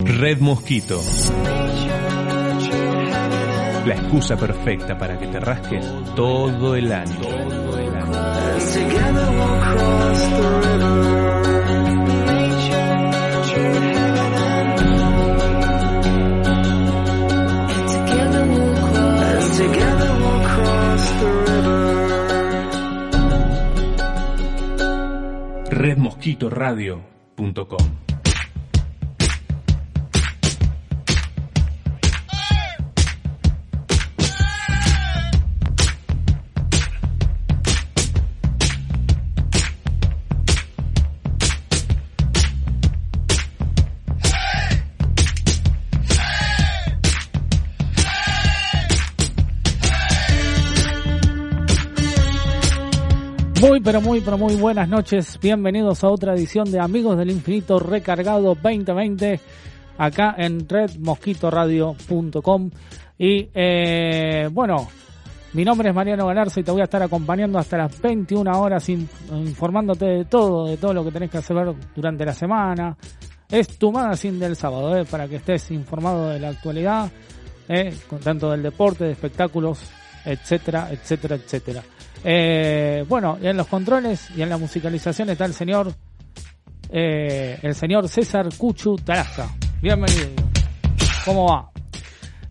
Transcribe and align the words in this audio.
Red 0.00 0.40
Mosquito. 0.40 1.00
La 3.86 3.94
excusa 3.94 4.36
perfecta 4.36 4.98
para 4.98 5.16
que 5.18 5.28
te 5.28 5.38
rasques 5.38 5.86
todo 6.16 6.74
el 6.74 6.90
año. 6.92 7.20
Todo 7.20 7.78
el 7.78 7.94
Redmosquitoradio.com 25.70 28.03
Muy, 53.66 53.80
pero 53.80 54.02
muy, 54.02 54.20
pero 54.20 54.36
muy 54.36 54.56
buenas 54.56 54.90
noches. 54.90 55.38
Bienvenidos 55.40 56.04
a 56.04 56.10
otra 56.10 56.34
edición 56.34 56.70
de 56.70 56.78
Amigos 56.78 57.16
del 57.16 57.30
Infinito 57.30 57.78
Recargado 57.78 58.54
2020 58.54 59.40
acá 59.96 60.34
en 60.36 60.68
redmosquitoradio.com. 60.68 62.70
Y 63.16 63.48
eh, 63.54 64.50
bueno, 64.52 64.86
mi 65.54 65.64
nombre 65.64 65.88
es 65.88 65.94
Mariano 65.94 66.26
Galarza 66.26 66.60
y 66.60 66.62
te 66.62 66.72
voy 66.72 66.82
a 66.82 66.84
estar 66.84 67.02
acompañando 67.02 67.58
hasta 67.58 67.78
las 67.78 67.98
21 68.02 68.60
horas 68.60 68.86
informándote 68.90 70.04
de 70.04 70.26
todo, 70.26 70.66
de 70.66 70.76
todo 70.76 70.92
lo 70.92 71.02
que 71.02 71.12
tenés 71.12 71.30
que 71.30 71.38
hacer 71.38 71.56
durante 71.96 72.26
la 72.26 72.34
semana. 72.34 72.98
Es 73.48 73.78
tu 73.78 73.90
magazine 73.90 74.38
del 74.38 74.56
sábado, 74.56 74.94
eh, 74.94 75.06
para 75.06 75.26
que 75.26 75.36
estés 75.36 75.70
informado 75.70 76.28
de 76.28 76.38
la 76.38 76.50
actualidad, 76.50 77.10
eh, 77.70 77.96
tanto 78.22 78.50
del 78.50 78.62
deporte, 78.62 79.04
de 79.04 79.12
espectáculos, 79.12 79.90
etcétera, 80.26 80.88
etcétera, 80.90 81.36
etcétera. 81.36 81.82
Eh, 82.26 83.04
bueno, 83.06 83.36
en 83.40 83.56
los 83.56 83.66
controles 83.66 84.30
y 84.34 84.40
en 84.40 84.48
la 84.48 84.56
musicalización 84.56 85.28
está 85.28 85.44
el 85.44 85.52
señor, 85.52 85.92
eh, 86.88 87.58
el 87.60 87.74
señor 87.74 88.08
César 88.08 88.48
Cuchu 88.56 88.96
Tarasca. 88.96 89.54
Bienvenido. 89.82 90.30
¿Cómo 91.26 91.46
va? 91.46 91.70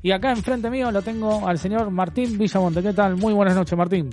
Y 0.03 0.11
acá 0.11 0.31
enfrente 0.31 0.69
mío 0.69 0.91
lo 0.91 1.01
tengo 1.01 1.47
al 1.47 1.57
señor 1.57 1.89
Martín 1.89 2.38
Villamonte. 2.38 2.83
¿Qué 2.83 2.94
tal? 2.94 3.16
Muy 3.16 3.33
buenas 3.33 3.55
noches, 3.55 3.75
Martín. 3.75 4.11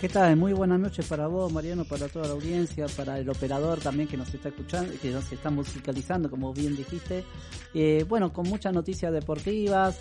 ¿Qué 0.00 0.08
tal? 0.08 0.36
Muy 0.36 0.52
buenas 0.52 0.78
noches 0.78 1.06
para 1.06 1.26
vos, 1.26 1.52
Mariano, 1.52 1.84
para 1.84 2.06
toda 2.06 2.28
la 2.28 2.34
audiencia, 2.34 2.86
para 2.96 3.18
el 3.18 3.28
operador 3.28 3.80
también 3.80 4.08
que 4.08 4.16
nos 4.16 4.32
está 4.32 4.50
escuchando, 4.50 4.92
que 5.02 5.10
nos 5.10 5.32
está 5.32 5.50
musicalizando, 5.50 6.30
como 6.30 6.54
bien 6.54 6.76
dijiste. 6.76 7.24
Eh, 7.74 8.04
bueno, 8.08 8.32
con 8.32 8.48
muchas 8.48 8.72
noticias 8.72 9.12
deportivas, 9.12 9.98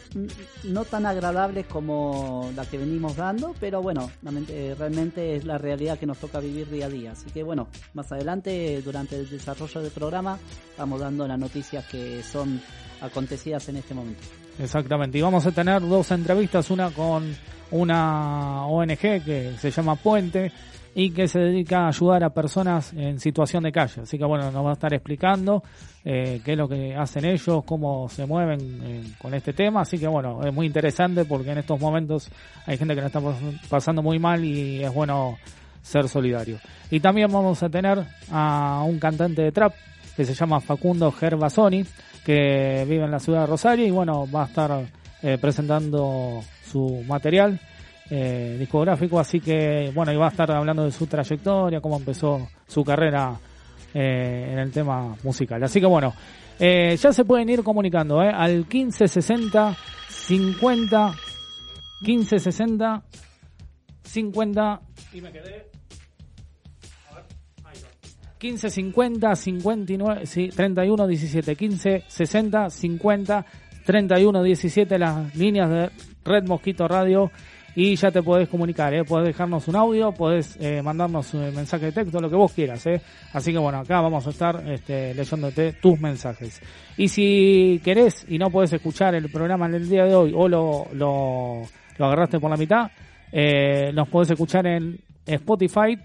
no 0.66 0.86
tan 0.86 1.08
agradables 1.08 1.66
como 1.66 2.52
las 2.56 2.68
que 2.68 2.78
venimos 2.78 3.16
dando, 3.16 3.56
pero 3.60 3.82
bueno, 3.82 4.12
eh, 4.50 4.76
realmente 4.78 5.36
es 5.36 5.46
la 5.46 5.58
realidad 5.58 5.98
que 5.98 6.06
nos 6.06 6.20
toca 6.20 6.40
vivir 6.42 6.70
día 6.70 6.86
a 6.86 6.90
día. 6.90 7.12
Así 7.14 7.32
que 7.32 7.42
bueno, 7.42 7.68
más 7.96 8.12
adelante, 8.12 8.80
durante 8.84 9.16
el 9.16 9.28
desarrollo 9.28 9.82
del 9.82 9.92
programa, 9.92 10.38
vamos 10.78 11.00
dando 11.00 11.28
las 11.28 11.40
noticias 11.40 11.84
que 11.88 12.22
son 12.22 12.62
acontecidas 13.02 13.68
en 13.70 13.78
este 13.78 13.96
momento. 13.96 14.22
Exactamente, 14.60 15.18
y 15.18 15.22
vamos 15.22 15.46
a 15.46 15.52
tener 15.52 15.82
dos 15.82 16.10
entrevistas, 16.12 16.72
una 16.72 16.90
con 16.90 17.36
una 17.72 18.66
ONG 18.66 18.98
que 18.98 19.54
se 19.60 19.72
llama 19.72 19.96
Puente 19.96 20.52
y 20.96 21.12
que 21.12 21.28
se 21.28 21.40
dedica 21.40 21.82
a 21.82 21.90
ayudar 21.90 22.24
a 22.24 22.32
personas 22.32 22.92
en 22.94 23.20
situación 23.20 23.64
de 23.64 23.72
calle. 23.72 24.02
Así 24.02 24.18
que 24.18 24.26
bueno, 24.26 24.50
nos 24.52 24.66
va 24.66 24.72
a 24.72 24.74
estar 24.74 24.92
explicando 24.96 25.62
eh, 26.04 26.42
qué 26.44 26.54
es 26.54 26.58
lo 26.58 26.68
que 26.68 26.96
hacen 26.96 27.26
ellos, 27.26 27.64
cómo 27.66 28.10
se 28.10 28.26
mueven 28.26 28.82
eh, 28.84 29.04
con 29.20 29.36
este 29.36 29.54
tema. 29.54 29.82
Así 29.82 30.00
que 30.00 30.08
bueno, 30.08 30.42
es 30.44 30.52
muy 30.52 30.66
interesante 30.66 31.26
porque 31.26 31.52
en 31.52 31.60
estos 31.60 31.80
momentos 31.80 32.32
hay 32.66 32.78
gente 32.78 32.96
que 32.96 33.02
la 33.02 33.08
está 33.08 33.22
pasando 33.70 34.02
muy 34.02 34.18
mal 34.18 34.44
y 34.44 34.84
es 34.84 34.92
bueno 34.92 35.38
ser 35.84 36.10
solidario. 36.10 36.58
Y 36.90 37.00
también 37.00 37.32
vamos 37.32 37.62
a 37.62 37.70
tener 37.70 38.04
a 38.32 38.84
un 38.84 38.98
cantante 38.98 39.44
de 39.44 39.52
trap 39.52 39.74
que 40.18 40.26
se 40.26 40.34
llama 40.34 40.60
Facundo 40.60 41.12
Gervasoni, 41.12 41.86
que 42.26 42.84
vive 42.90 43.06
en 43.06 43.12
la 43.12 43.20
ciudad 43.20 43.42
de 43.42 43.46
Rosario 43.46 43.86
y 43.86 43.92
bueno, 43.92 44.26
va 44.30 44.44
a 44.44 44.48
estar 44.48 44.86
eh, 45.22 45.38
presentando 45.40 46.44
su 46.66 47.04
material 47.08 47.60
eh, 48.10 48.56
discográfico, 48.60 49.20
así 49.20 49.40
que 49.40 49.92
bueno, 49.94 50.12
iba 50.12 50.26
a 50.26 50.30
estar 50.30 50.50
hablando 50.52 50.84
de 50.86 50.92
su 50.92 51.06
trayectoria, 51.06 51.82
cómo 51.82 51.98
empezó 51.98 52.50
su 52.68 52.84
carrera 52.84 53.40
eh, 53.94 54.50
en 54.54 54.58
el 54.58 54.72
tema 54.72 55.16
musical. 55.22 55.64
Así 55.64 55.80
que 55.80 55.86
bueno, 55.86 56.16
ya 56.60 57.14
se 57.14 57.24
pueden 57.24 57.50
ir 57.50 57.62
comunicando 57.62 58.20
al 58.20 58.66
1560 58.66 59.78
50 60.10 61.14
1560 62.02 63.04
50 64.02 64.82
y 65.14 65.22
me 65.22 65.32
quedé 65.32 65.77
1550 68.40 69.36
59 69.36 70.26
sí, 70.26 70.50
31 70.50 71.08
17 71.08 71.56
15 71.56 72.04
60 72.08 72.70
50 72.70 73.46
31 73.86 74.44
17 74.44 75.00
las 75.00 75.36
líneas 75.36 75.70
de 75.70 75.90
Red 76.24 76.48
Mosquito 76.48 76.88
Radio 76.88 77.32
y 77.80 77.96
ya 77.96 78.10
te 78.10 78.24
podés 78.24 78.50
comunicar, 78.50 78.92
¿eh? 78.96 79.04
podés 79.04 79.28
dejarnos 79.28 79.68
un 79.68 79.76
audio, 79.76 80.12
podés 80.12 80.58
eh, 80.60 80.82
mandarnos 80.82 81.32
un 81.36 81.54
mensaje 81.54 81.86
de 81.86 81.92
texto, 81.92 82.20
lo 82.20 82.28
que 82.28 82.36
vos 82.36 82.52
quieras. 82.52 82.84
¿eh? 82.88 83.00
Así 83.34 83.52
que 83.52 83.60
bueno, 83.60 83.78
acá 83.78 84.02
vamos 84.02 84.26
a 84.26 84.32
estar 84.32 84.68
este, 84.68 85.14
leyéndote 85.14 85.74
tus 85.74 86.00
mensajes. 86.00 86.60
Y 86.98 87.08
si 87.08 87.80
querés 87.84 88.26
y 88.28 88.40
no 88.40 88.50
podés 88.50 88.74
escuchar 88.74 89.14
el 89.14 89.30
programa 89.30 89.68
en 89.68 89.76
el 89.76 89.88
día 89.88 90.06
de 90.06 90.16
hoy 90.16 90.34
o 90.36 90.48
lo, 90.48 90.88
lo, 90.94 91.62
lo 92.00 92.06
agarraste 92.08 92.40
por 92.40 92.50
la 92.50 92.58
mitad, 92.58 92.90
eh, 93.32 93.92
nos 93.94 94.10
podés 94.10 94.32
escuchar 94.32 94.66
en 94.66 95.00
Spotify 95.24 96.00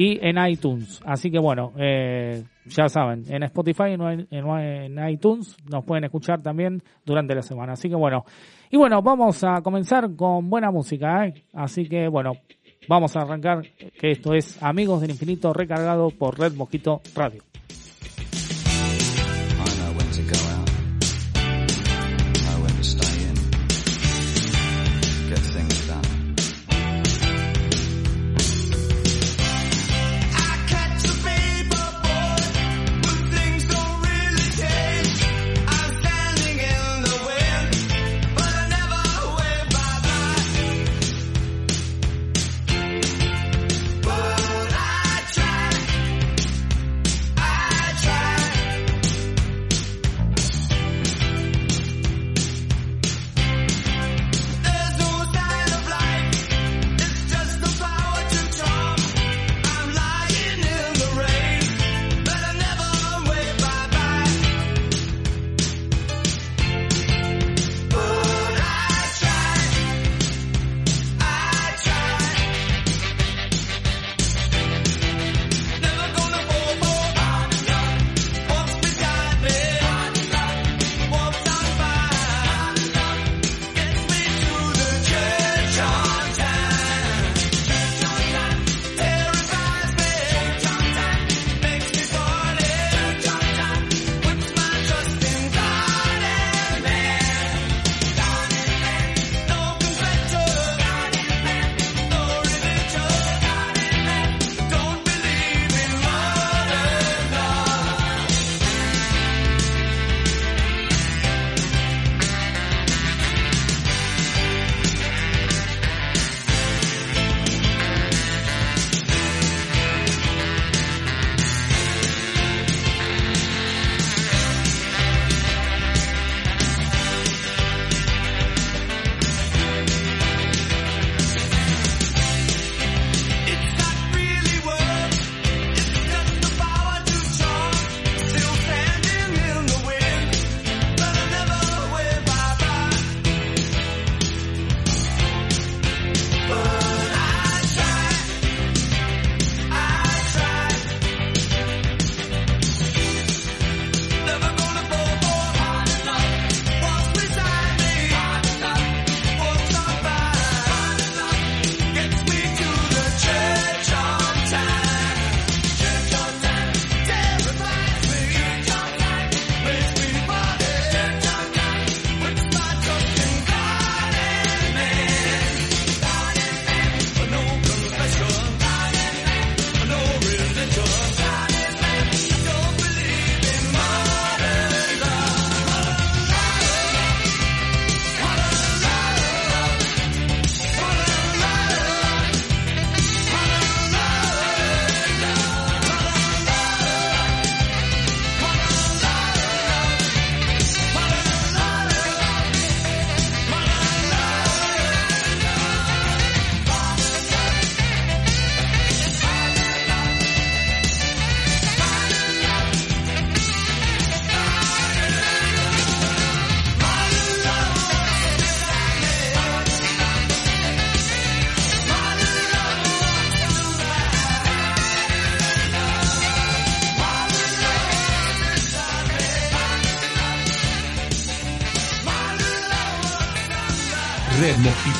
y 0.00 0.18
en 0.26 0.38
iTunes. 0.48 0.98
Así 1.04 1.30
que 1.30 1.38
bueno, 1.38 1.74
eh, 1.76 2.42
ya 2.64 2.88
saben, 2.88 3.22
en 3.28 3.42
Spotify 3.42 3.90
y 3.90 4.34
en, 4.34 5.10
iTunes 5.10 5.58
nos 5.70 5.84
pueden 5.84 6.04
escuchar 6.04 6.40
también 6.40 6.82
durante 7.04 7.34
la 7.34 7.42
semana. 7.42 7.74
Así 7.74 7.90
que 7.90 7.96
bueno, 7.96 8.24
y 8.70 8.78
bueno, 8.78 9.02
vamos 9.02 9.44
a 9.44 9.60
comenzar 9.60 10.16
con 10.16 10.48
buena 10.48 10.70
música. 10.70 11.26
¿eh? 11.26 11.34
Así 11.52 11.86
que 11.86 12.08
bueno, 12.08 12.32
vamos 12.88 13.14
a 13.14 13.20
arrancar 13.20 13.60
que 13.76 14.12
esto 14.12 14.32
es 14.32 14.62
Amigos 14.62 15.02
del 15.02 15.10
Infinito 15.10 15.52
recargado 15.52 16.08
por 16.08 16.38
Red 16.38 16.54
Mosquito 16.54 17.02
Radio. 17.14 17.49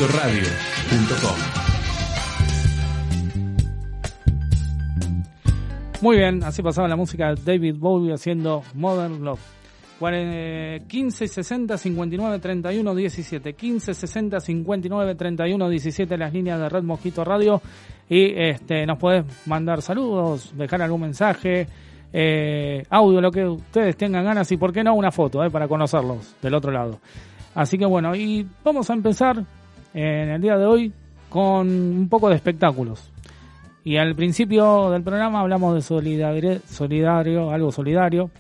redmosquitoradio.com. 0.00 1.37
Muy 6.00 6.17
bien, 6.17 6.43
así 6.43 6.62
pasaba 6.62 6.88
la 6.88 6.97
música 6.97 7.35
de 7.35 7.43
David 7.43 7.76
Bowie 7.79 8.14
haciendo 8.14 8.62
Modern 8.75 9.23
Love. 9.23 9.41
15 10.00 11.29
60 11.29 11.76
59 11.76 12.38
31 12.38 12.94
17 12.94 13.52
15 13.52 13.93
60 13.93 14.41
59 14.41 15.14
31 15.14 15.69
17 15.69 16.17
las 16.17 16.32
líneas 16.32 16.58
de 16.58 16.70
Red 16.70 16.85
Mosquito 16.85 17.23
Radio 17.23 17.61
y 18.08 18.32
este 18.35 18.87
nos 18.87 18.96
puedes 18.96 19.26
mandar 19.46 19.82
saludos 19.82 20.56
dejar 20.56 20.81
algún 20.81 21.03
mensaje 21.03 21.67
eh, 22.14 22.82
audio 22.88 23.20
lo 23.20 23.31
que 23.31 23.44
ustedes 23.44 23.94
tengan 23.99 24.25
ganas 24.25 24.50
y 24.53 24.56
por 24.56 24.73
qué 24.73 24.82
no 24.82 24.94
una 24.94 25.11
foto 25.11 25.44
eh, 25.44 25.50
para 25.50 25.69
conocerlos 25.69 26.35
del 26.41 26.55
otro 26.55 26.73
lado 26.73 26.99
así 27.55 27.76
que 27.76 27.85
bueno 27.85 28.17
y 28.17 28.49
vamos 28.64 28.88
a 28.88 28.94
empezar 28.94 29.44
en 29.94 30.31
el 30.31 30.40
día 30.40 30.56
de 30.56 30.66
hoy 30.66 30.92
con 31.28 31.69
un 31.69 32.08
poco 32.08 32.28
de 32.28 32.37
espectáculos 32.37 33.10
y 33.84 33.96
al 33.96 34.14
principio 34.14 34.90
del 34.90 35.02
programa 35.02 35.40
hablamos 35.40 35.75
de 35.75 35.82
solidario, 35.82 36.60
solidario 36.66 37.50
algo 37.50 37.72
solidario 37.72 38.31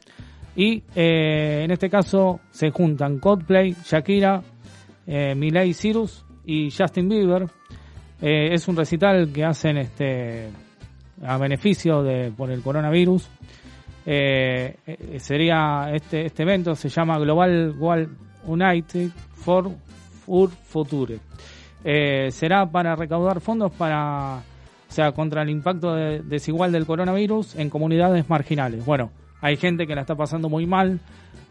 y 0.54 0.82
eh, 0.94 1.62
en 1.64 1.70
este 1.70 1.88
caso 1.88 2.40
se 2.50 2.70
juntan 2.70 3.18
Coldplay, 3.18 3.74
Shakira, 3.84 4.42
eh, 5.06 5.34
Miley 5.34 5.72
Cyrus 5.74 6.24
y 6.44 6.70
Justin 6.70 7.08
Bieber. 7.08 7.46
Eh, 8.20 8.52
es 8.52 8.68
un 8.68 8.76
recital 8.76 9.32
que 9.32 9.44
hacen 9.44 9.78
este 9.78 10.50
a 11.24 11.38
beneficio 11.38 12.02
de 12.02 12.32
por 12.36 12.50
el 12.50 12.62
coronavirus. 12.62 13.28
Eh, 14.04 14.76
sería 15.18 15.90
este 15.92 16.26
este 16.26 16.42
evento 16.42 16.74
se 16.74 16.88
llama 16.88 17.18
Global 17.18 17.74
World 17.78 18.08
United 18.46 19.10
for, 19.34 19.70
for 20.26 20.50
Future. 20.50 21.29
Eh, 21.84 22.30
será 22.30 22.66
para 22.70 22.94
recaudar 22.94 23.40
fondos 23.40 23.72
para 23.72 24.36
o 24.88 24.92
sea 24.92 25.12
contra 25.12 25.42
el 25.42 25.50
impacto 25.50 25.94
de- 25.94 26.20
desigual 26.20 26.72
del 26.72 26.84
coronavirus 26.84 27.56
en 27.56 27.70
comunidades 27.70 28.28
marginales. 28.28 28.84
Bueno, 28.84 29.10
hay 29.40 29.56
gente 29.56 29.86
que 29.86 29.94
la 29.94 30.02
está 30.02 30.14
pasando 30.14 30.48
muy 30.48 30.66
mal, 30.66 31.00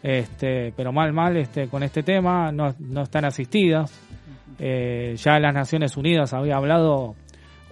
este, 0.04 0.74
pero 0.76 0.92
mal, 0.92 1.14
mal, 1.14 1.36
este, 1.38 1.68
con 1.68 1.82
este 1.84 2.04
tema, 2.04 2.52
no, 2.52 2.76
no 2.80 3.02
están 3.04 3.26
asistidas. 3.26 3.92
Eh, 4.60 5.16
ya 5.18 5.40
las 5.40 5.54
Naciones 5.54 5.96
Unidas 5.98 6.34
había 6.34 6.58
hablado 6.58 7.16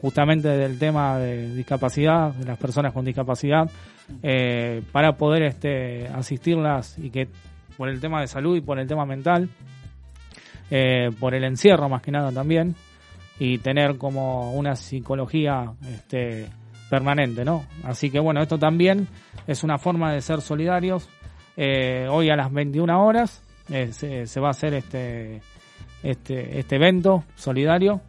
justamente 0.01 0.47
del 0.47 0.79
tema 0.79 1.17
de 1.17 1.53
discapacidad, 1.53 2.31
de 2.33 2.45
las 2.45 2.57
personas 2.57 2.93
con 2.93 3.03
discapacidad, 3.03 3.69
eh, 4.23 4.81
para 4.91 5.17
poder 5.17 5.43
este, 5.43 6.07
asistirlas 6.07 6.97
y 6.97 7.09
que 7.09 7.27
por 7.75 7.89
el 7.89 7.99
tema 7.99 8.21
de 8.21 8.27
salud 8.27 8.55
y 8.55 8.61
por 8.61 8.79
el 8.79 8.87
tema 8.87 9.05
mental, 9.05 9.49
eh, 10.69 11.09
por 11.19 11.33
el 11.33 11.43
encierro 11.43 11.89
más 11.89 12.01
que 12.01 12.11
nada 12.11 12.31
también, 12.31 12.75
y 13.39 13.59
tener 13.59 13.97
como 13.97 14.53
una 14.53 14.75
psicología 14.75 15.71
este, 15.87 16.47
permanente, 16.89 17.45
¿no? 17.45 17.65
Así 17.83 18.09
que 18.09 18.19
bueno, 18.19 18.41
esto 18.41 18.57
también 18.57 19.07
es 19.45 19.63
una 19.63 19.77
forma 19.77 20.13
de 20.13 20.21
ser 20.21 20.41
solidarios. 20.41 21.07
Eh, 21.55 22.07
hoy 22.09 22.29
a 22.29 22.35
las 22.35 22.51
21 22.51 23.03
horas 23.03 23.43
eh, 23.69 23.91
se, 23.91 24.39
va 24.39 24.47
a 24.47 24.51
hacer 24.51 24.73
este, 24.73 25.41
este, 26.03 26.59
este 26.59 26.75
evento 26.75 27.23
solidario. 27.35 28.01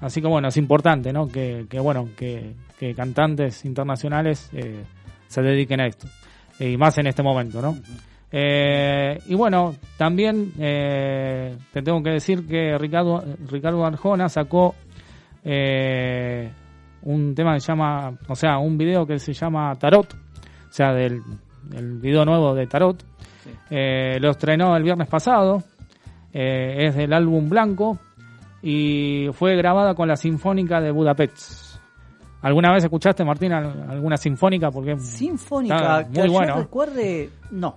Así 0.00 0.20
que 0.20 0.26
bueno, 0.26 0.48
es 0.48 0.56
importante, 0.56 1.12
¿no? 1.12 1.28
Que, 1.28 1.64
bueno, 1.80 2.08
que, 2.16 2.54
cantantes 2.96 3.64
internacionales 3.64 4.50
se 5.28 5.42
dediquen 5.42 5.80
a 5.80 5.86
esto. 5.86 6.08
Y 6.58 6.76
más 6.76 6.98
en 6.98 7.06
este 7.06 7.22
momento, 7.22 7.62
¿no? 7.62 7.76
Eh, 8.34 9.18
y 9.26 9.34
bueno, 9.34 9.74
también 9.98 10.52
eh, 10.58 11.54
te 11.72 11.82
tengo 11.82 12.02
que 12.02 12.10
decir 12.10 12.46
que 12.46 12.78
Ricardo, 12.78 13.22
Ricardo 13.50 13.84
Arjona 13.84 14.28
sacó 14.30 14.74
eh, 15.44 16.50
un 17.02 17.34
tema 17.34 17.54
que 17.54 17.60
se 17.60 17.68
llama, 17.72 18.12
o 18.28 18.34
sea, 18.34 18.58
un 18.58 18.78
video 18.78 19.06
que 19.06 19.18
se 19.18 19.32
llama 19.32 19.74
Tarot, 19.76 20.14
o 20.14 20.72
sea, 20.72 20.92
del, 20.94 21.20
del 21.64 21.98
video 21.98 22.24
nuevo 22.24 22.54
de 22.54 22.66
Tarot. 22.66 23.02
Sí. 23.44 23.50
Eh, 23.70 24.18
lo 24.20 24.30
estrenó 24.30 24.76
el 24.76 24.82
viernes 24.82 25.08
pasado, 25.08 25.62
eh, 26.32 26.86
es 26.86 26.94
del 26.96 27.12
álbum 27.12 27.48
Blanco 27.48 27.98
y 28.62 29.26
fue 29.32 29.56
grabada 29.56 29.94
con 29.94 30.08
la 30.08 30.16
Sinfónica 30.16 30.80
de 30.80 30.90
Budapest. 30.90 31.72
¿Alguna 32.42 32.72
vez 32.72 32.82
escuchaste, 32.84 33.24
Martín, 33.24 33.52
al- 33.52 33.88
alguna 33.90 34.16
sinfónica? 34.16 34.70
Porque 34.72 34.98
Sinfónica, 34.98 36.00
Está 36.00 36.04
que 36.12 36.18
muy 36.20 36.28
yo 36.28 36.32
bueno. 36.32 36.56
recuerde, 36.56 37.30
no. 37.52 37.76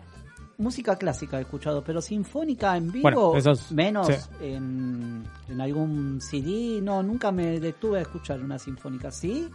Música 0.58 0.96
clásica 0.96 1.38
he 1.38 1.42
escuchado, 1.42 1.84
pero 1.84 2.02
sinfónica 2.02 2.78
en 2.78 2.92
vivo, 2.92 3.32
Bueno, 3.32 3.54
menos 3.72 4.08
sí. 4.08 4.14
en, 4.42 5.24
en 5.50 5.62
algún 5.62 6.22
CD, 6.22 6.80
no, 6.82 7.04
nunca 7.04 7.32
me 7.32 7.60
detuve 7.60 8.00
a 8.00 8.02
escuchar 8.04 8.40
una 8.40 8.58
sinfónica. 8.58 9.12
Sí, 9.12 9.50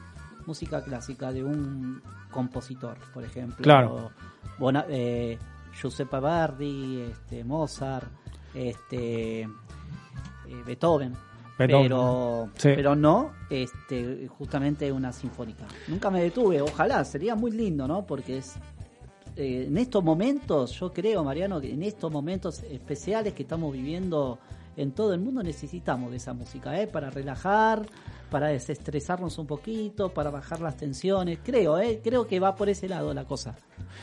música 0.47 0.83
clásica 0.85 1.33
de 1.33 1.43
un 1.43 2.03
compositor, 2.31 2.99
por 3.15 3.25
ejemplo. 3.25 3.63
Claro. 3.63 4.11
Bona- 4.59 4.85
eh, 4.89 5.39
Giuseppe 5.81 6.21
Verdi, 6.21 7.01
este, 7.11 7.45
Mozart, 7.45 8.09
este, 8.53 9.43
eh, 9.43 9.49
Beethoven. 10.67 11.15
Beethoven, 11.59 11.83
pero, 11.89 12.49
sí. 12.57 12.71
pero 12.75 12.97
no 12.97 13.33
este, 13.51 14.29
justamente 14.29 14.91
una 14.91 15.13
sinfónica. 15.13 15.65
Nunca 15.89 16.11
me 16.11 16.23
detuve, 16.23 16.61
ojalá, 16.63 17.05
sería 17.05 17.35
muy 17.35 17.51
lindo, 17.53 17.87
¿no? 17.87 18.07
Porque 18.07 18.39
es 18.39 18.55
eh, 19.41 19.67
en 19.67 19.77
estos 19.79 20.05
momentos, 20.05 20.79
yo 20.79 20.93
creo, 20.93 21.25
Mariano, 21.25 21.61
que 21.61 21.73
en 21.73 21.83
estos 21.83 22.13
momentos 22.13 22.63
especiales 22.63 23.33
que 23.33 23.43
estamos 23.43 23.73
viviendo 23.73 24.39
en 24.77 24.93
todo 24.93 25.15
el 25.15 25.21
mundo 25.21 25.43
necesitamos 25.43 26.11
de 26.11 26.19
esa 26.19 26.33
música, 26.33 26.79
¿eh? 26.81 26.87
Para 26.87 27.11
relajar, 27.11 27.87
para 28.31 28.49
desestresarnos 28.49 29.39
un 29.39 29.47
poquito, 29.47 30.11
para 30.11 30.31
bajar 30.31 30.61
las 30.61 30.77
tensiones. 30.77 31.39
Creo, 31.43 31.79
¿eh? 31.79 32.01
Creo 32.03 32.27
que 32.27 32.39
va 32.39 32.55
por 32.55 32.69
ese 32.69 32.89
lado 32.89 33.13
la 33.13 33.25
cosa. 33.25 33.57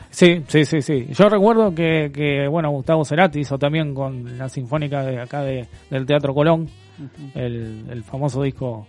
Sí, 0.10 0.44
sí, 0.48 0.66
sí, 0.66 0.82
sí. 0.82 1.08
Yo 1.12 1.30
recuerdo 1.30 1.74
que, 1.74 2.12
que 2.14 2.48
bueno, 2.48 2.72
Gustavo 2.72 3.06
Cerati 3.06 3.40
hizo 3.40 3.58
también 3.58 3.94
con 3.94 4.38
la 4.38 4.50
sinfónica 4.50 5.04
de 5.04 5.22
acá 5.22 5.42
de, 5.44 5.68
del 5.90 6.06
Teatro 6.06 6.34
Colón, 6.34 6.68
el, 7.36 7.86
el 7.90 8.04
famoso 8.04 8.42
disco 8.42 8.88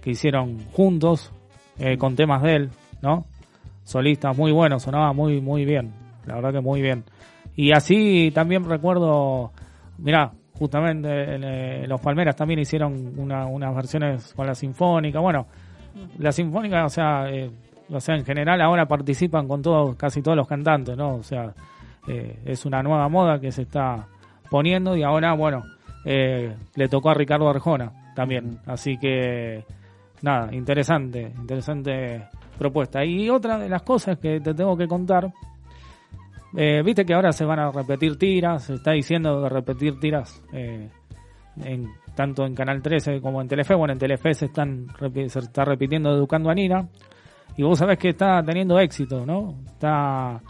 que 0.00 0.10
hicieron 0.10 0.58
juntos, 0.72 1.32
eh, 1.78 1.98
con 1.98 2.16
temas 2.16 2.42
de 2.42 2.54
él, 2.54 2.70
¿no? 3.02 3.26
Solistas 3.88 4.36
muy 4.36 4.52
buenos, 4.52 4.82
sonaba 4.82 5.14
muy, 5.14 5.40
muy 5.40 5.64
bien, 5.64 5.94
la 6.26 6.34
verdad 6.34 6.52
que 6.52 6.60
muy 6.60 6.82
bien. 6.82 7.04
Y 7.56 7.72
así 7.72 8.30
también 8.34 8.68
recuerdo, 8.68 9.50
mirá, 9.96 10.30
justamente 10.58 11.08
en, 11.08 11.42
eh, 11.42 11.86
Los 11.88 11.98
Palmeras 11.98 12.36
también 12.36 12.60
hicieron 12.60 13.18
una, 13.18 13.46
unas 13.46 13.74
versiones 13.74 14.34
con 14.34 14.46
la 14.46 14.54
sinfónica, 14.54 15.20
bueno, 15.20 15.46
la 16.18 16.32
sinfónica, 16.32 16.84
o 16.84 16.90
sea, 16.90 17.30
eh, 17.30 17.50
o 17.88 17.98
sea, 17.98 18.14
en 18.14 18.26
general 18.26 18.60
ahora 18.60 18.86
participan 18.86 19.48
con 19.48 19.62
todos, 19.62 19.96
casi 19.96 20.20
todos 20.20 20.36
los 20.36 20.46
cantantes, 20.46 20.94
¿no? 20.94 21.14
O 21.14 21.22
sea, 21.22 21.54
eh, 22.06 22.40
es 22.44 22.66
una 22.66 22.82
nueva 22.82 23.08
moda 23.08 23.40
que 23.40 23.50
se 23.50 23.62
está 23.62 24.06
poniendo 24.50 24.98
y 24.98 25.02
ahora, 25.02 25.32
bueno, 25.32 25.64
eh, 26.04 26.54
le 26.74 26.88
tocó 26.88 27.08
a 27.08 27.14
Ricardo 27.14 27.48
Arjona 27.48 28.12
también. 28.14 28.58
Así 28.66 28.98
que, 28.98 29.64
nada, 30.20 30.54
interesante, 30.54 31.32
interesante 31.38 32.28
propuesta. 32.58 33.04
Y 33.04 33.30
otra 33.30 33.58
de 33.58 33.68
las 33.68 33.82
cosas 33.82 34.18
que 34.18 34.40
te 34.40 34.52
tengo 34.54 34.76
que 34.76 34.86
contar, 34.88 35.32
eh, 36.56 36.82
viste 36.84 37.04
que 37.04 37.14
ahora 37.14 37.32
se 37.32 37.44
van 37.44 37.58
a 37.58 37.70
repetir 37.70 38.16
tiras, 38.18 38.64
se 38.64 38.74
está 38.74 38.92
diciendo 38.92 39.40
de 39.42 39.48
repetir 39.48 39.98
tiras 40.00 40.42
eh, 40.52 40.88
en, 41.62 41.86
tanto 42.14 42.44
en 42.46 42.54
Canal 42.54 42.82
13 42.82 43.20
como 43.20 43.40
en 43.40 43.48
Telefe. 43.48 43.74
Bueno, 43.74 43.92
en 43.92 43.98
Telefe 43.98 44.34
se, 44.34 44.46
están, 44.46 44.86
se 45.28 45.38
está 45.38 45.64
repitiendo 45.64 46.10
Educando 46.14 46.50
a 46.50 46.54
Nina. 46.54 46.88
Y 47.56 47.62
vos 47.62 47.78
sabés 47.78 47.98
que 47.98 48.10
está 48.10 48.42
teniendo 48.42 48.78
éxito, 48.78 49.26
¿no? 49.26 49.54
Está 49.66 50.40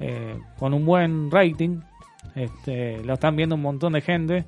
eh, 0.00 0.38
con 0.58 0.72
un 0.72 0.84
buen 0.86 1.30
rating. 1.30 1.80
Este, 2.34 3.02
lo 3.04 3.14
están 3.14 3.36
viendo 3.36 3.54
un 3.54 3.62
montón 3.62 3.92
de 3.92 4.00
gente. 4.00 4.44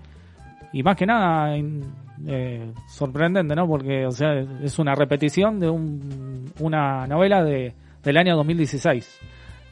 Y 0.73 0.83
más 0.83 0.97
que 0.97 1.07
nada, 1.07 1.57
in- 1.57 1.83
eh, 2.27 2.73
sorprendente, 2.89 3.55
¿no? 3.55 3.67
Porque, 3.67 4.07
o 4.07 4.11
sea, 4.11 4.41
es 4.63 4.79
una 4.79 4.95
repetición 4.95 5.59
de 5.59 5.69
un, 5.69 6.53
una 6.61 7.07
novela 7.07 7.43
de, 7.43 7.75
del 8.03 8.17
año 8.17 8.37
2016. 8.37 9.21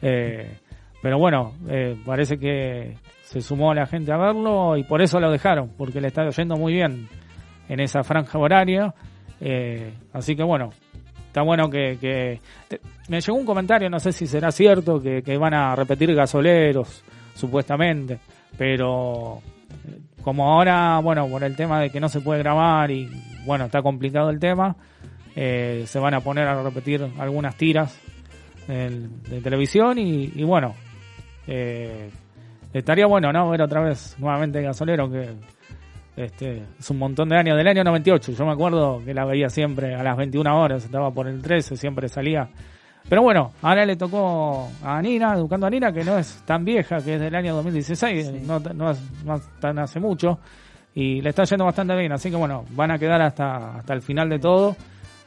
Eh, 0.01 0.57
pero 1.01 1.19
bueno, 1.19 1.53
eh, 1.67 1.95
parece 2.05 2.37
que 2.37 2.95
se 3.21 3.41
sumó 3.41 3.73
la 3.73 3.85
gente 3.85 4.11
a 4.11 4.17
verlo 4.17 4.77
y 4.77 4.83
por 4.83 5.01
eso 5.01 5.19
lo 5.19 5.31
dejaron, 5.31 5.71
porque 5.77 6.01
le 6.01 6.07
está 6.07 6.29
yendo 6.29 6.55
muy 6.55 6.73
bien 6.73 7.07
en 7.69 7.79
esa 7.79 8.03
franja 8.03 8.37
horaria. 8.39 8.93
Así 10.13 10.35
que 10.35 10.43
bueno, 10.43 10.71
está 11.37 11.43
bueno 11.43 11.69
que, 11.69 12.39
me 13.09 13.21
llegó 13.21 13.37
un 13.37 13.45
comentario, 13.45 13.89
no 13.91 13.99
sé 13.99 14.11
si 14.11 14.25
será 14.25 14.51
cierto, 14.51 14.99
que, 14.99 15.37
van 15.37 15.53
a 15.53 15.75
repetir 15.75 16.15
gasoleros, 16.15 17.03
supuestamente, 17.35 18.17
pero 18.57 19.39
como 20.27 20.51
ahora, 20.51 20.99
bueno, 20.99 21.25
por 21.29 21.41
el 21.45 21.55
tema 21.55 21.79
de 21.79 21.89
que 21.89 22.01
no 22.01 22.09
se 22.09 22.19
puede 22.19 22.39
grabar 22.39 22.91
y 22.91 23.09
bueno, 23.45 23.63
está 23.63 23.81
complicado 23.81 24.29
el 24.29 24.39
tema, 24.39 24.75
eh, 25.37 25.83
se 25.87 25.99
van 25.99 26.13
a 26.15 26.19
poner 26.19 26.45
a 26.49 26.61
repetir 26.61 27.01
algunas 27.17 27.55
tiras 27.55 27.97
del- 28.67 29.21
de 29.23 29.39
televisión 29.39 29.97
y, 29.97 30.25
y 30.35 30.43
bueno, 30.43 30.75
eh, 31.47 32.09
estaría 32.73 33.05
bueno, 33.05 33.31
¿no? 33.31 33.49
Ver 33.49 33.61
otra 33.61 33.79
vez 33.81 34.17
nuevamente 34.19 34.61
Gasolero, 34.61 35.09
que 35.09 35.29
Este, 36.17 36.63
es 36.77 36.89
un 36.89 36.97
montón 36.97 37.29
de 37.29 37.37
años, 37.37 37.55
del 37.55 37.67
año 37.69 37.85
98. 37.85 38.33
Yo 38.33 38.45
me 38.45 38.51
acuerdo 38.51 39.01
que 39.05 39.13
la 39.13 39.23
veía 39.23 39.47
siempre 39.49 39.95
a 39.95 40.03
las 40.03 40.17
21 40.17 40.59
horas, 40.61 40.83
estaba 40.83 41.09
por 41.11 41.27
el 41.29 41.41
13, 41.41 41.77
siempre 41.77 42.09
salía. 42.09 42.49
Pero 43.09 43.21
bueno, 43.21 43.51
ahora 43.61 43.85
le 43.85 43.95
tocó 43.95 44.69
a 44.83 45.01
Nina, 45.01 45.33
educando 45.33 45.67
a 45.67 45.69
Nina, 45.69 45.93
que 45.93 46.03
no 46.03 46.17
es 46.17 46.43
tan 46.45 46.65
vieja, 46.65 46.97
que 46.97 47.15
es 47.15 47.21
del 47.21 47.33
año 47.33 47.55
2016, 47.55 48.43
no, 48.45 48.59
no, 48.59 48.91
es, 48.91 48.99
no 49.23 49.39
tan 49.61 49.79
hace 49.79 49.99
mucho, 49.99 50.39
y 50.93 51.21
le 51.21 51.29
está 51.29 51.45
yendo 51.45 51.63
bastante 51.63 51.95
bien. 51.95 52.11
Así 52.11 52.29
que 52.29 52.35
bueno, 52.35 52.65
van 52.71 52.91
a 52.91 52.99
quedar 52.99 53.21
hasta, 53.21 53.77
hasta 53.77 53.93
el 53.93 54.01
final 54.01 54.27
de 54.27 54.39
todo 54.39 54.75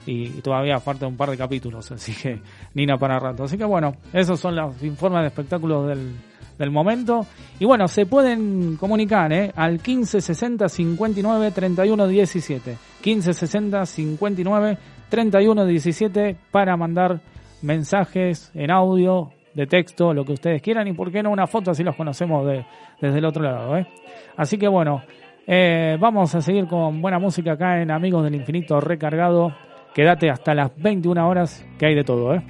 y, 0.07 0.29
todavía 0.43 0.79
falta 0.79 1.07
un 1.07 1.17
par 1.17 1.31
de 1.31 1.39
capítulos, 1.39 1.91
así 1.93 2.13
que 2.13 2.41
Nina 2.75 2.99
para 2.99 3.19
rato. 3.19 3.45
Así 3.45 3.57
que 3.57 3.65
bueno, 3.65 3.95
esos 4.13 4.39
son 4.39 4.57
los 4.57 4.83
informes 4.83 5.23
de 5.23 5.29
espectáculos 5.29 5.89
del, 5.89 6.17
del 6.59 6.71
momento. 6.71 7.27
Y 7.59 7.65
bueno, 7.65 7.89
se 7.89 8.05
pueden 8.05 8.77
comunicar 8.77 9.33
¿eh? 9.33 9.53
al 9.57 9.73
1560 9.73 10.69
59 10.69 11.51
31 11.51 12.07
17. 12.07 12.71
1560 13.05 13.87
59 13.87 14.79
31 15.09 15.65
17 15.65 16.37
para 16.51 16.77
mandar 16.77 17.21
mensajes 17.63 18.51
en 18.55 18.71
audio, 18.71 19.31
de 19.55 19.67
texto, 19.67 20.15
lo 20.15 20.25
que 20.25 20.33
ustedes 20.33 20.63
quieran 20.63 20.87
y 20.89 20.93
por 20.93 21.11
qué 21.11 21.23
no 21.23 21.31
una 21.31 21.47
foto 21.47 21.71
así 21.71 21.83
los 21.83 21.97
conocemos 21.97 22.47
de, 22.47 22.65
desde 23.01 23.19
el 23.19 23.25
otro 23.25 23.43
lado. 23.43 23.77
¿eh? 23.77 23.87
Así 24.37 24.59
que 24.59 24.69
bueno, 24.69 25.03
eh, 25.47 25.97
vamos 26.01 26.35
a 26.35 26.41
seguir 26.41 26.67
con 26.67 27.01
buena 27.03 27.19
música 27.19 27.53
acá 27.53 27.81
en 27.81 27.91
Amigos 27.91 28.25
del 28.25 28.35
Infinito 28.35 28.81
Recargado. 28.81 29.55
Quédate 29.95 30.31
hasta 30.31 30.55
las 30.55 30.71
21 30.81 31.29
horas 31.29 31.67
que 31.79 31.87
hay 31.87 31.95
de 31.95 32.05
todo. 32.05 32.35
¿eh? 32.35 32.43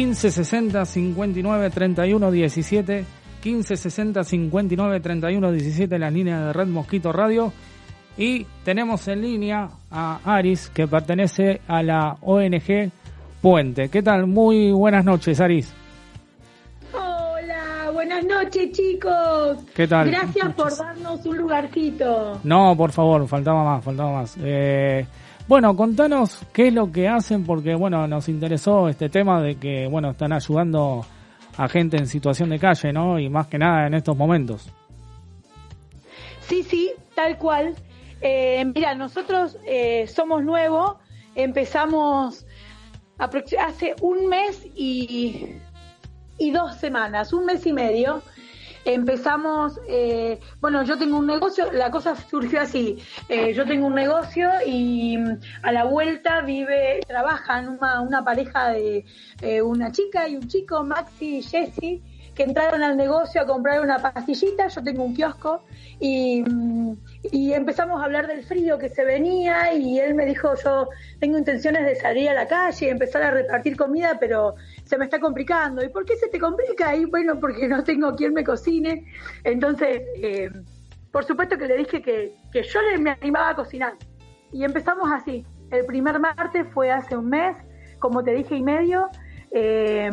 1560 0.00 0.86
59 0.86 1.70
31 1.70 2.30
17, 2.30 3.04
1560 3.44 4.24
59 4.24 5.00
31 5.00 5.52
17 5.52 5.98
la 5.98 6.10
línea 6.10 6.46
de 6.46 6.52
Red 6.54 6.68
Mosquito 6.68 7.12
Radio. 7.12 7.52
Y 8.16 8.46
tenemos 8.64 9.06
en 9.08 9.20
línea 9.20 9.68
a 9.90 10.20
Aris, 10.24 10.70
que 10.70 10.88
pertenece 10.88 11.60
a 11.68 11.82
la 11.82 12.16
ONG 12.22 12.90
Puente. 13.42 13.90
¿Qué 13.90 14.02
tal? 14.02 14.26
Muy 14.26 14.72
buenas 14.72 15.04
noches, 15.04 15.38
Aris. 15.38 15.72
Hola, 16.94 17.90
buenas 17.92 18.24
noches, 18.24 18.72
chicos. 18.72 19.58
¿Qué 19.74 19.86
tal? 19.86 20.10
Gracias 20.10 20.54
por 20.54 20.76
darnos 20.76 21.26
un 21.26 21.36
lugarcito. 21.36 22.40
No, 22.42 22.74
por 22.74 22.92
favor, 22.92 23.28
faltaba 23.28 23.64
más, 23.64 23.84
faltaba 23.84 24.12
más. 24.12 24.36
Eh, 24.40 25.06
bueno, 25.50 25.74
contanos 25.74 26.46
qué 26.52 26.68
es 26.68 26.72
lo 26.72 26.92
que 26.92 27.08
hacen, 27.08 27.44
porque 27.44 27.74
bueno, 27.74 28.06
nos 28.06 28.28
interesó 28.28 28.88
este 28.88 29.08
tema 29.08 29.42
de 29.42 29.56
que 29.56 29.88
bueno 29.88 30.12
están 30.12 30.32
ayudando 30.32 31.04
a 31.56 31.68
gente 31.68 31.96
en 31.96 32.06
situación 32.06 32.50
de 32.50 32.60
calle, 32.60 32.92
¿no? 32.92 33.18
Y 33.18 33.28
más 33.28 33.48
que 33.48 33.58
nada 33.58 33.88
en 33.88 33.94
estos 33.94 34.16
momentos. 34.16 34.70
Sí, 36.42 36.62
sí, 36.62 36.92
tal 37.16 37.36
cual. 37.36 37.74
Eh, 38.20 38.64
mira, 38.72 38.94
nosotros 38.94 39.58
eh, 39.66 40.06
somos 40.06 40.44
nuevos, 40.44 40.98
empezamos 41.34 42.46
hace 43.18 43.96
un 44.02 44.28
mes 44.28 44.68
y, 44.76 45.56
y 46.38 46.52
dos 46.52 46.76
semanas, 46.76 47.32
un 47.32 47.46
mes 47.46 47.66
y 47.66 47.72
medio. 47.72 48.22
Empezamos, 48.84 49.80
eh, 49.88 50.40
bueno, 50.60 50.82
yo 50.84 50.96
tengo 50.98 51.18
un 51.18 51.26
negocio, 51.26 51.70
la 51.72 51.90
cosa 51.90 52.14
surgió 52.16 52.60
así, 52.60 52.98
eh, 53.28 53.52
yo 53.54 53.64
tengo 53.66 53.86
un 53.86 53.94
negocio 53.94 54.48
y 54.66 55.18
mm, 55.18 55.38
a 55.62 55.72
la 55.72 55.84
vuelta 55.84 56.40
vive, 56.42 57.00
trabajan 57.06 57.68
una, 57.68 58.00
una 58.00 58.24
pareja 58.24 58.70
de 58.70 59.04
eh, 59.42 59.62
una 59.62 59.92
chica 59.92 60.28
y 60.28 60.36
un 60.36 60.48
chico, 60.48 60.82
Maxi 60.82 61.38
y 61.38 61.42
Jesse, 61.42 62.00
que 62.34 62.44
entraron 62.44 62.82
al 62.82 62.96
negocio 62.96 63.42
a 63.42 63.46
comprar 63.46 63.80
una 63.80 63.98
pastillita, 63.98 64.68
yo 64.68 64.82
tengo 64.82 65.04
un 65.04 65.14
kiosco 65.14 65.62
y, 65.98 66.42
mm, 66.42 66.96
y 67.22 67.52
empezamos 67.52 68.00
a 68.00 68.04
hablar 68.04 68.26
del 68.26 68.44
frío 68.44 68.78
que 68.78 68.88
se 68.88 69.04
venía 69.04 69.74
y 69.74 69.98
él 69.98 70.14
me 70.14 70.24
dijo 70.24 70.54
yo 70.64 70.88
tengo 71.18 71.36
intenciones 71.36 71.84
de 71.84 71.94
salir 71.96 72.30
a 72.30 72.34
la 72.34 72.46
calle 72.46 72.86
y 72.86 72.88
empezar 72.88 73.22
a 73.22 73.30
repartir 73.30 73.76
comida, 73.76 74.16
pero 74.18 74.54
se 74.84 74.96
me 74.96 75.04
está 75.04 75.20
complicando. 75.20 75.84
¿Y 75.84 75.90
por 75.90 76.06
qué 76.06 76.16
se 76.16 76.28
te 76.28 76.38
complica? 76.38 76.96
Y 76.96 77.04
bueno, 77.04 77.38
porque 77.38 77.68
no 77.68 77.84
tengo 77.84 78.14
quien 78.14 78.32
me 78.32 78.42
cocine. 78.42 79.04
Entonces, 79.44 80.02
eh, 80.16 80.50
por 81.12 81.24
supuesto 81.24 81.58
que 81.58 81.66
le 81.66 81.76
dije 81.76 82.00
que, 82.00 82.34
que 82.52 82.62
yo 82.62 82.80
le, 82.80 82.98
me 82.98 83.10
animaba 83.10 83.50
a 83.50 83.56
cocinar. 83.56 83.94
Y 84.50 84.64
empezamos 84.64 85.10
así. 85.12 85.44
El 85.70 85.84
primer 85.84 86.18
martes 86.18 86.66
fue 86.72 86.90
hace 86.90 87.16
un 87.16 87.28
mes, 87.28 87.54
como 87.98 88.24
te 88.24 88.32
dije 88.32 88.56
y 88.56 88.62
medio. 88.62 89.08
Eh, 89.50 90.10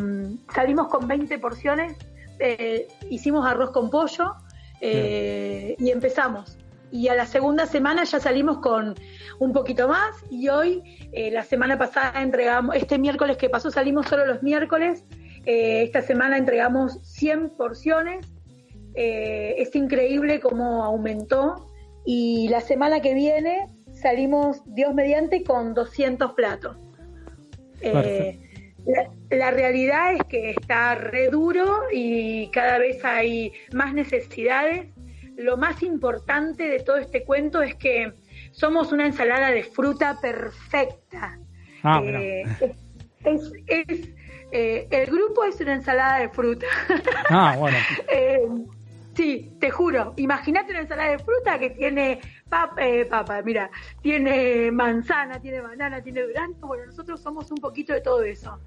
salimos 0.54 0.90
con 0.90 1.08
20 1.08 1.40
porciones, 1.40 1.96
eh, 2.40 2.88
hicimos 3.10 3.46
arroz 3.46 3.72
con 3.72 3.90
pollo 3.90 4.34
y 4.82 5.90
empezamos. 5.90 6.58
Y 6.92 7.10
a 7.10 7.16
la 7.16 7.26
segunda 7.26 7.66
semana 7.66 8.04
ya 8.06 8.20
salimos 8.20 8.60
con 8.60 8.96
un 9.40 9.54
poquito 9.54 9.88
más 9.88 10.16
y 10.30 10.48
hoy, 10.48 10.82
eh, 11.12 11.32
la 11.32 11.44
semana 11.44 11.78
pasada 11.78 12.22
entregamos, 12.22 12.76
este 12.76 12.98
miércoles 12.98 13.38
que 13.38 13.50
pasó 13.50 13.72
salimos 13.72 14.08
solo 14.08 14.26
los 14.26 14.42
miércoles, 14.42 15.04
eh, 15.46 15.84
esta 15.84 16.02
semana 16.02 16.38
entregamos 16.38 17.00
100 17.04 17.50
porciones, 17.58 18.26
eh, 18.96 19.56
es 19.58 19.76
increíble 19.76 20.40
cómo 20.40 20.84
aumentó 20.84 21.68
y 22.06 22.48
la 22.50 22.62
semana 22.62 23.02
que 23.02 23.14
viene 23.14 23.68
salimos, 23.94 24.62
Dios 24.66 24.94
mediante, 24.94 25.44
con 25.44 25.74
200 25.74 26.34
platos. 26.34 26.78
La, 27.82 29.10
la, 29.30 29.52
realidad 29.52 30.14
es 30.14 30.24
que 30.30 30.52
está 30.52 30.96
re 30.96 31.28
duro 31.28 31.82
y 31.92 32.50
cada 32.52 32.78
vez 32.78 33.04
hay 33.04 33.52
más 33.74 33.94
necesidades. 33.94 34.88
Lo 35.38 35.56
más 35.56 35.84
importante 35.84 36.68
de 36.68 36.80
todo 36.80 36.98
este 36.98 37.24
cuento 37.24 37.62
es 37.62 37.76
que 37.76 38.12
somos 38.52 38.92
una 38.92 39.06
ensalada 39.06 39.52
de 39.52 39.64
fruta 39.64 40.20
perfecta. 40.20 41.38
Ah, 41.84 42.02
eh, 42.04 42.44
es, 43.24 43.52
es, 43.68 44.10
eh, 44.52 44.88
el 44.90 45.06
grupo 45.12 45.44
es 45.44 45.60
una 45.62 45.74
ensalada 45.74 46.20
de 46.20 46.30
fruta. 46.30 46.66
Ah, 47.30 47.56
bueno. 47.58 47.78
eh, 48.12 48.48
sí, 49.14 49.52
te 49.60 49.70
juro. 49.70 50.14
Imagínate 50.18 50.72
una 50.72 50.82
ensalada 50.82 51.12
de 51.12 51.20
fruta 51.20 51.60
que 51.60 51.72
tiene 51.72 52.20
papa, 52.50 52.86
eh, 52.86 53.06
papa, 53.06 53.42
mira, 53.44 53.70
tiene 54.02 54.72
manzana, 54.72 55.40
tiene 55.40 55.62
banana, 55.62 56.02
tiene 56.02 56.24
durazno. 56.24 56.68
Bueno, 56.68 56.86
nosotros 56.86 57.22
somos 57.22 57.52
un 57.52 57.58
poquito 57.58 57.94
de 57.94 58.02
todo 58.02 58.24
eso. 58.24 58.60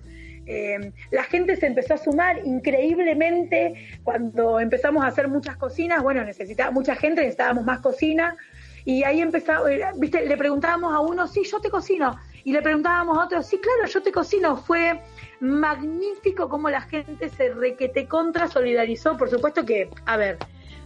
Eh, 0.47 0.93
la 1.11 1.25
gente 1.25 1.57
se 1.57 1.67
empezó 1.67 1.95
a 1.95 1.99
sumar 1.99 2.41
increíblemente 2.45 3.75
cuando 4.03 4.59
empezamos 4.59 5.05
a 5.05 5.09
hacer 5.09 5.29
muchas 5.29 5.57
cocinas. 5.57 6.03
Bueno, 6.03 6.25
necesitaba 6.25 6.71
mucha 6.71 6.97
gente, 6.97 7.21
necesitábamos 7.21 7.65
más 7.65 7.81
cocina. 7.81 8.37
Y 8.85 9.05
ahí 9.05 9.21
empezamos, 9.21 9.69
viste, 9.97 10.27
le 10.27 10.37
preguntábamos 10.37 10.93
a 10.93 11.01
uno, 11.01 11.27
sí, 11.27 11.43
yo 11.45 11.61
te 11.61 11.71
cocino. 11.71 12.19
Y 12.45 12.53
le 12.53 12.63
preguntábamos 12.63 13.19
a 13.19 13.25
otro, 13.25 13.43
sí, 13.43 13.59
claro, 13.59 13.87
yo 13.87 14.03
te 14.03 14.11
cocino. 14.11 14.57
Fue 14.57 15.01
magnífico 15.41 16.49
cómo 16.49 16.71
la 16.71 16.81
gente 16.81 17.29
se 17.29 17.51
requete 17.51 18.07
contra 18.07 18.49
solidarizó. 18.49 19.17
Por 19.17 19.29
supuesto 19.29 19.65
que, 19.65 19.91
a 20.07 20.17
ver, 20.17 20.39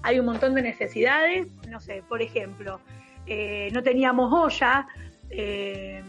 hay 0.02 0.18
un 0.18 0.26
montón 0.26 0.54
de 0.54 0.62
necesidades. 0.62 1.46
No 1.68 1.80
sé, 1.80 2.02
por 2.08 2.20
ejemplo, 2.20 2.80
eh, 3.26 3.70
no 3.72 3.82
teníamos 3.82 4.32
olla. 4.32 4.86
Eh, 5.30 6.02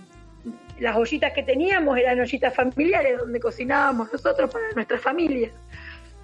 las 0.79 0.95
ollitas 0.95 1.33
que 1.33 1.43
teníamos 1.43 1.97
eran 1.97 2.19
ollitas 2.19 2.53
familiares 2.53 3.17
donde 3.17 3.39
cocinábamos 3.39 4.11
nosotros 4.11 4.51
para 4.51 4.65
nuestras 4.73 5.01
familias. 5.01 5.51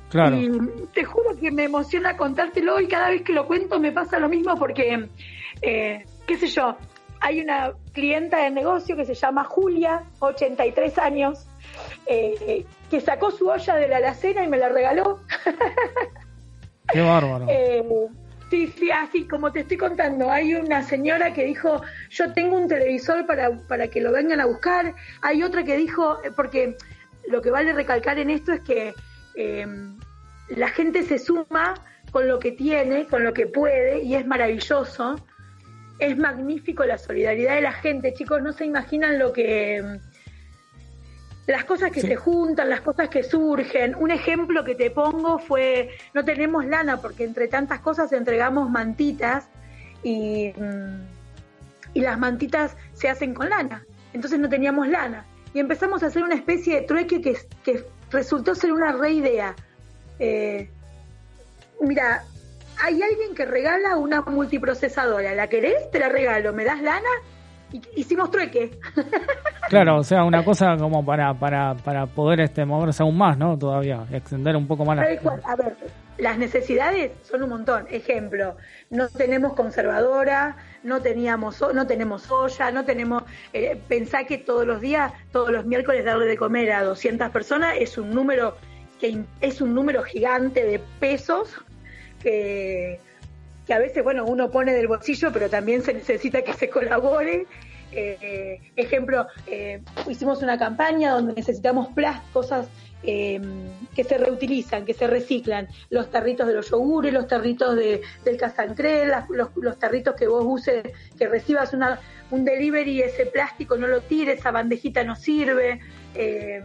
Claro. 0.09 0.35
Y 0.35 0.51
te 0.93 1.05
juro 1.05 1.37
que 1.39 1.51
me 1.51 1.63
emociona 1.63 2.17
contártelo 2.17 2.79
y 2.81 2.87
cada 2.87 3.11
vez 3.11 3.21
que 3.21 3.31
lo 3.31 3.47
cuento 3.47 3.79
me 3.79 3.93
pasa 3.93 4.19
lo 4.19 4.27
mismo 4.27 4.57
porque, 4.57 5.07
eh, 5.61 6.05
qué 6.27 6.37
sé 6.37 6.47
yo, 6.47 6.75
hay 7.21 7.39
una 7.39 7.71
clienta 7.93 8.43
de 8.43 8.49
negocio 8.49 8.97
que 8.97 9.05
se 9.05 9.13
llama 9.13 9.45
Julia, 9.45 10.03
83 10.19 10.97
años, 10.97 11.47
eh, 12.05 12.65
que 12.89 12.99
sacó 12.99 13.31
su 13.31 13.47
olla 13.47 13.75
de 13.75 13.87
la 13.87 13.97
alacena 13.97 14.43
y 14.43 14.49
me 14.49 14.57
la 14.57 14.69
regaló. 14.69 15.19
Qué 16.91 17.01
bárbaro. 17.01 17.45
Eh, 17.49 17.83
sí, 18.51 18.67
sí, 18.77 18.91
así 18.91 19.27
como 19.27 19.51
te 19.51 19.61
estoy 19.61 19.77
contando, 19.77 20.29
hay 20.29 20.53
una 20.53 20.83
señora 20.83 21.33
que 21.33 21.45
dijo, 21.45 21.81
yo 22.09 22.33
tengo 22.33 22.57
un 22.57 22.67
televisor 22.67 23.25
para, 23.25 23.57
para 23.67 23.87
que 23.87 24.01
lo 24.01 24.11
vengan 24.11 24.41
a 24.41 24.45
buscar, 24.45 24.93
hay 25.21 25.41
otra 25.41 25.63
que 25.63 25.77
dijo, 25.77 26.19
porque 26.35 26.75
lo 27.29 27.41
que 27.41 27.49
vale 27.49 27.71
recalcar 27.71 28.19
en 28.19 28.29
esto 28.29 28.51
es 28.51 28.59
que 28.59 28.93
eh, 29.35 29.65
la 30.49 30.67
gente 30.67 31.03
se 31.03 31.17
suma 31.17 31.75
con 32.11 32.27
lo 32.27 32.39
que 32.39 32.51
tiene, 32.51 33.07
con 33.07 33.23
lo 33.23 33.33
que 33.33 33.47
puede, 33.47 34.03
y 34.03 34.15
es 34.15 34.27
maravilloso. 34.27 35.15
Es 35.97 36.17
magnífico 36.17 36.83
la 36.83 36.97
solidaridad 36.97 37.55
de 37.55 37.61
la 37.61 37.71
gente, 37.71 38.13
chicos, 38.13 38.41
no 38.41 38.51
se 38.51 38.65
imaginan 38.65 39.17
lo 39.17 39.31
que... 39.31 39.99
Las 41.47 41.65
cosas 41.65 41.91
que 41.91 42.01
Sí. 42.01 42.07
se 42.07 42.15
juntan, 42.15 42.69
las 42.69 42.81
cosas 42.81 43.09
que 43.09 43.23
surgen. 43.23 43.95
Un 43.95 44.11
ejemplo 44.11 44.63
que 44.63 44.75
te 44.75 44.91
pongo 44.91 45.39
fue, 45.39 45.89
no 46.13 46.23
tenemos 46.23 46.65
lana 46.65 47.01
porque 47.01 47.23
entre 47.23 47.47
tantas 47.47 47.79
cosas 47.79 48.11
entregamos 48.13 48.69
mantitas 48.69 49.47
y, 50.03 50.53
mm, 50.55 51.01
y 51.95 52.01
las 52.01 52.19
mantitas 52.19 52.77
se 52.93 53.09
hacen 53.09 53.33
con 53.33 53.49
lana. 53.49 53.85
Entonces 54.13 54.39
no 54.39 54.49
teníamos 54.49 54.87
lana. 54.87 55.25
Y 55.53 55.59
empezamos 55.59 56.03
a 56.03 56.07
hacer 56.07 56.23
una 56.23 56.35
especie 56.35 56.75
de 56.75 56.81
trueque 56.83 57.21
que, 57.21 57.37
que 57.63 57.83
resultó 58.11 58.55
ser 58.55 58.71
una 58.71 58.91
re 58.91 59.11
idea. 59.11 59.55
Eh, 60.19 60.69
mira, 61.81 62.23
hay 62.83 63.01
alguien 63.01 63.35
que 63.35 63.45
regala 63.45 63.97
una 63.97 64.21
multiprocesadora. 64.21 65.33
¿La 65.35 65.47
querés? 65.47 65.89
Te 65.91 65.99
la 65.99 66.07
regalo. 66.09 66.53
¿Me 66.53 66.63
das 66.63 66.81
lana? 66.81 67.09
Hicimos 67.95 68.31
trueque. 68.31 68.79
Claro, 69.69 69.99
o 69.99 70.03
sea, 70.03 70.25
una 70.25 70.43
cosa 70.43 70.75
como 70.77 71.05
para, 71.05 71.33
para, 71.33 71.75
para 71.75 72.05
poder 72.05 72.41
este 72.41 72.65
moverse 72.65 73.03
aún 73.03 73.17
más, 73.17 73.37
¿no? 73.37 73.57
Todavía, 73.57 74.05
extender 74.11 74.55
un 74.57 74.67
poco 74.67 74.83
más 74.83 74.97
la... 74.97 75.03
A 75.45 75.55
ver, 75.55 75.77
las 76.17 76.37
necesidades 76.37 77.11
son 77.23 77.43
un 77.43 77.49
montón. 77.49 77.87
Ejemplo, 77.89 78.57
no 78.89 79.07
tenemos 79.07 79.53
conservadora, 79.53 80.57
no 80.83 81.01
teníamos, 81.01 81.63
no 81.73 81.87
tenemos 81.87 82.29
olla, 82.29 82.71
no 82.71 82.83
tenemos. 82.83 83.23
Eh, 83.53 83.79
pensá 83.87 84.25
que 84.25 84.37
todos 84.37 84.67
los 84.67 84.81
días, 84.81 85.13
todos 85.31 85.51
los 85.51 85.65
miércoles 85.65 86.03
darle 86.03 86.25
de 86.25 86.37
comer 86.37 86.73
a 86.73 86.83
200 86.83 87.29
personas 87.29 87.75
es 87.79 87.97
un 87.97 88.11
número 88.11 88.57
que 88.99 89.23
es 89.39 89.61
un 89.61 89.73
número 89.73 90.03
gigante 90.03 90.63
de 90.63 90.79
pesos 90.99 91.55
que, 92.21 92.99
que 93.65 93.73
a 93.73 93.79
veces, 93.79 94.03
bueno, 94.03 94.25
uno 94.25 94.51
pone 94.51 94.73
del 94.73 94.87
bolsillo, 94.87 95.31
pero 95.31 95.49
también 95.49 95.81
se 95.81 95.93
necesita 95.93 96.41
que 96.41 96.53
se 96.53 96.69
colabore. 96.69 97.45
Eh, 97.93 98.59
ejemplo, 98.75 99.27
eh, 99.47 99.81
hicimos 100.07 100.41
una 100.41 100.57
campaña 100.57 101.11
donde 101.11 101.33
necesitamos 101.33 101.89
cosas 102.31 102.67
eh, 103.03 103.41
que 103.95 104.03
se 104.03 104.17
reutilizan, 104.17 104.85
que 104.85 104.93
se 104.93 105.07
reciclan, 105.07 105.67
los 105.89 106.11
tarritos 106.11 106.47
de 106.47 106.53
los 106.53 106.69
yogures, 106.69 107.11
los 107.11 107.27
tarritos 107.27 107.75
de, 107.75 108.01
del 108.23 108.37
casancré, 108.37 109.07
las, 109.07 109.27
los, 109.29 109.49
los, 109.55 109.79
tarritos 109.79 110.15
que 110.15 110.27
vos 110.27 110.43
uses, 110.47 110.83
que 111.17 111.27
recibas 111.27 111.73
una, 111.73 111.99
un 112.29 112.45
delivery, 112.45 113.01
ese 113.01 113.25
plástico 113.25 113.75
no 113.75 113.87
lo 113.87 114.01
tires, 114.01 114.39
esa 114.39 114.51
bandejita 114.51 115.03
no 115.03 115.15
sirve. 115.15 115.79
Eh, 116.13 116.61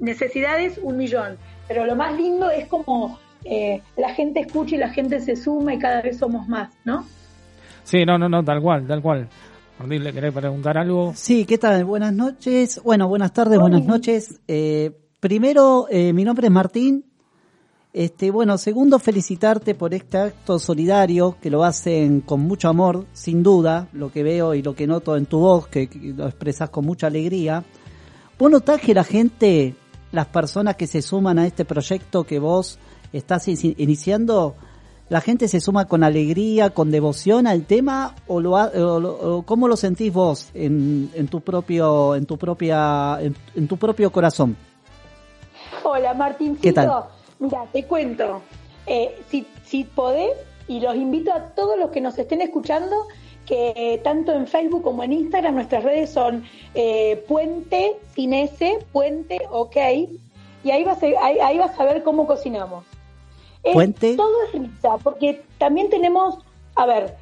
necesidades, 0.00 0.78
un 0.80 0.96
millón. 0.96 1.36
Pero 1.66 1.84
lo 1.84 1.96
más 1.96 2.16
lindo 2.16 2.50
es 2.50 2.66
como 2.66 3.18
eh, 3.44 3.82
la 3.96 4.14
gente 4.14 4.40
escucha 4.40 4.76
y 4.76 4.78
la 4.78 4.90
gente 4.90 5.20
se 5.20 5.36
suma 5.36 5.74
y 5.74 5.78
cada 5.78 6.02
vez 6.02 6.18
somos 6.18 6.48
más, 6.48 6.70
¿no? 6.84 7.04
Sí, 7.84 8.04
no, 8.04 8.18
no, 8.18 8.28
no, 8.28 8.44
tal 8.44 8.60
cual, 8.60 8.86
tal 8.86 9.02
cual. 9.02 9.28
¿le 9.88 10.12
querés 10.12 10.32
preguntar 10.32 10.76
algo? 10.76 11.12
Sí, 11.14 11.46
¿qué 11.46 11.56
tal? 11.56 11.84
Buenas 11.84 12.12
noches. 12.12 12.80
Bueno, 12.84 13.08
buenas 13.08 13.32
tardes, 13.32 13.58
buenas 13.58 13.84
noches. 13.84 14.40
Eh, 14.46 14.90
primero, 15.20 15.86
eh, 15.90 16.12
mi 16.12 16.24
nombre 16.24 16.48
es 16.48 16.52
Martín. 16.52 17.04
Este, 17.92 18.30
bueno, 18.30 18.56
segundo, 18.58 18.98
felicitarte 18.98 19.74
por 19.74 19.94
este 19.94 20.18
acto 20.18 20.58
solidario 20.58 21.36
que 21.40 21.50
lo 21.50 21.64
hacen 21.64 22.20
con 22.20 22.40
mucho 22.40 22.68
amor, 22.68 23.06
sin 23.12 23.42
duda, 23.42 23.88
lo 23.92 24.12
que 24.12 24.22
veo 24.22 24.54
y 24.54 24.62
lo 24.62 24.74
que 24.74 24.86
noto 24.86 25.16
en 25.16 25.26
tu 25.26 25.40
voz, 25.40 25.66
que, 25.66 25.88
que 25.88 25.98
lo 26.12 26.26
expresas 26.26 26.70
con 26.70 26.84
mucha 26.84 27.08
alegría. 27.08 27.64
¿Vos 28.38 28.50
notás 28.50 28.80
que 28.80 28.94
la 28.94 29.02
gente, 29.02 29.74
las 30.12 30.26
personas 30.26 30.76
que 30.76 30.86
se 30.86 31.02
suman 31.02 31.38
a 31.38 31.46
este 31.46 31.64
proyecto 31.64 32.22
que 32.24 32.38
vos 32.38 32.78
estás 33.12 33.48
in 33.48 33.74
iniciando, 33.78 34.54
la 35.08 35.20
gente 35.20 35.48
se 35.48 35.60
suma 35.60 35.86
con 35.86 36.04
alegría, 36.04 36.70
con 36.70 36.90
devoción 36.90 37.46
al 37.46 37.64
tema 37.64 38.14
o 38.26 38.40
lo, 38.40 38.52
o 38.52 39.00
lo 39.00 39.38
o 39.38 39.42
cómo 39.42 39.66
lo 39.68 39.76
sentís 39.76 40.12
vos 40.12 40.50
en, 40.54 41.10
en 41.14 41.26
tu 41.28 41.40
propio 41.40 42.14
en 42.14 42.26
tu 42.26 42.36
propia 42.38 43.18
en, 43.20 43.34
en, 43.56 43.66
tu 43.66 43.76
propio 43.76 44.12
corazón? 44.12 44.56
Hola 45.82 46.14
Martín, 46.14 46.56
¿qué 46.56 46.72
tal? 46.72 47.04
Mira, 47.38 47.66
te 47.72 47.84
cuento. 47.84 48.42
eh, 48.86 49.18
si, 49.30 49.46
si 49.64 49.84
podés, 49.84 50.32
y 50.68 50.80
los 50.80 50.94
invito 50.94 51.32
a 51.32 51.40
todos 51.54 51.78
los 51.78 51.90
que 51.90 52.00
nos 52.00 52.18
estén 52.18 52.40
escuchando, 52.42 52.94
que 53.46 54.00
tanto 54.04 54.32
en 54.32 54.46
Facebook 54.46 54.82
como 54.82 55.02
en 55.02 55.12
Instagram 55.12 55.54
nuestras 55.54 55.82
redes 55.82 56.10
son 56.10 56.44
eh, 56.74 57.24
Puente 57.26 57.96
sin 58.14 58.34
S, 58.34 58.78
Puente 58.92 59.40
OK, 59.50 59.76
y 60.62 60.70
ahí 60.70 60.84
vas, 60.84 61.02
a, 61.02 61.06
ahí, 61.46 61.58
vas 61.58 61.78
a 61.78 61.84
ver 61.84 62.02
cómo 62.02 62.26
cocinamos. 62.26 62.84
Puente. 63.62 64.16
todo 64.16 64.42
es 64.44 64.52
risa, 64.52 64.96
porque 65.02 65.42
también 65.58 65.90
tenemos, 65.90 66.38
a 66.74 66.86
ver, 66.86 67.16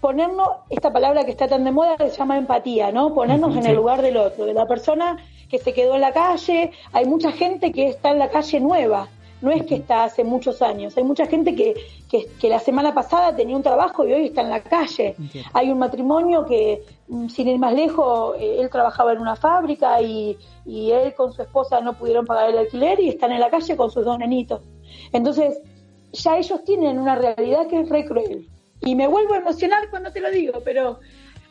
ponernos, 0.00 0.48
esta 0.70 0.92
palabra 0.92 1.24
que 1.24 1.30
está 1.30 1.48
tan 1.48 1.64
de 1.64 1.72
moda 1.72 1.96
se 1.98 2.10
llama 2.10 2.36
empatía, 2.36 2.92
¿no? 2.92 3.14
Ponernos 3.14 3.56
en 3.56 3.66
el 3.66 3.76
lugar 3.76 4.02
del 4.02 4.16
otro, 4.16 4.44
de 4.44 4.54
la 4.54 4.66
persona 4.66 5.16
que 5.48 5.58
se 5.58 5.72
quedó 5.72 5.94
en 5.94 6.00
la 6.00 6.12
calle, 6.12 6.72
hay 6.92 7.06
mucha 7.06 7.32
gente 7.32 7.72
que 7.72 7.88
está 7.88 8.10
en 8.10 8.18
la 8.18 8.28
calle 8.28 8.60
nueva, 8.60 9.08
no 9.40 9.50
es 9.50 9.64
que 9.64 9.76
está 9.76 10.04
hace 10.04 10.24
muchos 10.24 10.62
años, 10.62 10.96
hay 10.96 11.04
mucha 11.04 11.26
gente 11.26 11.54
que, 11.54 11.74
que, 12.10 12.48
la 12.48 12.58
semana 12.58 12.94
pasada 12.94 13.36
tenía 13.36 13.56
un 13.56 13.62
trabajo 13.62 14.06
y 14.06 14.12
hoy 14.12 14.26
está 14.26 14.40
en 14.40 14.50
la 14.50 14.62
calle. 14.62 15.16
Hay 15.52 15.70
un 15.70 15.78
matrimonio 15.78 16.44
que, 16.46 16.82
mm, 17.08 17.28
sin 17.28 17.48
ir 17.48 17.58
más 17.58 17.74
lejos, 17.74 18.36
eh, 18.38 18.56
él 18.60 18.70
trabajaba 18.70 19.12
en 19.12 19.20
una 19.20 19.36
fábrica 19.36 20.00
y, 20.00 20.36
y 20.64 20.90
él 20.90 21.14
con 21.14 21.32
su 21.32 21.42
esposa 21.42 21.80
no 21.80 21.94
pudieron 21.94 22.24
pagar 22.24 22.50
el 22.50 22.58
alquiler 22.58 23.00
y 23.00 23.08
están 23.10 23.32
en 23.32 23.40
la 23.40 23.50
calle 23.50 23.76
con 23.76 23.90
sus 23.90 24.04
dos 24.04 24.18
nenitos. 24.18 24.62
Entonces, 25.12 25.60
ya 26.14 26.38
ellos 26.38 26.64
tienen 26.64 26.98
una 26.98 27.14
realidad 27.14 27.66
que 27.68 27.80
es 27.80 27.88
re 27.88 28.04
cruel. 28.04 28.48
Y 28.80 28.94
me 28.94 29.06
vuelvo 29.06 29.34
a 29.34 29.38
emocionar 29.38 29.88
cuando 29.90 30.12
te 30.12 30.20
lo 30.20 30.30
digo, 30.30 30.60
pero 30.64 31.00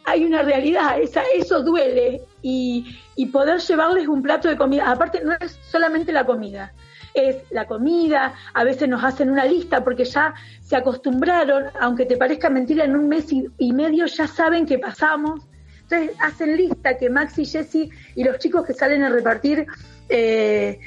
hay 0.06 0.26
una 0.26 0.42
realidad, 0.42 1.00
esa, 1.00 1.24
eso 1.34 1.64
duele 1.64 2.22
y, 2.42 2.98
y 3.16 3.28
poder 3.28 3.60
llevarles 3.60 4.08
un 4.08 4.22
plato 4.22 4.50
de 4.50 4.58
comida, 4.58 4.90
aparte 4.90 5.24
no 5.24 5.34
es 5.40 5.58
solamente 5.70 6.12
la 6.12 6.26
comida, 6.26 6.74
es 7.14 7.38
la 7.52 7.68
comida, 7.68 8.34
a 8.54 8.64
veces 8.64 8.90
nos 8.90 9.04
hacen 9.04 9.30
una 9.30 9.46
lista 9.46 9.84
porque 9.84 10.06
ya 10.06 10.34
se 10.62 10.76
acostumbraron, 10.76 11.66
aunque 11.80 12.06
te 12.06 12.18
parezca 12.18 12.50
mentira, 12.50 12.84
en 12.84 12.96
un 12.96 13.08
mes 13.08 13.28
y, 13.32 13.74
medio 13.74 14.06
ya 14.06 14.28
saben 14.28 14.66
que 14.66 14.80
pasamos. 14.80 15.42
Entonces 15.84 16.16
hacen 16.20 16.58
lista 16.58 16.98
que 16.98 17.10
Maxi, 17.10 17.46
Jesse 17.46 17.90
y 18.16 18.24
los 18.24 18.40
chicos 18.40 18.66
que 18.66 18.74
salen 18.74 19.04
a 19.04 19.10
repartir 19.10 19.66
eh, 20.10 20.80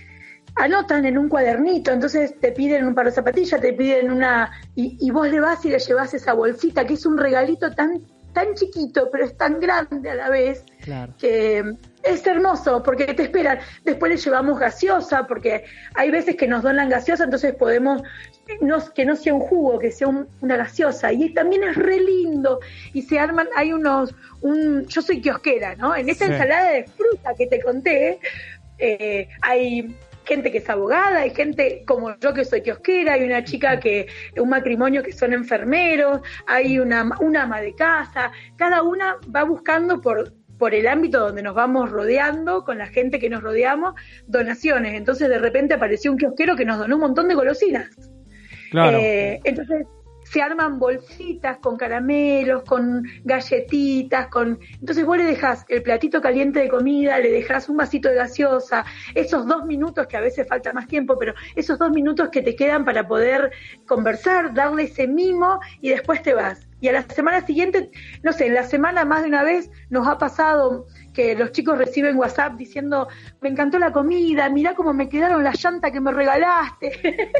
anotan 0.56 1.04
en 1.04 1.18
un 1.18 1.28
cuadernito, 1.28 1.92
entonces 1.92 2.34
te 2.40 2.52
piden 2.52 2.86
un 2.86 2.94
par 2.94 3.06
de 3.06 3.12
zapatillas, 3.12 3.60
te 3.60 3.72
piden 3.72 4.10
una, 4.10 4.50
y, 4.74 4.96
y 5.00 5.10
vos 5.10 5.28
le 5.28 5.40
vas 5.40 5.64
y 5.64 5.70
le 5.70 5.78
llevas 5.78 6.14
esa 6.14 6.32
bolsita, 6.32 6.86
que 6.86 6.94
es 6.94 7.06
un 7.06 7.18
regalito 7.18 7.70
tan 7.72 8.02
tan 8.36 8.54
chiquito, 8.54 9.08
pero 9.10 9.24
es 9.24 9.34
tan 9.38 9.58
grande 9.60 10.10
a 10.10 10.14
la 10.14 10.28
vez, 10.28 10.62
que 11.18 11.64
es 12.02 12.26
hermoso, 12.26 12.82
porque 12.82 13.06
te 13.14 13.22
esperan. 13.22 13.60
Después 13.82 14.12
le 14.12 14.18
llevamos 14.18 14.58
gaseosa, 14.58 15.26
porque 15.26 15.64
hay 15.94 16.10
veces 16.10 16.36
que 16.36 16.46
nos 16.46 16.62
donan 16.62 16.90
gaseosa, 16.90 17.24
entonces 17.24 17.54
podemos, 17.54 18.02
que 18.94 19.06
no 19.06 19.16
sea 19.16 19.32
un 19.32 19.40
jugo, 19.40 19.78
que 19.78 19.90
sea 19.90 20.08
una 20.08 20.56
gaseosa. 20.58 21.14
Y 21.14 21.32
también 21.32 21.64
es 21.64 21.76
re 21.76 21.98
lindo. 21.98 22.60
Y 22.92 23.00
se 23.00 23.18
arman, 23.18 23.48
hay 23.56 23.72
unos, 23.72 24.14
un, 24.42 24.86
yo 24.86 25.00
soy 25.00 25.22
kiosquera, 25.22 25.74
¿no? 25.76 25.96
En 25.96 26.10
esta 26.10 26.26
ensalada 26.26 26.72
de 26.72 26.84
fruta 26.84 27.34
que 27.34 27.46
te 27.46 27.62
conté, 27.62 28.20
eh, 28.78 29.28
hay 29.40 29.96
gente 30.26 30.50
que 30.50 30.58
es 30.58 30.68
abogada, 30.68 31.20
hay 31.20 31.30
gente 31.30 31.84
como 31.86 32.18
yo 32.18 32.34
que 32.34 32.44
soy 32.44 32.62
kiosquera, 32.62 33.14
hay 33.14 33.24
una 33.24 33.44
chica 33.44 33.80
que, 33.80 34.08
un 34.36 34.48
matrimonio 34.48 35.02
que 35.02 35.12
son 35.12 35.32
enfermeros, 35.32 36.20
hay 36.46 36.78
una, 36.78 37.08
una 37.20 37.44
ama 37.44 37.60
de 37.60 37.74
casa, 37.74 38.32
cada 38.56 38.82
una 38.82 39.16
va 39.34 39.44
buscando 39.44 40.00
por, 40.00 40.32
por 40.58 40.74
el 40.74 40.86
ámbito 40.88 41.20
donde 41.20 41.42
nos 41.42 41.54
vamos 41.54 41.90
rodeando, 41.90 42.64
con 42.64 42.78
la 42.78 42.86
gente 42.86 43.18
que 43.18 43.30
nos 43.30 43.42
rodeamos, 43.42 43.94
donaciones. 44.26 44.94
Entonces 44.94 45.28
de 45.28 45.38
repente 45.38 45.74
apareció 45.74 46.10
un 46.10 46.18
kiosquero 46.18 46.56
que 46.56 46.64
nos 46.64 46.78
donó 46.78 46.96
un 46.96 47.02
montón 47.02 47.28
de 47.28 47.34
golosinas. 47.34 47.90
Claro. 48.70 48.98
Eh, 48.98 49.40
entonces 49.44 49.86
se 50.36 50.42
arman 50.42 50.78
bolsitas 50.78 51.56
con 51.60 51.78
caramelos, 51.78 52.62
con 52.64 53.04
galletitas, 53.24 54.26
con... 54.26 54.58
Entonces 54.78 55.06
vos 55.06 55.16
le 55.16 55.24
dejas 55.24 55.64
el 55.70 55.82
platito 55.82 56.20
caliente 56.20 56.60
de 56.60 56.68
comida, 56.68 57.18
le 57.18 57.30
dejas 57.30 57.70
un 57.70 57.78
vasito 57.78 58.10
de 58.10 58.16
gaseosa, 58.16 58.84
esos 59.14 59.46
dos 59.46 59.64
minutos 59.64 60.06
que 60.06 60.18
a 60.18 60.20
veces 60.20 60.46
falta 60.46 60.74
más 60.74 60.88
tiempo, 60.88 61.16
pero 61.18 61.32
esos 61.54 61.78
dos 61.78 61.90
minutos 61.90 62.28
que 62.28 62.42
te 62.42 62.54
quedan 62.54 62.84
para 62.84 63.08
poder 63.08 63.50
conversar, 63.86 64.52
darle 64.52 64.82
ese 64.82 65.06
mimo 65.06 65.58
y 65.80 65.88
después 65.88 66.20
te 66.20 66.34
vas. 66.34 66.68
Y 66.82 66.88
a 66.88 66.92
la 66.92 67.02
semana 67.04 67.40
siguiente, 67.40 67.90
no 68.22 68.34
sé, 68.34 68.48
en 68.48 68.54
la 68.54 68.64
semana 68.64 69.06
más 69.06 69.22
de 69.22 69.28
una 69.28 69.42
vez 69.42 69.70
nos 69.88 70.06
ha 70.06 70.18
pasado 70.18 70.84
que 71.16 71.34
los 71.34 71.50
chicos 71.50 71.78
reciben 71.78 72.18
WhatsApp 72.18 72.56
diciendo, 72.58 73.08
me 73.40 73.48
encantó 73.48 73.78
la 73.78 73.90
comida, 73.90 74.50
mirá 74.50 74.74
cómo 74.74 74.92
me 74.92 75.08
quedaron 75.08 75.42
las 75.42 75.64
llantas 75.64 75.90
que 75.90 76.00
me 76.00 76.12
regalaste. 76.12 76.92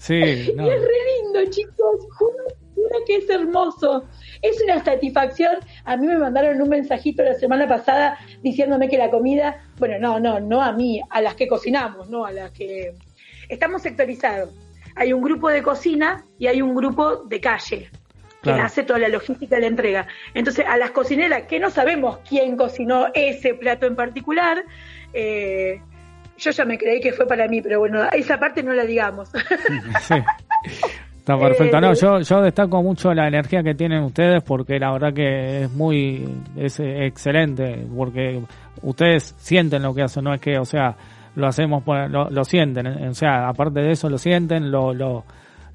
Sí, 0.00 0.52
no. 0.56 0.70
es 0.70 0.80
re 0.80 0.88
lindo, 1.24 1.50
chicos, 1.50 2.06
juro, 2.16 3.04
que 3.04 3.16
es 3.16 3.28
hermoso. 3.28 4.04
Es 4.42 4.62
una 4.62 4.84
satisfacción. 4.84 5.56
A 5.84 5.96
mí 5.96 6.06
me 6.06 6.16
mandaron 6.16 6.62
un 6.62 6.68
mensajito 6.68 7.24
la 7.24 7.34
semana 7.34 7.66
pasada 7.66 8.16
diciéndome 8.40 8.88
que 8.88 8.96
la 8.96 9.10
comida, 9.10 9.60
bueno, 9.76 9.98
no, 9.98 10.20
no, 10.20 10.38
no 10.38 10.62
a 10.62 10.70
mí, 10.70 11.00
a 11.10 11.20
las 11.20 11.34
que 11.34 11.48
cocinamos, 11.48 12.08
no 12.08 12.24
a 12.24 12.30
las 12.30 12.52
que... 12.52 12.94
Estamos 13.48 13.82
sectorizados. 13.82 14.54
Hay 14.94 15.12
un 15.12 15.20
grupo 15.20 15.48
de 15.48 15.64
cocina 15.64 16.24
y 16.38 16.46
hay 16.46 16.62
un 16.62 16.76
grupo 16.76 17.24
de 17.24 17.40
calle 17.40 17.90
que 18.42 18.50
hace 18.50 18.82
toda 18.82 18.98
la 18.98 19.08
logística 19.08 19.56
de 19.56 19.62
la 19.62 19.66
entrega. 19.68 20.06
Entonces, 20.34 20.64
a 20.66 20.76
las 20.76 20.90
cocineras 20.92 21.42
que 21.42 21.58
no 21.58 21.70
sabemos 21.70 22.18
quién 22.28 22.56
cocinó 22.56 23.06
ese 23.14 23.54
plato 23.54 23.86
en 23.86 23.96
particular, 23.96 24.64
eh, 25.12 25.80
yo 26.38 26.50
ya 26.50 26.64
me 26.64 26.78
creí 26.78 27.00
que 27.00 27.12
fue 27.12 27.26
para 27.26 27.48
mí, 27.48 27.60
pero 27.60 27.80
bueno, 27.80 28.04
esa 28.12 28.38
parte 28.38 28.62
no 28.62 28.72
la 28.72 28.84
digamos. 28.84 29.30
Está 31.18 31.38
perfecto. 31.38 31.80
No, 31.80 31.92
yo, 31.92 32.20
yo 32.20 32.40
destaco 32.40 32.82
mucho 32.82 33.12
la 33.12 33.28
energía 33.28 33.62
que 33.62 33.74
tienen 33.74 34.02
ustedes 34.02 34.42
porque 34.42 34.78
la 34.78 34.92
verdad 34.92 35.12
que 35.12 35.64
es 35.64 35.72
muy, 35.72 36.26
es 36.56 36.80
excelente, 36.80 37.84
porque 37.94 38.40
ustedes 38.80 39.34
sienten 39.36 39.82
lo 39.82 39.94
que 39.94 40.02
hacen, 40.02 40.24
no 40.24 40.32
es 40.32 40.40
que, 40.40 40.58
o 40.58 40.64
sea, 40.64 40.96
lo 41.34 41.46
hacemos, 41.46 41.82
lo, 41.86 42.30
lo 42.30 42.44
sienten, 42.44 42.86
o 42.86 43.14
sea, 43.14 43.48
aparte 43.48 43.80
de 43.80 43.90
eso 43.90 44.08
lo 44.08 44.16
sienten, 44.16 44.70
lo, 44.70 44.94
lo, 44.94 45.24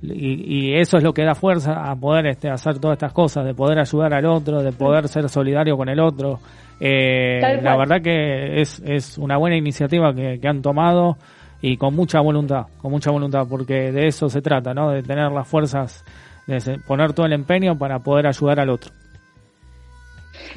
y, 0.03 0.75
eso 0.75 0.97
es 0.97 1.03
lo 1.03 1.13
que 1.13 1.23
da 1.23 1.33
fuerza 1.33 1.89
a 1.89 1.95
poder 1.95 2.27
este, 2.27 2.49
hacer 2.49 2.79
todas 2.79 2.95
estas 2.95 3.13
cosas, 3.13 3.45
de 3.45 3.53
poder 3.53 3.79
ayudar 3.79 4.13
al 4.13 4.25
otro, 4.25 4.61
de 4.61 4.71
poder 4.73 5.07
ser 5.07 5.29
solidario 5.29 5.77
con 5.77 5.87
el 5.87 5.99
otro. 5.99 6.39
Eh, 6.79 7.39
la 7.61 7.77
verdad 7.77 8.01
que 8.01 8.59
es, 8.59 8.81
es 8.85 9.17
una 9.17 9.37
buena 9.37 9.55
iniciativa 9.55 10.13
que, 10.13 10.39
han 10.45 10.61
tomado 10.61 11.17
y 11.61 11.77
con 11.77 11.95
mucha 11.95 12.19
voluntad, 12.19 12.65
con 12.81 12.91
mucha 12.91 13.11
voluntad, 13.11 13.47
porque 13.49 13.91
de 13.91 14.07
eso 14.07 14.27
se 14.27 14.41
trata, 14.41 14.73
¿no? 14.73 14.91
De 14.91 15.03
tener 15.03 15.31
las 15.31 15.47
fuerzas, 15.47 16.03
de 16.47 16.79
poner 16.85 17.13
todo 17.13 17.25
el 17.25 17.33
empeño 17.33 17.77
para 17.77 17.99
poder 17.99 18.27
ayudar 18.27 18.59
al 18.59 18.69
otro. 18.69 18.91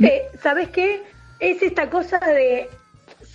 Eh, 0.02 0.22
¿Sabes 0.40 0.68
qué? 0.70 1.02
Es 1.38 1.62
esta 1.62 1.88
cosa 1.88 2.18
de 2.18 2.68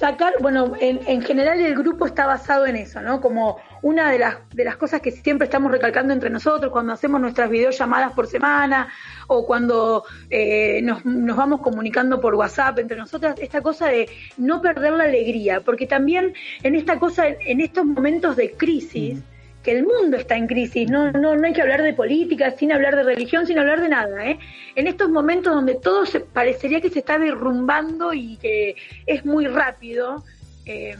sacar, 0.02 0.34
bueno, 0.42 0.74
en, 0.80 1.00
en 1.06 1.22
general 1.22 1.60
el 1.60 1.76
grupo 1.76 2.08
está 2.08 2.26
basado 2.26 2.66
en 2.66 2.76
eso, 2.76 3.02
¿no? 3.02 3.22
Como 3.22 3.58
una 3.84 4.10
de 4.10 4.18
las, 4.18 4.38
de 4.50 4.66
las 4.66 4.76
cosas 4.76 5.00
que 5.00 5.12
siempre 5.12 5.46
estamos 5.46 5.72
recalcando 5.72 6.12
entre 6.12 6.32
nosotros 6.32 6.72
cuando 6.72 6.94
hacemos 6.94 7.22
nuestras 7.22 7.52
videollamadas 7.52 8.12
por 8.14 8.26
semana 8.26 8.88
o 9.28 9.46
cuando 9.46 10.04
eh, 10.32 10.82
nos, 10.82 11.06
nos, 11.06 11.38
vamos 11.38 11.62
comunicando 11.62 12.20
por 12.20 12.34
WhatsApp 12.34 12.80
entre 12.80 12.98
nosotras, 12.98 13.36
esta 13.40 13.62
cosa 13.62 13.90
de 13.90 14.10
no 14.38 14.60
perder 14.60 14.94
la 14.94 15.04
alegría, 15.04 15.62
porque 15.62 15.86
también 15.86 16.34
en 16.64 16.74
esta 16.74 16.98
cosa, 16.98 17.28
en 17.28 17.62
estos 17.62 17.86
momentos 17.86 18.36
de 18.36 18.54
crisis, 18.54 19.20
que 19.63 19.71
el 19.71 19.86
mundo 19.86 20.17
está 20.17 20.36
en 20.36 20.47
crisis, 20.47 20.89
no, 20.89 21.12
no, 21.12 21.36
no 21.36 21.47
hay 21.47 21.54
que 21.54 21.62
hablar 21.62 21.82
de 21.82 21.93
política 21.93 22.52
sin 22.52 22.71
hablar 22.71 22.95
de 22.95 23.04
religión, 23.04 23.45
sin 23.45 23.60
hablar 23.60 23.82
de 23.82 23.89
nada. 23.89 24.26
¿eh? 24.26 24.39
En 24.76 24.88
estos 24.88 25.10
momentos 25.10 25.54
donde 25.54 25.76
todo 25.76 26.06
se, 26.06 26.19
parecería 26.21 26.82
que 26.82 26.89
se 26.89 27.00
está 27.00 27.19
derrumbando 27.19 28.13
y 28.13 28.38
que 28.38 28.76
es 29.06 29.26
muy 29.26 29.47
rápido, 29.47 30.24
eh, 30.65 30.95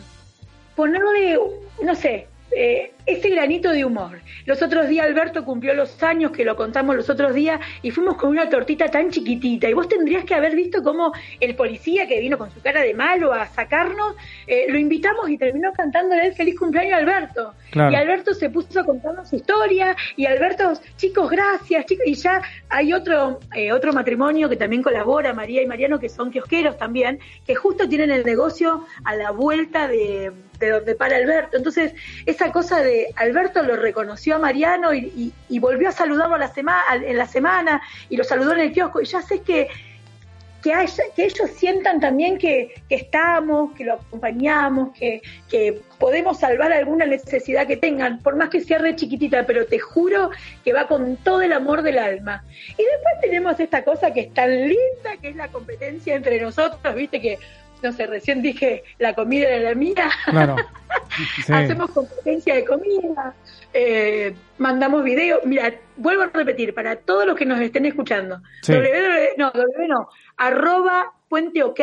ponerle, 0.76 1.39
no 1.84 1.95
sé, 1.95 2.28
eh, 2.56 2.91
ese 3.06 3.30
granito 3.30 3.72
de 3.72 3.86
humor. 3.86 4.20
Los 4.46 4.62
otros 4.62 4.88
días 4.88 5.06
Alberto 5.06 5.44
cumplió 5.46 5.74
los 5.74 6.02
años, 6.04 6.32
que 6.32 6.46
lo 6.46 6.56
contamos 6.56 6.96
los 6.96 7.10
otros 7.10 7.34
días, 7.34 7.60
y 7.82 7.92
fuimos 7.92 8.16
con 8.16 8.30
una 8.30 8.50
tortita 8.50 8.88
tan 8.88 9.10
chiquitita. 9.10 9.70
Y 9.70 9.74
vos 9.74 9.88
tendrías 9.88 10.26
que 10.26 10.36
haber 10.36 10.56
visto 10.56 10.84
cómo 10.84 11.12
el 11.40 11.56
policía 11.56 12.08
que 12.08 12.20
vino 12.20 12.38
con 12.38 12.52
su 12.52 12.62
cara 12.62 12.82
de 12.82 12.94
malo 12.94 13.34
a 13.34 13.48
sacarnos, 13.48 14.16
eh, 14.48 14.66
lo 14.70 14.78
invitamos 14.78 15.30
y 15.30 15.38
terminó 15.38 15.72
cantándole 15.74 16.28
el 16.28 16.34
feliz 16.34 16.58
cumpleaños 16.58 16.94
a 16.94 16.98
Alberto. 16.98 17.54
Y 17.74 17.96
Alberto 17.96 18.34
se 18.34 18.50
puso 18.50 18.82
a 18.82 18.86
contarnos 18.86 19.30
su 19.30 19.38
historia, 19.38 19.96
y 20.16 20.26
Alberto, 20.26 20.74
chicos, 20.98 21.30
gracias, 21.30 21.86
chicos, 21.86 22.06
y 22.06 22.16
ya 22.16 22.42
hay 22.70 22.94
otro, 22.94 23.40
eh, 23.56 23.72
otro 23.72 23.94
matrimonio 23.94 24.50
que 24.50 24.58
también 24.58 24.84
colabora, 24.84 25.34
María 25.34 25.62
y 25.62 25.68
Mariano, 25.68 26.00
que 26.00 26.10
son 26.10 26.32
kiosqueros 26.32 26.78
también, 26.78 27.20
que 27.46 27.56
justo 27.56 27.88
tienen 27.88 28.12
el 28.12 28.26
negocio 28.26 28.86
a 29.06 29.16
la 29.16 29.32
vuelta 29.32 29.88
de, 29.88 30.32
de 30.60 30.70
donde 30.70 30.96
para 30.96 31.18
Alberto. 31.18 31.58
Entonces, 31.58 31.94
esa 32.26 32.52
cosa 32.52 32.82
de 32.82 32.91
Alberto 33.16 33.64
lo 33.64 33.76
reconoció 33.76 34.36
a 34.36 34.40
Mariano 34.40 34.94
y, 34.94 35.34
volvió 35.60 35.90
a 35.90 35.92
saludarlo 35.92 36.36
en 36.36 37.18
la 37.18 37.28
semana 37.28 37.82
y 38.10 38.18
lo 38.18 38.24
saludó 38.24 38.54
en 38.54 38.62
el 38.62 38.74
kiosco. 38.74 39.02
Y 39.02 39.06
ya 39.06 39.22
sé 39.22 39.42
que 39.42 39.70
que, 40.62 40.74
ellos 41.18 41.50
sientan 41.56 42.00
también 42.00 42.38
que, 42.38 42.74
que 42.88 42.96
estamos, 42.96 43.74
que 43.74 43.84
lo 43.84 43.94
acompañamos, 43.94 44.96
que, 44.98 45.22
que, 45.50 45.82
podemos 46.00 46.40
salvar 46.40 46.72
alguna 46.72 47.06
necesidad 47.06 47.68
que 47.68 47.78
tengan, 47.78 48.20
por 48.20 48.36
más 48.36 48.50
que 48.50 48.62
sea 48.62 48.78
re 48.78 48.96
chiquitita, 48.96 49.46
pero 49.46 49.66
te 49.66 49.80
juro 49.80 50.32
que 50.64 50.74
va 50.74 50.88
con 50.88 51.18
todo 51.18 51.42
el 51.42 51.54
amor 51.54 51.82
del 51.82 52.00
alma. 52.00 52.44
Y 52.50 52.84
después 52.84 53.14
tenemos 53.22 53.60
esta 53.60 53.84
cosa 53.84 54.14
que 54.14 54.22
es 54.22 54.34
tan 54.34 54.50
linda, 54.50 55.18
que 55.22 55.30
es 55.30 55.36
la 55.36 55.48
competencia 55.50 56.16
entre 56.16 56.40
nosotros, 56.40 56.96
viste 56.96 57.20
que 57.22 57.38
no 57.82 57.91
sé, 57.91 58.08
recién 58.08 58.41
dije 58.41 58.84
la 59.00 59.13
comida 59.13 59.50
era 59.50 59.70
la 59.70 59.76
mía. 59.76 60.10
Claro. 60.26 60.56
Hacemos 61.50 61.91
competencia 61.91 62.56
de 62.56 62.65
comida, 62.65 63.34
eh, 63.74 64.36
mandamos 64.58 65.04
videos. 65.04 65.41
Mira, 65.46 65.74
vuelvo 65.98 66.24
a 66.24 66.28
repetir, 66.28 66.74
para 66.74 66.96
todos 66.96 67.26
los 67.26 67.36
que 67.36 67.46
nos 67.46 67.60
estén 67.60 67.86
escuchando, 67.86 68.41
no, 69.38 69.52
no, 69.88 70.10
arroba 70.38 71.13
puente 71.30 71.63
ok 71.63 71.80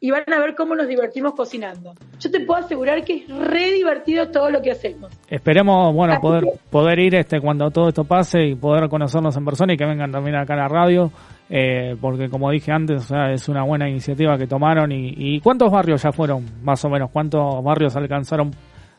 y 0.00 0.10
van 0.10 0.22
a 0.32 0.38
ver 0.38 0.54
cómo 0.54 0.74
nos 0.74 0.86
divertimos 0.86 1.34
cocinando. 1.34 1.94
Yo 2.20 2.30
te 2.30 2.40
puedo 2.40 2.64
asegurar 2.64 3.02
que 3.04 3.16
es 3.16 3.28
re 3.28 3.72
divertido 3.72 4.28
todo 4.28 4.50
lo 4.50 4.62
que 4.62 4.70
hacemos. 4.70 5.12
Esperemos, 5.28 5.92
bueno, 5.94 6.20
poder 6.20 6.44
poder 6.70 6.98
ir 7.00 7.14
este 7.16 7.40
cuando 7.40 7.70
todo 7.70 7.88
esto 7.88 8.04
pase 8.04 8.44
y 8.44 8.54
poder 8.54 8.88
conocernos 8.88 9.36
en 9.36 9.44
persona 9.44 9.74
y 9.74 9.76
que 9.76 9.84
vengan 9.84 10.12
también 10.12 10.36
acá 10.36 10.54
a 10.54 10.58
la 10.58 10.68
radio, 10.68 11.10
eh, 11.50 11.96
porque 12.00 12.28
como 12.28 12.50
dije 12.50 12.70
antes, 12.70 13.02
o 13.02 13.06
sea, 13.08 13.32
es 13.32 13.48
una 13.48 13.64
buena 13.64 13.88
iniciativa 13.88 14.38
que 14.38 14.46
tomaron 14.46 14.92
y, 14.92 15.14
y 15.16 15.40
¿cuántos 15.40 15.70
barrios 15.70 16.02
ya 16.02 16.12
fueron, 16.12 16.44
más 16.62 16.84
o 16.84 16.88
menos? 16.88 17.10
¿Cuántos 17.10 17.62
barrios 17.64 17.96
alcanzaron 17.96 18.50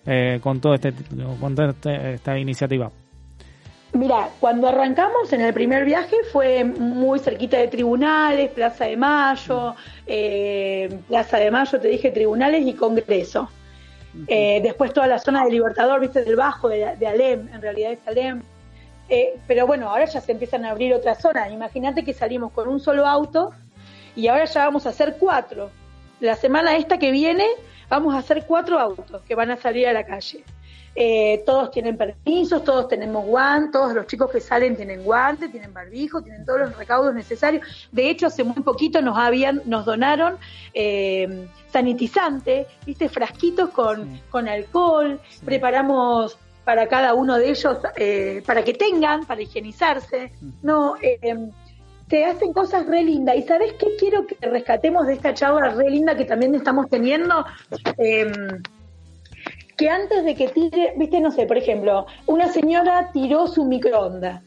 eh, 0.05 0.39
con 0.41 0.59
todo 0.59 0.73
este 0.73 0.91
con 1.39 1.55
toda 1.55 1.69
este, 1.69 2.13
esta 2.13 2.37
iniciativa? 2.37 2.89
Mira, 3.93 4.29
cuando 4.39 4.67
arrancamos 4.67 5.33
en 5.33 5.41
el 5.41 5.53
primer 5.53 5.83
viaje 5.83 6.15
fue 6.31 6.63
muy 6.63 7.19
cerquita 7.19 7.57
de 7.57 7.67
tribunales, 7.67 8.51
Plaza 8.51 8.85
de 8.85 8.95
Mayo, 8.95 9.75
eh, 10.05 10.99
Plaza 11.07 11.37
de 11.37 11.49
Mayo, 11.49 11.79
te 11.79 11.87
dije 11.87 12.11
tribunales 12.11 12.65
y 12.67 12.73
Congreso. 12.73 13.49
Eh, 14.27 14.59
después 14.61 14.93
toda 14.93 15.07
la 15.07 15.17
zona 15.17 15.43
de 15.43 15.51
Libertador, 15.51 15.99
viste, 15.99 16.23
del 16.23 16.35
Bajo, 16.35 16.69
de, 16.69 16.85
Alem, 17.07 17.49
en 17.51 17.61
realidad 17.61 17.91
es 17.91 17.99
Alem. 18.07 18.43
Eh, 19.09 19.39
pero 19.47 19.65
bueno, 19.65 19.89
ahora 19.89 20.05
ya 20.05 20.21
se 20.21 20.33
empiezan 20.33 20.65
a 20.65 20.69
abrir 20.69 20.93
otras 20.93 21.19
zonas. 21.19 21.51
Imagínate 21.51 22.03
que 22.03 22.13
salimos 22.13 22.51
con 22.51 22.67
un 22.67 22.79
solo 22.79 23.07
auto 23.07 23.53
y 24.15 24.27
ahora 24.27 24.45
ya 24.45 24.65
vamos 24.65 24.85
a 24.85 24.89
hacer 24.89 25.17
cuatro. 25.19 25.71
La 26.19 26.35
semana 26.35 26.75
esta 26.75 26.99
que 26.99 27.09
viene 27.09 27.45
vamos 27.89 28.13
a 28.13 28.19
hacer 28.19 28.45
cuatro 28.45 28.77
autos 28.79 29.23
que 29.23 29.33
van 29.33 29.49
a 29.49 29.57
salir 29.57 29.87
a 29.87 29.93
la 29.93 30.05
calle. 30.05 30.43
Eh, 30.95 31.43
todos 31.45 31.71
tienen 31.71 31.97
permisos, 31.97 32.63
todos 32.63 32.87
tenemos 32.87 33.25
guantes, 33.25 33.71
todos 33.71 33.93
los 33.93 34.07
chicos 34.07 34.31
que 34.31 34.41
salen 34.41 34.75
tienen 34.75 35.03
guantes, 35.03 35.51
tienen 35.51 35.73
barbijo, 35.73 36.21
tienen 36.21 36.45
todos 36.45 36.61
los 36.61 36.77
recaudos 36.77 37.13
necesarios. 37.13 37.65
De 37.91 38.09
hecho, 38.09 38.27
hace 38.27 38.43
muy 38.43 38.61
poquito 38.63 39.01
nos 39.01 39.17
habían, 39.17 39.61
nos 39.65 39.85
donaron 39.85 40.37
eh, 40.73 41.47
sanitizante, 41.71 42.67
viste, 42.85 43.09
frasquitos 43.09 43.69
con, 43.69 44.19
con 44.29 44.47
alcohol, 44.47 45.19
preparamos 45.45 46.37
para 46.63 46.87
cada 46.87 47.13
uno 47.13 47.37
de 47.37 47.49
ellos 47.49 47.77
eh, 47.95 48.43
para 48.45 48.63
que 48.63 48.73
tengan, 48.73 49.25
para 49.25 49.41
higienizarse. 49.41 50.31
No, 50.61 50.95
eh, 51.01 51.49
te 52.07 52.25
hacen 52.25 52.53
cosas 52.53 52.85
re 52.87 53.03
lindas. 53.03 53.37
¿Y 53.37 53.43
sabes 53.43 53.73
qué 53.73 53.87
quiero 53.97 54.27
que 54.27 54.35
rescatemos 54.41 55.07
de 55.07 55.13
esta 55.13 55.33
charla 55.33 55.69
re 55.69 55.89
linda 55.89 56.17
que 56.17 56.25
también 56.25 56.53
estamos 56.55 56.89
teniendo? 56.89 57.45
Que 59.79 59.89
antes 59.89 60.25
de 60.25 60.35
que 60.35 60.49
tire, 60.49 60.93
viste, 60.97 61.21
no 61.21 61.31
sé, 61.31 61.45
por 61.45 61.57
ejemplo, 61.57 62.05
una 62.27 62.51
señora 62.51 63.11
tiró 63.13 63.47
su 63.47 63.65
microondas. 63.65 64.43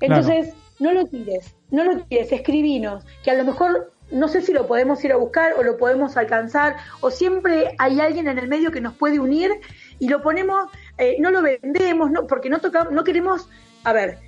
Entonces, 0.00 0.52
no 0.78 0.92
lo 0.92 1.06
tires, 1.06 1.56
no 1.70 1.82
lo 1.82 2.00
tires, 2.02 2.30
escribinos, 2.30 3.04
que 3.24 3.30
a 3.30 3.34
lo 3.34 3.44
mejor 3.44 3.90
no 4.10 4.28
sé 4.28 4.42
si 4.42 4.52
lo 4.52 4.66
podemos 4.66 5.02
ir 5.04 5.12
a 5.12 5.16
buscar 5.16 5.54
o 5.54 5.62
lo 5.62 5.78
podemos 5.78 6.16
alcanzar, 6.16 6.76
o 7.00 7.10
siempre 7.10 7.74
hay 7.78 8.00
alguien 8.00 8.28
en 8.28 8.38
el 8.38 8.48
medio 8.48 8.70
que 8.70 8.80
nos 8.80 8.94
puede 8.94 9.18
unir 9.18 9.50
y 9.98 10.08
lo 10.08 10.22
ponemos, 10.22 10.70
eh, 10.98 11.16
no 11.18 11.30
lo 11.30 11.42
vendemos, 11.42 12.10
no, 12.10 12.26
porque 12.26 12.50
no 12.50 12.60
tocamos, 12.60 12.92
no 12.92 13.02
queremos, 13.02 13.48
a 13.82 13.92
ver, 13.92 14.18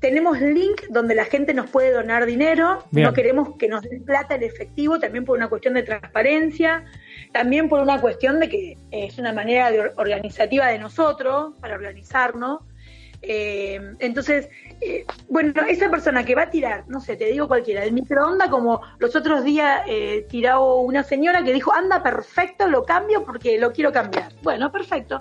tenemos 0.00 0.40
link 0.40 0.82
donde 0.88 1.14
la 1.14 1.26
gente 1.26 1.52
nos 1.52 1.70
puede 1.70 1.92
donar 1.92 2.24
dinero, 2.24 2.82
no 2.90 3.12
queremos 3.12 3.56
que 3.58 3.68
nos 3.68 3.82
den 3.82 4.02
plata 4.02 4.34
en 4.34 4.42
efectivo, 4.42 4.98
también 4.98 5.26
por 5.26 5.36
una 5.36 5.48
cuestión 5.48 5.74
de 5.74 5.82
transparencia, 5.82 6.84
también 7.32 7.68
por 7.68 7.80
una 7.80 8.00
cuestión 8.00 8.40
de 8.40 8.48
que 8.48 8.78
es 8.90 9.18
una 9.18 9.32
manera 9.32 9.70
de 9.70 9.92
organizativa 9.96 10.68
de 10.68 10.78
nosotros, 10.78 11.54
para 11.60 11.74
organizarnos. 11.74 12.60
Eh, 13.22 13.78
entonces, 13.98 14.48
eh, 14.80 15.04
bueno, 15.28 15.52
esa 15.68 15.90
persona 15.90 16.24
que 16.24 16.34
va 16.34 16.42
a 16.42 16.50
tirar, 16.50 16.84
no 16.88 17.02
sé, 17.02 17.16
te 17.16 17.26
digo 17.26 17.46
cualquiera, 17.46 17.84
el 17.84 17.92
microondas, 17.92 18.48
como 18.48 18.80
los 18.98 19.14
otros 19.14 19.44
días 19.44 19.82
eh, 19.86 20.26
tiró 20.30 20.76
una 20.76 21.02
señora 21.02 21.44
que 21.44 21.52
dijo, 21.52 21.74
anda 21.74 22.02
perfecto, 22.02 22.66
lo 22.68 22.84
cambio 22.84 23.22
porque 23.22 23.58
lo 23.58 23.72
quiero 23.72 23.92
cambiar. 23.92 24.32
Bueno, 24.42 24.72
perfecto. 24.72 25.20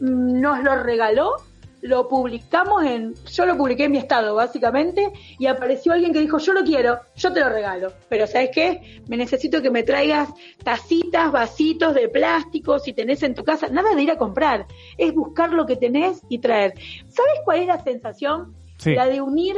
Mm, 0.00 0.40
nos 0.40 0.64
lo 0.64 0.82
regaló 0.82 1.36
lo 1.80 2.08
publicamos 2.08 2.84
en, 2.84 3.14
yo 3.26 3.46
lo 3.46 3.56
publiqué 3.56 3.84
en 3.84 3.92
mi 3.92 3.98
estado 3.98 4.34
básicamente, 4.34 5.12
y 5.38 5.46
apareció 5.46 5.92
alguien 5.92 6.12
que 6.12 6.20
dijo, 6.20 6.38
yo 6.38 6.52
lo 6.52 6.62
quiero, 6.62 6.98
yo 7.16 7.32
te 7.32 7.40
lo 7.40 7.48
regalo, 7.48 7.92
pero 8.08 8.26
¿sabes 8.26 8.50
qué? 8.52 9.00
Me 9.08 9.16
necesito 9.16 9.62
que 9.62 9.70
me 9.70 9.82
traigas 9.82 10.28
tacitas, 10.62 11.30
vasitos 11.30 11.94
de 11.94 12.08
plástico, 12.08 12.78
si 12.78 12.92
tenés 12.92 13.22
en 13.22 13.34
tu 13.34 13.44
casa, 13.44 13.68
nada 13.68 13.94
de 13.94 14.02
ir 14.02 14.10
a 14.10 14.18
comprar, 14.18 14.66
es 14.96 15.14
buscar 15.14 15.52
lo 15.52 15.66
que 15.66 15.76
tenés 15.76 16.22
y 16.28 16.38
traer. 16.38 16.74
¿Sabes 17.08 17.40
cuál 17.44 17.60
es 17.60 17.66
la 17.66 17.82
sensación? 17.82 18.54
La 18.84 19.06
de 19.06 19.20
unir 19.20 19.56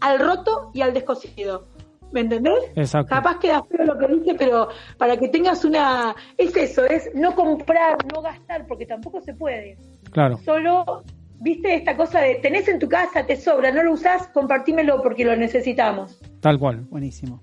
al 0.00 0.18
roto 0.18 0.70
y 0.72 0.80
al 0.80 0.92
descosido. 0.94 1.66
¿Me 2.12 2.20
entendés? 2.20 2.70
Exacto. 2.76 3.08
Capaz 3.08 3.40
queda 3.40 3.64
feo 3.64 3.84
lo 3.84 3.98
que 3.98 4.06
dice, 4.06 4.34
pero 4.38 4.68
para 4.98 5.16
que 5.16 5.28
tengas 5.28 5.64
una... 5.64 6.14
Es 6.38 6.56
eso, 6.56 6.84
es 6.84 7.10
no 7.14 7.34
comprar, 7.34 7.96
no 8.12 8.22
gastar, 8.22 8.66
porque 8.68 8.86
tampoco 8.86 9.20
se 9.20 9.34
puede. 9.34 9.76
Claro. 10.12 10.38
Solo 10.44 11.02
¿Viste 11.44 11.74
esta 11.74 11.94
cosa 11.94 12.20
de 12.20 12.36
tenés 12.36 12.66
en 12.68 12.78
tu 12.78 12.88
casa, 12.88 13.26
te 13.26 13.36
sobra, 13.36 13.70
no 13.70 13.82
lo 13.82 13.92
usás, 13.92 14.28
compartímelo 14.28 15.02
porque 15.02 15.26
lo 15.26 15.36
necesitamos? 15.36 16.18
Tal 16.40 16.58
cual. 16.58 16.86
Buenísimo. 16.88 17.42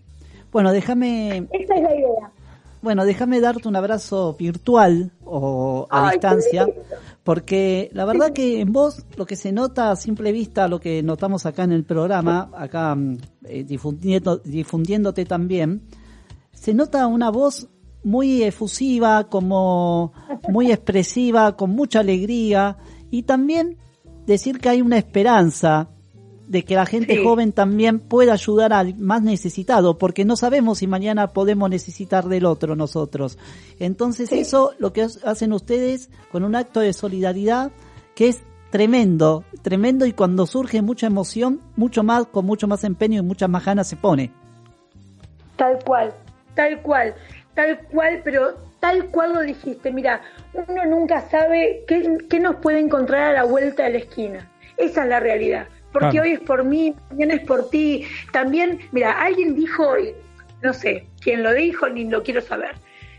Bueno, 0.52 0.72
déjame. 0.72 1.48
Esa 1.52 1.76
es 1.76 1.84
la 1.84 1.96
idea. 1.96 2.32
Bueno, 2.82 3.06
déjame 3.06 3.40
darte 3.40 3.68
un 3.68 3.76
abrazo 3.76 4.34
virtual 4.34 5.12
o 5.24 5.86
a 5.92 6.10
distancia, 6.10 6.68
porque 7.24 7.92
la 7.94 8.06
verdad 8.06 8.34
que 8.34 8.62
en 8.62 8.72
vos 8.74 9.06
lo 9.18 9.28
que 9.28 9.36
se 9.36 9.52
nota 9.52 9.92
a 9.92 9.96
simple 9.96 10.32
vista, 10.32 10.68
lo 10.68 10.80
que 10.80 11.04
notamos 11.04 11.46
acá 11.46 11.64
en 11.64 11.72
el 11.72 11.84
programa, 11.84 12.50
acá 12.56 12.96
mm, 12.96 13.18
eh, 13.46 13.64
difundiendo, 13.64 14.38
difundiéndote 14.38 15.26
también, 15.26 15.84
se 16.54 16.74
nota 16.74 17.06
una 17.06 17.30
voz 17.30 17.70
muy 18.04 18.42
efusiva, 18.42 19.30
como 19.30 20.12
muy 20.50 20.72
expresiva, 20.72 21.56
con 21.56 21.70
mucha 21.70 22.00
alegría 22.00 22.78
y 23.12 23.24
también 23.24 23.78
decir 24.26 24.60
que 24.60 24.70
hay 24.70 24.82
una 24.82 24.98
esperanza 24.98 25.90
de 26.52 26.66
que 26.66 26.76
la 26.76 26.86
gente 26.86 27.24
joven 27.24 27.54
también 27.54 28.00
pueda 28.00 28.34
ayudar 28.34 28.74
al 28.74 28.96
más 28.98 29.22
necesitado, 29.22 29.98
porque 29.98 30.26
no 30.26 30.36
sabemos 30.36 30.80
si 30.80 30.88
mañana 30.88 31.28
podemos 31.28 31.70
necesitar 31.70 32.26
del 32.26 32.46
otro 32.46 32.76
nosotros. 32.76 33.38
Entonces 33.80 34.34
eso 34.34 34.74
lo 34.78 34.92
que 34.92 35.08
hacen 35.24 35.54
ustedes 35.54 36.10
con 36.30 36.44
un 36.44 36.58
acto 36.58 36.82
de 36.82 36.92
solidaridad 36.92 37.72
que 38.16 38.28
es 38.28 38.44
tremendo, 38.70 39.46
tremendo 39.62 40.06
y 40.06 40.12
cuando 40.12 40.46
surge 40.46 40.82
mucha 40.82 41.08
emoción, 41.08 41.62
mucho 41.78 42.04
más, 42.04 42.26
con 42.26 42.46
mucho 42.46 42.68
más 42.68 42.84
empeño 42.84 43.20
y 43.20 43.26
muchas 43.26 43.50
más 43.50 43.64
ganas 43.64 43.88
se 43.88 43.96
pone. 43.96 44.34
Tal 45.56 45.80
cual, 45.86 46.14
tal 46.54 46.82
cual, 46.82 47.16
tal 47.54 47.80
cual, 47.88 48.22
pero 48.26 48.58
tal 48.82 49.06
cual 49.06 49.34
lo 49.34 49.42
dijiste, 49.42 49.92
mira, 49.92 50.22
uno 50.54 50.86
nunca 50.86 51.22
sabe 51.30 51.86
qué, 51.88 52.40
nos 52.40 52.56
puede 52.58 52.80
encontrar 52.80 53.22
a 53.30 53.34
la 53.34 53.44
vuelta 53.44 53.84
de 53.84 53.92
la 53.92 53.98
esquina. 54.00 54.52
Esa 54.76 55.04
es 55.04 55.10
la 55.10 55.20
realidad. 55.22 55.68
Porque 55.94 56.20
hoy 56.20 56.32
es 56.32 56.40
por 56.40 56.64
mí, 56.64 56.96
mañana 57.12 57.36
es 57.36 57.42
por 57.42 57.70
ti. 57.70 58.08
También, 58.32 58.80
mira, 58.92 59.12
alguien 59.12 59.56
dijo, 59.56 59.94
no 60.62 60.74
sé 60.74 61.06
quién 61.22 61.44
lo 61.44 61.54
dijo, 61.54 61.88
ni 61.90 62.06
lo 62.06 62.24
quiero 62.24 62.42
saber, 62.42 62.76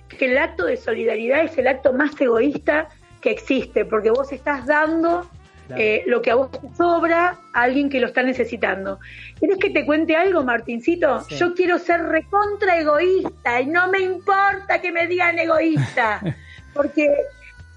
que 0.08 0.24
el 0.24 0.36
acto 0.36 0.64
de 0.64 0.76
solidaridad 0.76 1.44
es 1.44 1.56
el 1.56 1.68
acto 1.68 1.92
más 1.92 2.20
egoísta 2.20 2.88
que 3.20 3.30
existe, 3.30 3.84
porque 3.84 4.10
vos 4.10 4.32
estás 4.32 4.66
dando 4.66 5.30
eh, 5.70 6.04
lo 6.06 6.20
que 6.22 6.30
a 6.30 6.34
vos 6.34 6.50
te 6.50 6.74
sobra 6.76 7.38
a 7.52 7.62
alguien 7.62 7.88
que 7.88 8.00
lo 8.00 8.08
está 8.08 8.22
necesitando. 8.22 8.98
¿Quieres 9.38 9.58
que 9.58 9.70
te 9.70 9.86
cuente 9.86 10.16
algo, 10.16 10.42
Martincito? 10.44 11.26
Yo 11.28 11.54
quiero 11.54 11.78
ser 11.78 12.02
recontra 12.02 12.78
egoísta 12.78 13.60
y 13.60 13.66
no 13.66 13.88
me 13.88 14.00
importa 14.00 14.80
que 14.80 14.92
me 14.92 15.06
digan 15.06 15.38
egoísta, 15.38 16.20
porque, 16.74 17.08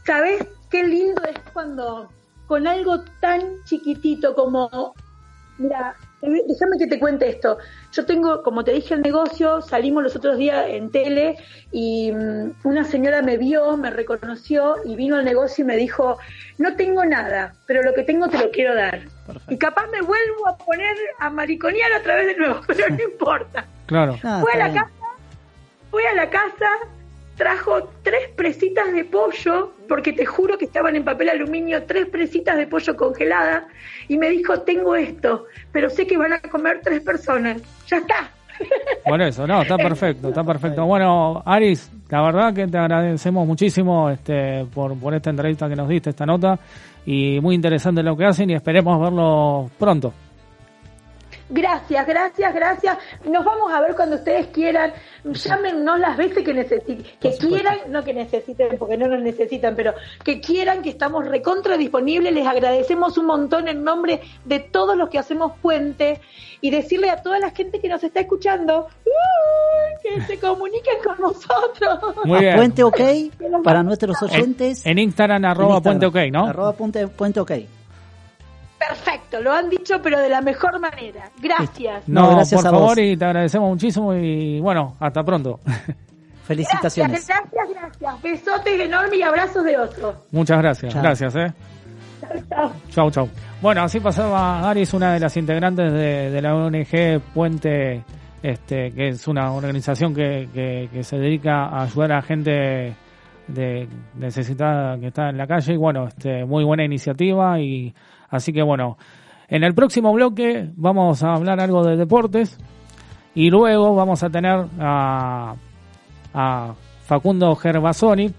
¿sabes 0.05 0.45
qué 0.69 0.83
lindo 0.83 1.23
es 1.23 1.37
cuando 1.53 2.09
con 2.47 2.67
algo 2.67 3.03
tan 3.21 3.41
chiquitito 3.65 4.35
como, 4.35 4.93
mira, 5.57 5.95
déjame 6.21 6.77
que 6.77 6.87
te 6.87 6.99
cuente 6.99 7.29
esto. 7.29 7.57
Yo 7.91 8.05
tengo, 8.05 8.41
como 8.41 8.63
te 8.63 8.71
dije, 8.71 8.93
el 8.93 9.01
negocio, 9.01 9.61
salimos 9.61 10.03
los 10.03 10.15
otros 10.15 10.37
días 10.37 10.65
en 10.69 10.91
tele 10.91 11.37
y 11.71 12.11
mm, 12.11 12.51
una 12.63 12.83
señora 12.83 13.21
me 13.21 13.37
vio, 13.37 13.77
me 13.77 13.89
reconoció 13.89 14.75
y 14.85 14.95
vino 14.95 15.15
al 15.17 15.25
negocio 15.25 15.63
y 15.63 15.67
me 15.67 15.77
dijo, 15.77 16.17
no 16.57 16.75
tengo 16.75 17.05
nada, 17.05 17.53
pero 17.67 17.83
lo 17.83 17.93
que 17.93 18.03
tengo 18.03 18.27
te 18.27 18.37
lo 18.39 18.49
quiero 18.51 18.75
dar. 18.75 19.01
Y 19.49 19.57
capaz 19.57 19.87
me 19.87 20.01
vuelvo 20.01 20.47
a 20.47 20.57
poner 20.57 20.95
a 21.19 21.29
mariconear 21.29 21.91
otra 21.99 22.15
vez 22.15 22.27
de 22.27 22.37
nuevo, 22.37 22.61
pero 22.67 22.89
no 22.89 23.03
importa. 23.03 23.65
Claro. 23.85 24.17
Ah, 24.23 24.39
Fue 24.41 24.53
a 24.53 24.57
la 24.57 24.67
bien. 24.69 24.83
casa, 24.83 24.91
fue 25.91 26.07
a 26.07 26.15
la 26.15 26.29
casa, 26.29 26.69
trajo 27.35 27.89
tres 28.03 28.29
presitas 28.35 28.91
de 28.93 29.05
pollo, 29.05 29.73
porque 29.87 30.13
te 30.13 30.25
juro 30.25 30.57
que 30.57 30.65
estaban 30.65 30.95
en 30.95 31.03
papel 31.03 31.29
aluminio, 31.29 31.83
tres 31.83 32.07
presitas 32.07 32.57
de 32.57 32.67
pollo 32.67 32.95
congeladas, 32.95 33.65
y 34.07 34.17
me 34.17 34.29
dijo, 34.29 34.61
tengo 34.61 34.95
esto, 34.95 35.45
pero 35.71 35.89
sé 35.89 36.07
que 36.07 36.17
van 36.17 36.33
a 36.33 36.39
comer 36.39 36.81
tres 36.83 37.01
personas. 37.01 37.61
Ya 37.87 37.97
está. 37.97 38.31
Por 39.03 39.21
eso, 39.21 39.45
no, 39.45 39.61
está 39.61 39.75
perfecto, 39.77 40.29
está 40.29 40.43
perfecto. 40.43 40.85
Bueno, 40.85 41.43
Aris, 41.45 41.91
la 42.09 42.21
verdad 42.21 42.53
que 42.53 42.67
te 42.67 42.77
agradecemos 42.77 43.45
muchísimo 43.45 44.09
este, 44.09 44.65
por, 44.73 44.97
por 44.97 45.13
esta 45.13 45.29
entrevista 45.29 45.67
que 45.67 45.75
nos 45.75 45.89
diste, 45.89 46.11
esta 46.11 46.25
nota, 46.25 46.57
y 47.05 47.39
muy 47.41 47.55
interesante 47.55 48.01
lo 48.01 48.15
que 48.15 48.25
hacen 48.25 48.49
y 48.49 48.53
esperemos 48.53 48.99
verlo 48.99 49.69
pronto. 49.77 50.13
Gracias, 51.49 52.07
gracias, 52.07 52.53
gracias. 52.55 52.97
Nos 53.23 53.45
vamos 53.45 53.71
a 53.71 53.79
ver 53.79 53.95
cuando 53.95 54.15
ustedes 54.15 54.47
quieran. 54.47 54.93
Llámenos 55.23 55.99
las 55.99 56.17
veces 56.17 56.43
que 56.43 56.53
necesiten, 56.53 57.05
que 57.19 57.37
quieran, 57.37 57.77
no 57.89 58.03
que 58.03 58.13
necesiten, 58.13 58.77
porque 58.79 58.97
no 58.97 59.07
nos 59.07 59.21
necesitan, 59.21 59.75
pero 59.75 59.93
que 60.23 60.41
quieran, 60.41 60.81
que 60.81 60.89
estamos 60.89 61.27
recontra 61.27 61.77
disponibles. 61.77 62.33
Les 62.33 62.47
agradecemos 62.47 63.17
un 63.17 63.27
montón 63.27 63.67
en 63.67 63.83
nombre 63.83 64.21
de 64.43 64.59
todos 64.59 64.97
los 64.97 65.09
que 65.09 65.19
hacemos 65.19 65.53
puente 65.61 66.19
y 66.61 66.71
decirle 66.71 67.11
a 67.11 67.21
toda 67.21 67.39
la 67.39 67.51
gente 67.51 67.79
que 67.79 67.89
nos 67.89 68.03
está 68.03 68.21
escuchando 68.21 68.87
que 70.01 70.21
se 70.21 70.39
comuniquen 70.41 70.95
con 71.03 71.19
nosotros. 71.19 72.25
Muy 72.25 72.37
A 72.37 72.41
bien. 72.41 72.55
Puente 72.55 72.83
OK 72.83 72.99
para 73.63 73.83
nuestros 73.83 74.19
oyentes. 74.23 74.83
En 74.85 74.97
Instagram, 74.97 75.45
arroba 75.45 75.77
En 75.77 75.83
puente 75.83 76.05
ok, 76.07 76.17
¿no? 76.31 76.47
Arroba 76.47 76.73
puente, 76.73 77.07
puente 77.07 77.39
OK. 77.39 77.51
Perfecto, 78.87 79.41
lo 79.41 79.51
han 79.53 79.69
dicho, 79.69 80.01
pero 80.01 80.19
de 80.19 80.29
la 80.29 80.41
mejor 80.41 80.79
manera. 80.79 81.29
Gracias. 81.41 82.07
No, 82.07 82.21
No, 82.23 82.35
gracias 82.35 82.61
por 82.61 82.67
a 82.67 82.71
favor, 82.71 82.89
vos. 82.89 82.97
y 82.99 83.17
te 83.17 83.25
agradecemos 83.25 83.69
muchísimo 83.69 84.13
y 84.13 84.59
bueno, 84.59 84.95
hasta 84.99 85.23
pronto. 85.23 85.59
Felicitaciones. 86.45 87.27
Gracias, 87.27 87.51
gracias, 87.51 87.99
gracias. 87.99 88.21
Besotes 88.21 88.79
enormes 88.79 89.19
y 89.19 89.21
abrazos 89.23 89.63
de 89.63 89.77
oso. 89.77 90.25
Muchas 90.31 90.57
gracias, 90.59 90.93
Chao. 90.93 91.01
gracias, 91.01 91.35
eh. 91.35 91.53
Chao, 92.21 92.31
chao. 92.49 92.71
Chau, 92.89 93.11
chau. 93.11 93.29
Bueno, 93.61 93.81
así 93.83 93.99
pasaba 93.99 94.69
Aris, 94.69 94.93
una 94.93 95.13
de 95.13 95.19
las 95.19 95.35
integrantes 95.37 95.91
de, 95.91 96.29
de 96.29 96.41
la 96.41 96.55
ONG 96.55 97.19
Puente, 97.33 98.03
este, 98.43 98.91
que 98.91 99.07
es 99.09 99.27
una 99.27 99.51
organización 99.53 100.13
que, 100.13 100.47
que, 100.53 100.89
que 100.91 101.03
se 101.03 101.17
dedica 101.17 101.65
a 101.65 101.83
ayudar 101.83 102.11
a 102.13 102.21
gente 102.21 102.93
de 103.47 103.87
necesitada 104.15 104.97
que 104.99 105.07
está 105.07 105.29
en 105.29 105.37
la 105.37 105.45
calle 105.47 105.73
y 105.73 105.77
bueno, 105.77 106.07
este, 106.07 106.45
muy 106.45 106.63
buena 106.63 106.83
iniciativa 106.83 107.59
y 107.59 107.93
así 108.35 108.53
que 108.53 108.61
bueno, 108.61 108.97
en 109.47 109.63
el 109.63 109.73
próximo 109.73 110.13
bloque 110.13 110.69
vamos 110.75 111.23
a 111.23 111.33
hablar 111.33 111.59
algo 111.59 111.83
de 111.83 111.97
deportes 111.97 112.57
y 113.33 113.49
luego 113.49 113.95
vamos 113.95 114.23
a 114.23 114.29
tener 114.29 114.65
a, 114.79 115.55
Facundo 117.05 117.55
Gervasoni, 117.55 118.33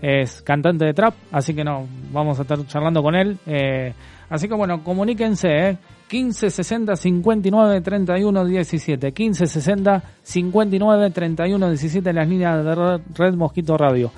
es 0.00 0.42
cantante 0.42 0.84
de 0.84 0.94
trap, 0.94 1.14
así 1.32 1.54
que 1.54 1.64
no, 1.64 1.86
vamos 2.12 2.38
a 2.38 2.42
estar 2.42 2.64
charlando 2.66 3.02
con 3.02 3.14
él. 3.14 3.36
eh, 3.46 3.92
así 4.30 4.46
que 4.48 4.54
bueno, 4.54 4.82
comuníquense, 4.84 5.48
eh, 5.70 5.76
15 6.08 6.50
60 6.50 6.94
59 6.94 7.80
31 7.80 8.44
17, 8.44 9.12
15 9.12 9.46
60 9.46 10.02
59 10.22 11.10
31 11.10 11.68
17 11.68 12.10
en 12.10 12.16
las 12.16 12.28
líneas 12.28 12.64
de 12.64 13.00
Red 13.14 13.34
Mosquito 13.34 13.76
Radio. 13.76 14.12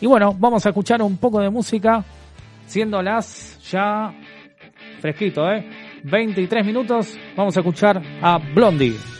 Y 0.00 0.06
bueno, 0.06 0.34
vamos 0.38 0.64
a 0.64 0.70
escuchar 0.70 1.02
un 1.02 1.18
poco 1.18 1.40
de 1.40 1.50
música, 1.50 2.02
siendo 2.66 3.02
las 3.02 3.58
ya 3.70 4.14
fresquito, 5.00 5.48
eh, 5.50 5.64
23 6.04 6.64
minutos, 6.64 7.18
vamos 7.36 7.56
a 7.56 7.60
escuchar 7.60 8.00
a 8.22 8.38
Blondie. 8.38 9.19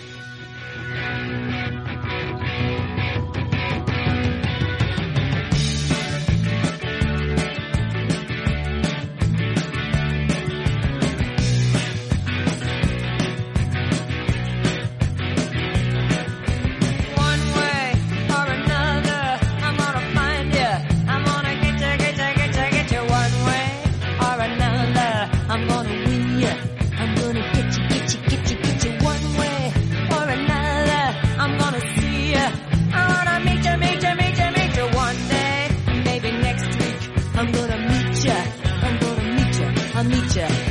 mitja. 40.03 40.70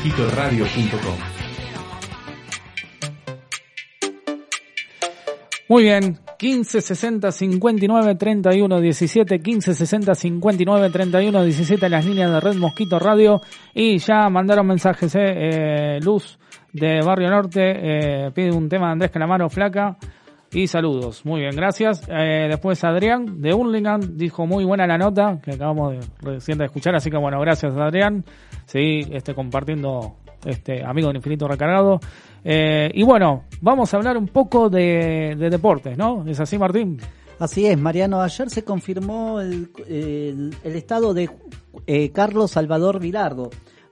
redmosquitoradio.com. 0.00 1.18
Muy 5.68 5.84
bien, 5.84 6.18
15 6.38 6.80
60 6.80 7.30
59 7.30 8.14
31 8.16 8.80
17, 8.80 9.40
15 9.40 9.74
60 9.74 10.14
59 10.14 10.90
31 10.90 11.44
17 11.44 11.88
las 11.88 12.06
líneas 12.06 12.32
de 12.32 12.40
Red 12.40 12.56
Mosquito 12.56 12.98
Radio 12.98 13.40
y 13.74 13.98
ya 13.98 14.28
mandaron 14.30 14.66
mensajes, 14.66 15.14
eh, 15.14 15.20
eh, 15.20 16.00
Luz 16.02 16.38
de 16.72 17.00
Barrio 17.04 17.30
Norte 17.30 17.60
eh, 17.62 18.30
pide 18.32 18.50
un 18.50 18.68
tema 18.68 18.86
de 18.86 18.92
Andrés 18.92 19.10
Calamaro 19.10 19.48
Flaca 19.48 19.96
y 20.52 20.66
saludos, 20.66 21.24
muy 21.24 21.40
bien, 21.42 21.54
gracias. 21.54 22.02
Eh, 22.08 22.46
después 22.48 22.82
Adrián 22.84 23.40
de 23.40 23.54
Hurlingham 23.54 24.00
dijo 24.16 24.46
muy 24.46 24.64
buena 24.64 24.86
la 24.86 24.98
nota 24.98 25.38
que 25.42 25.52
acabamos 25.52 25.92
de 25.92 26.00
recién 26.20 26.58
de 26.58 26.64
escuchar, 26.64 26.94
así 26.96 27.10
que 27.10 27.16
bueno, 27.16 27.40
gracias 27.40 27.72
Adrián, 27.76 28.24
seguí 28.66 29.06
este, 29.12 29.34
compartiendo 29.34 30.16
este 30.44 30.84
amigo 30.84 31.08
del 31.08 31.16
infinito 31.18 31.46
recargado. 31.46 32.00
Eh, 32.44 32.90
y 32.94 33.02
bueno, 33.04 33.44
vamos 33.60 33.92
a 33.92 33.96
hablar 33.98 34.16
un 34.16 34.26
poco 34.28 34.68
de, 34.70 35.36
de 35.38 35.50
deportes, 35.50 35.96
¿no? 35.96 36.24
¿Es 36.26 36.40
así, 36.40 36.58
Martín? 36.58 36.98
Así 37.38 37.66
es, 37.66 37.78
Mariano. 37.78 38.20
Ayer 38.20 38.50
se 38.50 38.64
confirmó 38.64 39.40
el, 39.40 39.70
el- 39.88 40.54
el 40.64 40.76
estado 40.76 41.14
de 41.14 41.30
eh, 41.86 42.10
Carlos 42.10 42.50
Salvador 42.50 42.98
Vilardo. 43.00 43.50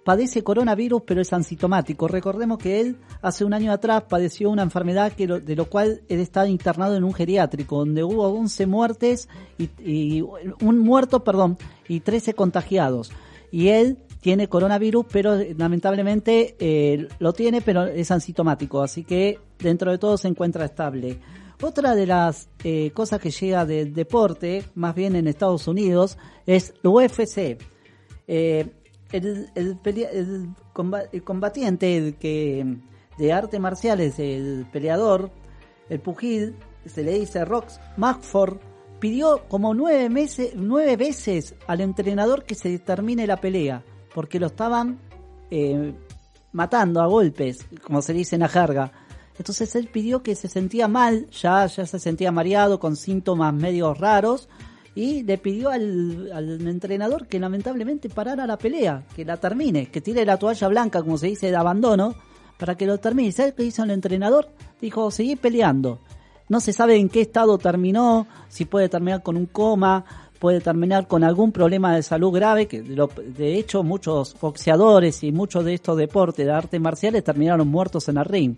Padece 0.09 0.43
coronavirus, 0.43 1.03
pero 1.05 1.21
es 1.21 1.31
asintomático. 1.35 2.09
Recordemos 2.09 2.57
que 2.57 2.81
él 2.81 2.97
hace 3.21 3.45
un 3.45 3.53
año 3.53 3.71
atrás 3.71 4.05
padeció 4.09 4.49
una 4.49 4.63
enfermedad 4.63 5.13
que 5.13 5.27
de 5.27 5.55
lo 5.55 5.67
cual 5.67 6.01
él 6.09 6.21
estaba 6.21 6.49
internado 6.49 6.97
en 6.97 7.05
un 7.05 7.13
geriátrico, 7.13 7.81
donde 7.81 8.03
hubo 8.03 8.27
11 8.27 8.67
muertes 8.69 9.29
y, 9.59 10.23
un 10.23 10.79
muerto, 10.79 11.23
perdón, 11.23 11.59
y 11.89 12.01
13 12.01 12.33
contagiados. 12.33 13.13
Y 13.53 13.69
él 13.69 13.99
tiene 14.23 14.49
coronavirus, 14.49 15.05
pero 15.13 15.35
eh, 15.35 15.55
lamentablemente 15.59 16.57
eh, 16.59 17.07
lo 17.19 17.35
tiene, 17.35 17.61
pero 17.61 17.85
es 17.85 18.11
asintomático. 18.11 18.81
Así 18.81 19.05
que 19.05 19.39
dentro 19.59 19.91
de 19.91 19.99
todo 19.99 20.17
se 20.17 20.29
encuentra 20.29 20.65
estable. 20.65 21.19
Otra 21.61 21.95
de 21.95 22.07
las 22.07 22.49
eh, 22.65 22.93
cosas 22.95 23.21
que 23.21 23.31
llega 23.31 23.67
del 23.67 23.93
deporte, 23.93 24.65
más 24.75 24.95
bien 24.95 25.17
en 25.17 25.29
Estados 25.29 25.69
Unidos, 25.69 26.17
es 26.47 26.73
el 26.83 26.89
UFC. 26.89 27.59
El, 29.13 29.51
el 29.55 29.77
pelea- 29.79 30.11
el 30.13 30.49
comba- 30.75 31.09
el 31.13 31.23
combatiente 31.25 31.97
el 31.97 32.17
que 32.17 32.77
de 33.19 33.33
artes 33.33 33.59
marciales, 33.61 34.19
el 34.19 34.67
peleador, 34.73 35.31
el 35.89 36.01
pugil, 36.01 36.55
se 36.87 37.03
le 37.03 37.19
dice 37.19 37.45
Rox 37.45 37.81
Magford, 37.97 38.59
pidió 39.01 39.43
como 39.49 39.75
nueve, 39.75 40.09
meses, 40.09 40.53
nueve 40.55 40.97
veces 40.97 41.55
al 41.67 41.81
entrenador 41.81 42.45
que 42.45 42.55
se 42.55 42.79
termine 42.79 43.27
la 43.27 43.41
pelea, 43.41 43.83
porque 44.15 44.39
lo 44.39 44.47
estaban 44.47 44.99
eh, 45.51 45.95
matando 46.53 47.01
a 47.01 47.07
golpes, 47.07 47.67
como 47.83 48.03
se 48.03 48.13
dice 48.13 48.37
en 48.37 48.41
la 48.43 48.49
jerga. 48.49 48.93
Entonces 49.39 49.75
él 49.77 49.89
pidió 49.89 50.23
que 50.23 50.35
se 50.35 50.49
sentía 50.49 50.89
mal, 50.89 51.29
ya, 51.31 51.65
ya 51.67 51.87
se 51.87 51.99
sentía 51.99 52.33
mareado 52.33 52.81
con 52.81 52.97
síntomas 52.97 53.55
medios 53.55 53.97
raros 53.99 54.49
y 54.99 55.22
le 55.22 55.38
pidió 55.38 55.70
al, 55.70 56.32
al 56.32 56.66
entrenador 56.66 57.28
que 57.28 57.38
lamentablemente 57.38 58.09
parara 58.09 58.49
la 58.49 58.57
pelea, 58.59 59.05
que 59.14 59.24
la 59.24 59.36
termine, 59.36 59.86
que 59.86 60.01
tire 60.01 60.24
la 60.24 60.38
toalla 60.38 60.66
blanca, 60.66 61.03
como 61.03 61.16
se 61.18 61.28
dice, 61.28 61.51
de 61.53 61.57
abandono, 61.57 62.16
para 62.59 62.74
que 62.76 62.84
lo 62.84 62.99
termine. 62.99 63.30
¿Sabes 63.30 63.55
qué 63.55 63.62
hizo 63.62 63.84
el 63.84 63.92
entrenador? 63.92 64.49
Dijo, 64.80 65.11
seguí 65.12 65.36
peleando. 65.36 66.01
No 66.49 66.59
se 66.59 66.72
sabe 66.72 66.96
en 66.96 67.09
qué 67.11 67.20
estado 67.20 67.59
terminó, 67.59 68.26
si 68.49 68.64
puede 68.64 68.88
terminar 68.88 69.22
con 69.22 69.36
un 69.36 69.46
coma, 69.46 70.05
puede 70.40 70.61
terminar 70.61 71.07
con 71.07 71.22
algún 71.22 71.53
problema 71.53 71.94
de 71.94 72.03
salud 72.03 72.32
grave, 72.32 72.66
que 72.66 72.82
lo- 72.82 73.07
de 73.24 73.57
hecho 73.57 73.84
muchos 73.84 74.34
boxeadores 74.40 75.22
y 75.22 75.30
muchos 75.30 75.64
de 75.64 75.74
estos 75.74 75.96
deportes 75.96 76.44
de 76.44 76.51
artes 76.53 76.80
marciales 76.80 77.22
terminaron 77.22 77.68
muertos 77.68 78.09
en 78.09 78.16
el 78.18 78.24
ring. 78.24 78.57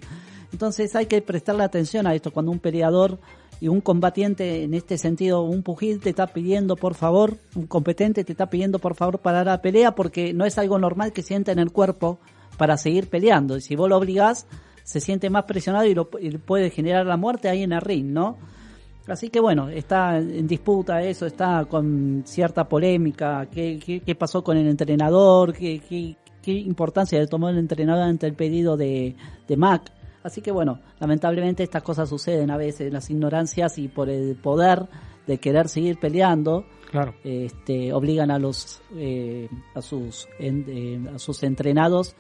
Entonces 0.53 0.97
hay 0.97 1.05
que 1.05 1.21
prestarle 1.21 1.65
atención 1.65 2.07
a 2.07 2.15
esto 2.15 2.31
cuando 2.33 2.51
un 2.51 2.61
peleador 2.61 3.19
y 3.61 3.69
un 3.69 3.81
combatiente 3.81 4.65
en 4.65 4.75
este 4.75 4.97
sentido, 4.97 5.43
un 5.43 5.63
pugil 5.63 6.01
te 6.01 6.11
está 6.11 6.27
pidiendo 6.27 6.77
por 6.77 6.95
favor, 6.95 7.37
un 7.55 7.67
competente 7.67 8.25
te 8.25 8.33
está 8.33 8.49
pidiendo 8.49 8.79
por 8.79 8.95
favor 8.95 9.19
parar 9.19 9.47
la 9.47 9.61
pelea 9.61 9.95
porque 9.95 10.33
no 10.33 10.47
es 10.47 10.57
algo 10.59 10.79
normal 10.79 11.13
que 11.13 11.23
sienta 11.23 11.53
en 11.53 11.59
el 11.59 11.71
cuerpo 11.71 12.19
para 12.57 12.79
seguir 12.79 13.09
peleando. 13.09 13.57
Y 13.57 13.61
si 13.61 13.77
vos 13.77 13.89
lo 13.89 13.99
obligás, 13.99 14.47
se 14.83 15.01
siente 15.01 15.29
más 15.29 15.45
presionado 15.45 15.85
y, 15.87 15.95
lo, 15.95 16.09
y 16.19 16.31
puede 16.39 16.71
generar 16.71 17.07
la 17.07 17.17
muerte 17.17 17.49
ahí 17.49 17.63
en 17.63 17.73
el 17.73 17.81
ring, 17.81 18.07
¿no? 18.07 18.39
Así 19.07 19.29
que 19.29 19.41
bueno, 19.41 19.69
está 19.69 20.19
en 20.19 20.47
disputa 20.47 21.03
eso, 21.03 21.27
está 21.27 21.65
con 21.65 22.23
cierta 22.27 22.69
polémica, 22.69 23.47
qué, 23.51 23.79
qué, 23.85 24.01
qué 24.01 24.15
pasó 24.15 24.45
con 24.45 24.57
el 24.57 24.69
entrenador, 24.69 25.53
qué, 25.53 25.81
qué, 25.87 26.17
qué 26.43 26.53
importancia 26.53 27.19
le 27.19 27.27
tomó 27.27 27.49
el 27.49 27.59
entrenador 27.59 28.05
ante 28.05 28.27
el 28.27 28.35
pedido 28.35 28.77
de, 28.77 29.17
de 29.49 29.57
Mac. 29.57 29.91
Así 30.23 30.43
que 30.43 30.51
bueno, 30.53 30.81
lamentablemente 30.99 31.63
estas 31.63 31.83
cosas 31.83 32.09
suceden 32.09 32.51
a 32.51 32.57
veces, 32.57 32.93
las 32.93 33.09
ignorancias 33.11 33.79
y 33.79 33.89
por 33.89 34.11
el 34.11 34.37
poder 34.37 34.87
de 35.27 35.39
querer 35.39 35.69
seguir 35.69 35.99
peleando, 35.99 36.67
Claro. 36.91 37.15
este, 37.25 37.93
obligan 37.93 38.31
a 38.31 38.39
los 38.39 38.83
eh, 38.97 39.49
a 39.75 39.81
sus 39.81 40.27
en- 40.39 40.65
eh, 40.69 41.11
a 41.15 41.19
sus 41.21 41.43
entrenados 41.45 42.17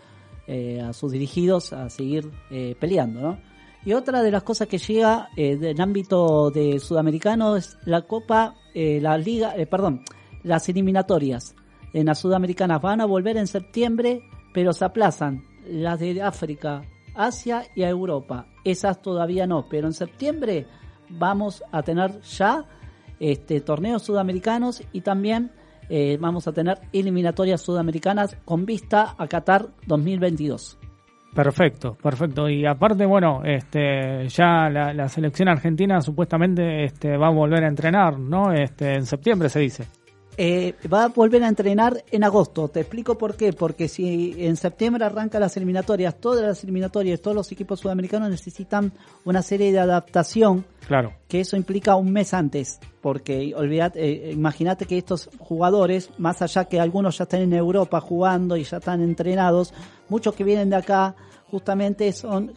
eh, 0.46 0.80
a 0.80 0.92
sus 0.92 1.11
dirigidos 1.12 1.72
a 1.72 1.90
seguir 1.90 2.30
eh, 2.53 2.76
peleando 2.78 3.20
¿no? 3.20 3.38
y 3.84 3.94
otra 3.94 4.22
de 4.22 4.30
las 4.30 4.44
cosas 4.44 4.68
que 4.68 4.78
llega 4.78 5.28
eh, 5.36 5.57
del 5.57 5.80
ámbito 5.80 6.51
de 6.53 6.78
sudamericano 6.78 7.57
es 7.57 7.78
la 7.84 8.03
copa 8.03 8.55
la 8.74 9.18
liga 9.18 9.55
perdón 9.68 10.03
las 10.44 10.68
eliminatorias 10.68 11.57
en 11.92 12.07
las 12.07 12.20
sudamericanas 12.20 12.80
van 12.80 13.01
a 13.01 13.07
volver 13.07 13.36
en 13.38 13.48
septiembre 13.48 14.22
pero 14.55 14.72
se 14.72 14.84
aplazan 14.84 15.42
las 15.68 15.98
de 15.98 16.22
África 16.22 16.82
Asia 17.24 17.62
y 17.74 17.82
a 17.82 17.88
Europa 17.88 18.46
esas 18.64 19.00
todavía 19.00 19.46
no 19.46 19.66
pero 19.68 19.86
en 19.86 19.92
septiembre 19.92 20.66
vamos 21.08 21.62
a 21.72 21.82
tener 21.82 22.20
ya 22.22 22.64
este, 23.18 23.60
torneos 23.60 24.02
sudamericanos 24.02 24.82
y 24.92 25.02
también 25.02 25.52
eh, 25.88 26.16
vamos 26.20 26.46
a 26.46 26.52
tener 26.52 26.78
eliminatorias 26.92 27.60
sudamericanas 27.60 28.36
con 28.44 28.64
vista 28.64 29.16
a 29.18 29.26
Qatar 29.26 29.70
2022. 29.86 30.78
Perfecto, 31.34 31.96
perfecto. 32.00 32.48
Y 32.48 32.66
aparte, 32.66 33.06
bueno, 33.06 33.42
este, 33.44 34.28
ya 34.28 34.68
la, 34.68 35.08
selección 35.08 35.48
argentina 35.48 36.00
supuestamente 36.00 36.84
este, 36.84 37.16
va 37.16 37.28
a 37.28 37.30
volver 37.30 37.64
a 37.64 37.68
entrenar, 37.68 38.18
¿no? 38.18 38.52
Este, 38.52 38.94
en 38.94 39.06
septiembre 39.06 39.48
se 39.48 39.60
dice. 39.60 39.86
Eh, 40.43 40.74
va 40.91 41.05
a 41.05 41.09
volver 41.09 41.45
a 41.45 41.49
entrenar 41.49 42.03
en 42.11 42.24
agosto. 42.24 42.68
Te 42.68 42.80
explico 42.80 43.18
por 43.18 43.36
qué. 43.36 43.53
Porque 43.53 43.88
si 43.88 44.34
en 44.38 44.57
septiembre 44.57 45.05
arrancan 45.05 45.43
las 45.43 45.55
eliminatorias, 45.59 46.18
todas 46.18 46.43
las 46.43 46.64
eliminatorias, 46.64 47.20
todos 47.20 47.34
los 47.34 47.53
equipos 47.53 47.80
sudamericanos 47.80 48.30
necesitan 48.30 48.91
una 49.26 49.43
serie 49.43 49.70
de 49.70 49.80
adaptación 49.80 50.64
Claro, 50.88 51.12
que 51.28 51.41
eso 51.41 51.59
implica 51.59 51.95
un 51.95 52.11
mes 52.11 52.32
antes, 52.32 52.80
porque 53.03 53.53
olvidate, 53.55 54.03
eh, 54.03 54.32
imagínate 54.32 54.86
que 54.86 54.97
estos 54.97 55.28
jugadores, 55.38 56.09
más 56.16 56.41
allá 56.41 56.64
que 56.64 56.80
algunos 56.80 57.18
ya 57.18 57.24
están 57.24 57.43
en 57.43 57.53
Europa 57.53 58.01
jugando 58.01 58.57
y 58.57 58.64
ya 58.64 58.78
están 58.78 59.03
entrenados, 59.03 59.74
muchos 60.09 60.34
que 60.34 60.43
vienen 60.43 60.70
de 60.70 60.76
acá 60.76 61.14
justamente 61.51 62.12
son 62.12 62.55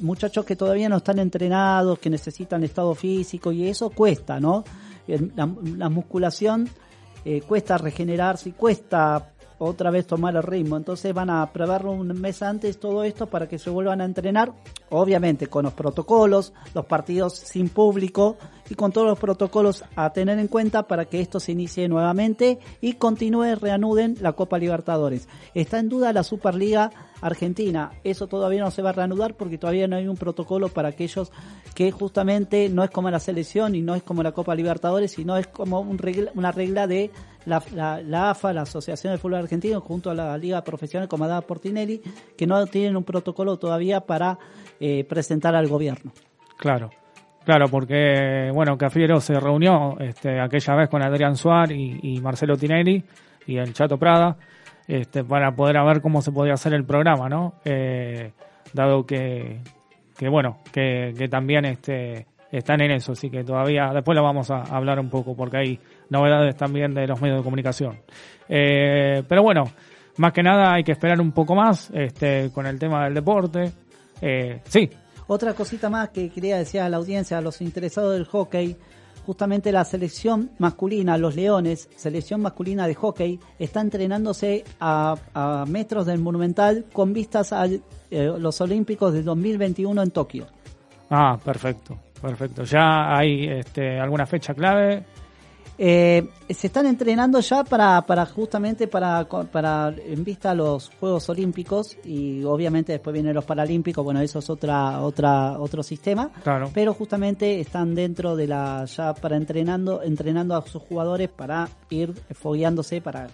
muchachos 0.00 0.44
que 0.44 0.56
todavía 0.56 0.90
no 0.90 0.98
están 0.98 1.18
entrenados, 1.20 1.98
que 1.98 2.10
necesitan 2.10 2.62
estado 2.64 2.94
físico 2.94 3.50
y 3.50 3.66
eso 3.66 3.88
cuesta, 3.88 4.38
¿no? 4.38 4.62
La 5.06 5.88
musculación 5.88 6.68
eh, 7.24 7.40
cuesta 7.42 7.78
regenerarse 7.78 8.50
y 8.50 8.52
cuesta 8.52 9.30
otra 9.58 9.90
vez 9.90 10.06
tomar 10.06 10.36
el 10.36 10.42
ritmo. 10.42 10.76
Entonces 10.76 11.14
van 11.14 11.30
a 11.30 11.50
preverlo 11.52 11.92
un 11.92 12.08
mes 12.20 12.42
antes 12.42 12.78
todo 12.78 13.04
esto 13.04 13.26
para 13.26 13.48
que 13.48 13.58
se 13.58 13.70
vuelvan 13.70 14.00
a 14.00 14.04
entrenar, 14.04 14.52
obviamente 14.90 15.46
con 15.46 15.64
los 15.64 15.72
protocolos, 15.72 16.52
los 16.74 16.86
partidos 16.86 17.34
sin 17.34 17.68
público 17.68 18.36
y 18.70 18.74
con 18.74 18.92
todos 18.92 19.06
los 19.06 19.18
protocolos 19.18 19.84
a 19.96 20.12
tener 20.12 20.38
en 20.38 20.48
cuenta 20.48 20.84
para 20.88 21.04
que 21.04 21.20
esto 21.20 21.38
se 21.40 21.52
inicie 21.52 21.88
nuevamente 21.88 22.58
y 22.80 22.94
continúe, 22.94 23.56
reanuden 23.60 24.16
la 24.20 24.32
Copa 24.32 24.58
Libertadores. 24.58 25.28
Está 25.54 25.78
en 25.78 25.88
duda 25.88 26.12
la 26.12 26.22
Superliga 26.22 26.90
Argentina. 27.20 27.92
Eso 28.04 28.26
todavía 28.26 28.62
no 28.62 28.70
se 28.70 28.82
va 28.82 28.90
a 28.90 28.92
reanudar 28.94 29.34
porque 29.34 29.58
todavía 29.58 29.88
no 29.88 29.96
hay 29.96 30.08
un 30.08 30.16
protocolo 30.16 30.68
para 30.68 30.88
aquellos 30.88 31.30
que 31.74 31.90
justamente 31.90 32.68
no 32.68 32.84
es 32.84 32.90
como 32.90 33.10
la 33.10 33.20
selección 33.20 33.74
y 33.74 33.80
no 33.82 33.94
es 33.94 34.02
como 34.02 34.22
la 34.22 34.32
Copa 34.32 34.54
Libertadores, 34.54 35.12
sino 35.12 35.36
es 35.36 35.46
como 35.46 35.80
un 35.80 35.98
regla- 35.98 36.30
una 36.34 36.52
regla 36.52 36.86
de 36.86 37.10
la, 37.46 37.62
la- 37.74 38.00
la 38.02 38.30
AFA, 38.30 38.52
la 38.52 38.62
Asociación 38.62 39.12
de 39.12 39.18
Fútbol 39.18 39.36
Argentino, 39.40 39.80
junto 39.80 40.10
a 40.10 40.14
la 40.14 40.36
Liga 40.38 40.62
Profesional 40.64 41.08
comandada 41.08 41.40
por 41.42 41.60
Tinelli, 41.60 42.00
que 42.36 42.46
no 42.46 42.64
tienen 42.66 42.96
un 42.96 43.04
protocolo 43.04 43.58
todavía 43.58 44.00
para 44.00 44.38
eh, 44.80 45.04
presentar 45.04 45.54
al 45.54 45.68
gobierno. 45.68 46.12
claro. 46.56 46.90
Claro, 47.44 47.66
porque, 47.68 48.50
bueno, 48.54 48.78
Cafiero 48.78 49.20
se 49.20 49.38
reunió 49.38 49.98
este, 50.00 50.40
aquella 50.40 50.74
vez 50.76 50.88
con 50.88 51.02
Adrián 51.02 51.36
Suárez 51.36 51.76
y, 51.76 52.20
Marcelo 52.20 52.56
Tinelli 52.56 53.04
y 53.46 53.58
el 53.58 53.74
Chato 53.74 53.98
Prada 53.98 54.36
este, 54.88 55.24
para 55.24 55.54
poder 55.54 55.76
ver 55.84 56.00
cómo 56.00 56.22
se 56.22 56.32
podía 56.32 56.54
hacer 56.54 56.72
el 56.72 56.84
programa, 56.84 57.28
¿no? 57.28 57.54
Eh, 57.64 58.32
dado 58.72 59.04
que, 59.04 59.60
que 60.16 60.28
bueno, 60.28 60.60
que, 60.72 61.12
que 61.18 61.28
también 61.28 61.66
este, 61.66 62.26
están 62.50 62.80
en 62.80 62.92
eso, 62.92 63.12
así 63.12 63.30
que 63.30 63.44
todavía, 63.44 63.90
después 63.92 64.16
lo 64.16 64.22
vamos 64.22 64.50
a 64.50 64.62
hablar 64.62 64.98
un 64.98 65.10
poco 65.10 65.36
porque 65.36 65.58
hay 65.58 65.80
novedades 66.08 66.56
también 66.56 66.94
de 66.94 67.06
los 67.06 67.20
medios 67.20 67.38
de 67.38 67.44
comunicación. 67.44 67.98
Eh, 68.48 69.22
pero 69.28 69.42
bueno, 69.42 69.64
más 70.18 70.32
que 70.32 70.42
nada 70.42 70.74
hay 70.74 70.84
que 70.84 70.92
esperar 70.92 71.20
un 71.20 71.32
poco 71.32 71.54
más 71.54 71.90
este, 71.92 72.50
con 72.52 72.66
el 72.66 72.78
tema 72.78 73.04
del 73.04 73.14
deporte. 73.14 73.70
Eh, 74.22 74.60
sí, 74.64 74.88
Otra 75.26 75.54
cosita 75.54 75.88
más 75.88 76.10
que 76.10 76.30
quería 76.30 76.58
decir 76.58 76.80
a 76.80 76.88
la 76.88 76.98
audiencia, 76.98 77.38
a 77.38 77.40
los 77.40 77.60
interesados 77.60 78.12
del 78.14 78.26
hockey, 78.26 78.76
justamente 79.24 79.72
la 79.72 79.84
selección 79.84 80.50
masculina, 80.58 81.16
los 81.16 81.34
Leones, 81.34 81.88
selección 81.96 82.42
masculina 82.42 82.86
de 82.86 82.94
hockey, 82.94 83.40
está 83.58 83.80
entrenándose 83.80 84.64
a, 84.80 85.64
metros 85.66 86.06
del 86.06 86.18
Monumental 86.18 86.84
con 86.92 87.12
vistas 87.12 87.52
a 87.52 87.66
los 88.10 88.60
Olímpicos 88.60 89.14
del 89.14 89.24
2021 89.24 90.02
en 90.02 90.10
Tokio. 90.10 90.46
ah, 91.10 91.38
perfecto, 91.42 91.98
perfecto. 92.20 92.64
Ya 92.64 93.16
hay 93.16 93.48
este, 93.48 93.98
alguna 93.98 94.26
fecha 94.26 94.54
clave. 94.54 95.04
Eh, 95.76 96.28
se 96.48 96.68
están 96.68 96.86
entrenando 96.86 97.40
ya 97.40 97.64
para, 97.64 98.00
para 98.02 98.26
justamente 98.26 98.86
para, 98.86 99.26
para 99.26 99.92
en 100.06 100.22
vista 100.22 100.52
a 100.52 100.54
los 100.54 100.88
Juegos 101.00 101.28
Olímpicos 101.28 101.96
y 102.04 102.44
obviamente 102.44 102.92
después 102.92 103.12
vienen 103.12 103.34
los 103.34 103.44
Paralímpicos, 103.44 104.04
bueno, 104.04 104.20
eso 104.20 104.38
es 104.38 104.48
otra 104.50 105.00
otra 105.00 105.58
otro 105.58 105.82
sistema, 105.82 106.30
Claro. 106.44 106.70
pero 106.72 106.94
justamente 106.94 107.58
están 107.58 107.94
dentro 107.96 108.36
de 108.36 108.46
la 108.46 108.84
ya 108.84 109.14
para 109.14 109.36
entrenando 109.36 110.00
entrenando 110.02 110.54
a 110.54 110.62
sus 110.64 110.80
jugadores 110.82 111.28
para 111.28 111.68
ir 111.90 112.14
fogueándose 112.34 113.00
para 113.00 113.26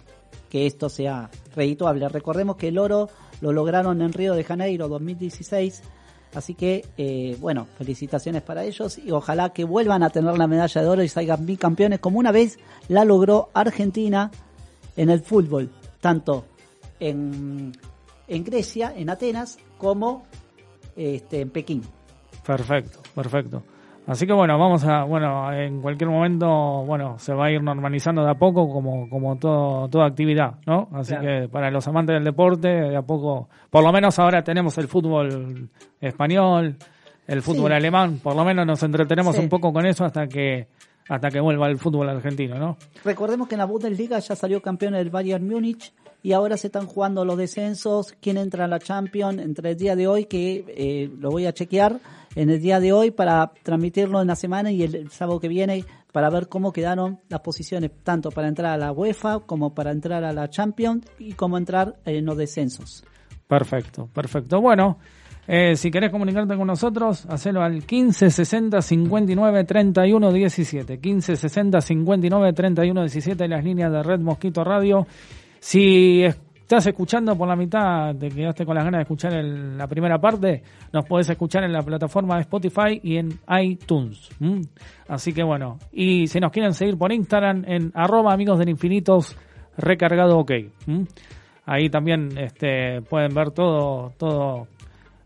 que 0.49 0.65
esto 0.65 0.89
sea 0.89 1.29
redituable. 1.55 2.09
Recordemos 2.09 2.55
que 2.55 2.69
el 2.69 2.77
oro 2.79 3.07
lo 3.41 3.53
lograron 3.53 4.01
en 4.01 4.13
Río 4.13 4.33
de 4.33 4.43
Janeiro 4.43 4.87
2016. 4.87 5.81
Así 6.33 6.53
que, 6.53 6.85
eh, 6.97 7.35
bueno, 7.39 7.67
felicitaciones 7.77 8.41
para 8.41 8.63
ellos 8.63 8.97
y 8.97 9.11
ojalá 9.11 9.51
que 9.51 9.65
vuelvan 9.65 10.01
a 10.03 10.09
tener 10.09 10.37
la 10.37 10.47
medalla 10.47 10.81
de 10.81 10.87
oro 10.87 11.03
y 11.03 11.09
salgan 11.09 11.45
bicampeones 11.45 11.99
como 11.99 12.19
una 12.19 12.31
vez 12.31 12.57
la 12.87 13.03
logró 13.03 13.49
Argentina 13.53 14.31
en 14.95 15.09
el 15.09 15.19
fútbol, 15.19 15.69
tanto 15.99 16.45
en, 16.99 17.73
en 18.27 18.43
Grecia, 18.43 18.93
en 18.95 19.09
Atenas, 19.09 19.57
como 19.77 20.25
este, 20.95 21.41
en 21.41 21.49
Pekín. 21.49 21.83
Perfecto, 22.45 22.99
perfecto. 23.13 23.63
Así 24.11 24.27
que 24.27 24.33
bueno, 24.33 24.59
vamos 24.59 24.83
a, 24.83 25.05
bueno, 25.05 25.53
en 25.53 25.81
cualquier 25.81 26.09
momento, 26.09 26.45
bueno, 26.85 27.17
se 27.17 27.33
va 27.33 27.45
a 27.45 27.51
ir 27.51 27.63
normalizando 27.63 28.25
de 28.25 28.31
a 28.31 28.33
poco 28.33 28.67
como, 28.69 29.09
como 29.09 29.37
todo, 29.37 29.87
toda 29.87 30.05
actividad, 30.05 30.55
¿no? 30.65 30.89
Así 30.93 31.15
Claro. 31.15 31.43
que 31.43 31.47
para 31.47 31.71
los 31.71 31.87
amantes 31.87 32.15
del 32.15 32.25
deporte, 32.25 32.67
de 32.67 32.97
a 32.97 33.03
poco, 33.03 33.47
por 33.69 33.85
lo 33.85 33.93
menos 33.93 34.19
ahora 34.19 34.43
tenemos 34.43 34.77
el 34.79 34.89
fútbol 34.89 35.69
español, 36.01 36.75
el 37.25 37.41
fútbol 37.41 37.69
Sí. 37.69 37.75
alemán, 37.77 38.19
por 38.21 38.35
lo 38.35 38.43
menos 38.43 38.65
nos 38.65 38.83
entretenemos 38.83 39.33
Sí. 39.37 39.41
un 39.43 39.47
poco 39.47 39.71
con 39.71 39.85
eso 39.85 40.03
hasta 40.03 40.27
que, 40.27 40.67
hasta 41.07 41.29
que 41.29 41.39
vuelva 41.39 41.67
el 41.67 41.77
fútbol 41.77 42.09
argentino, 42.09 42.57
¿no? 42.57 42.77
Recordemos 43.03 43.47
que 43.47 43.55
en 43.55 43.59
la 43.59 43.65
Bundesliga 43.65 44.19
ya 44.19 44.35
salió 44.35 44.61
campeón 44.61 44.95
el 44.95 45.09
Bayern 45.09 45.47
Múnich 45.47 45.93
y 46.23 46.33
ahora 46.33 46.57
se 46.57 46.67
están 46.67 46.85
jugando 46.85 47.25
los 47.25 47.37
descensos. 47.37 48.13
¿Quién 48.21 48.37
entra 48.37 48.65
a 48.65 48.67
la 48.67 48.79
Champions 48.79 49.41
entre 49.41 49.71
el 49.71 49.77
día 49.77 49.95
de 49.95 50.07
hoy? 50.07 50.25
Que 50.25 50.65
eh, 50.67 51.09
lo 51.17 51.31
voy 51.31 51.45
a 51.45 51.53
chequear 51.53 51.99
en 52.35 52.49
el 52.49 52.61
día 52.61 52.79
de 52.79 52.93
hoy 52.93 53.11
para 53.11 53.51
transmitirlo 53.63 54.21
en 54.21 54.27
la 54.27 54.35
semana 54.35 54.71
y 54.71 54.83
el, 54.83 54.95
el 54.95 55.11
sábado 55.11 55.39
que 55.39 55.47
viene 55.47 55.85
para 56.11 56.29
ver 56.29 56.47
cómo 56.47 56.71
quedaron 56.71 57.19
las 57.29 57.41
posiciones, 57.41 57.91
tanto 58.03 58.31
para 58.31 58.47
entrar 58.47 58.73
a 58.73 58.77
la 58.77 58.91
UEFA 58.91 59.39
como 59.39 59.73
para 59.73 59.91
entrar 59.91 60.23
a 60.23 60.33
la 60.33 60.49
Champions 60.49 61.05
y 61.19 61.33
cómo 61.33 61.57
entrar 61.57 61.97
en 62.05 62.25
los 62.25 62.37
descensos. 62.37 63.03
Perfecto, 63.47 64.07
perfecto. 64.13 64.61
Bueno, 64.61 64.97
eh, 65.53 65.75
si 65.75 65.91
querés 65.91 66.11
comunicarte 66.11 66.55
con 66.55 66.65
nosotros, 66.65 67.25
hacelo 67.25 67.61
al 67.61 67.83
15 67.83 68.29
60 68.29 68.81
59 68.81 69.65
31 69.65 70.31
17. 70.31 70.99
15 71.01 71.35
60 71.35 71.81
59 71.81 72.53
31 72.53 73.01
17 73.01 73.47
las 73.49 73.61
líneas 73.61 73.91
de 73.91 74.01
Red 74.01 74.21
Mosquito 74.21 74.63
Radio. 74.63 75.05
Si 75.59 76.23
estás 76.23 76.87
escuchando 76.87 77.37
por 77.37 77.49
la 77.49 77.57
mitad, 77.57 78.15
te 78.15 78.29
quedaste 78.29 78.65
con 78.65 78.75
las 78.75 78.85
ganas 78.85 78.99
de 78.99 79.01
escuchar 79.01 79.33
la 79.43 79.87
primera 79.87 80.21
parte, 80.21 80.63
nos 80.93 81.03
podés 81.03 81.29
escuchar 81.29 81.65
en 81.65 81.73
la 81.73 81.81
plataforma 81.81 82.35
de 82.35 82.43
Spotify 82.43 83.01
y 83.03 83.17
en 83.17 83.37
iTunes. 83.61 84.29
Así 85.09 85.33
que 85.33 85.43
bueno, 85.43 85.79
y 85.91 86.27
si 86.27 86.39
nos 86.39 86.53
quieren 86.53 86.73
seguir 86.73 86.97
por 86.97 87.11
Instagram 87.11 87.65
en 87.67 87.91
arroba 87.93 88.31
amigos 88.31 88.57
del 88.57 88.69
infinitos 88.69 89.35
recargado 89.77 90.37
ok. 90.37 90.51
Ahí 91.65 91.89
también 91.89 92.37
este, 92.37 93.01
pueden 93.01 93.33
ver 93.33 93.51
todo, 93.51 94.13
todo 94.17 94.67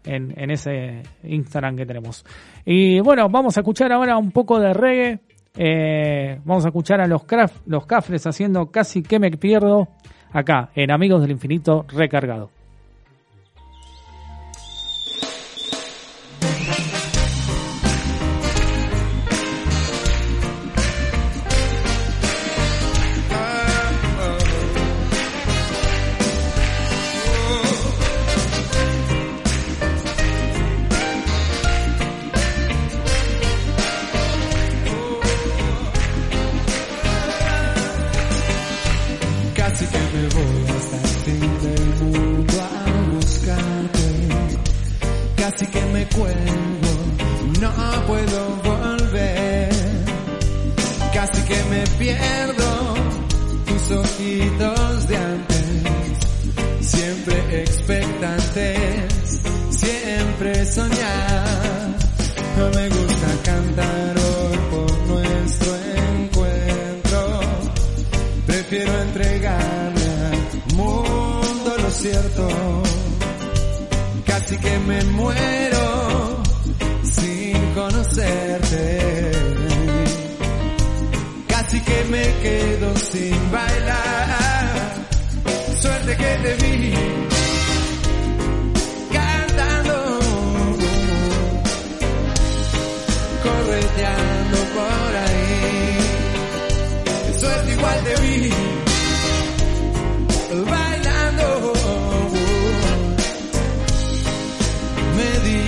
en, 0.06 0.52
ese 0.52 1.02
Instagram 1.24 1.76
que 1.76 1.86
tenemos. 1.86 2.26
Y 2.66 3.00
bueno, 3.00 3.28
vamos 3.30 3.58
a 3.58 3.62
escuchar 3.62 3.92
ahora 3.92 4.18
un 4.18 4.32
poco 4.32 4.60
de 4.60 4.74
reggae. 4.74 5.20
Eh, 5.58 6.40
vamos 6.44 6.66
a 6.66 6.70
escuchar 6.70 7.02
a 7.02 7.08
los, 7.08 7.24
craf- 7.24 7.62
los 7.66 7.86
Cafres 7.86 8.26
haciendo 8.28 8.68
casi 8.72 9.02
que 9.04 9.20
me 9.20 9.32
pierdo 9.32 9.88
acá 10.32 10.70
en 10.76 10.92
Amigos 10.92 11.22
del 11.22 11.32
Infinito 11.32 11.86
recargado. 11.88 12.50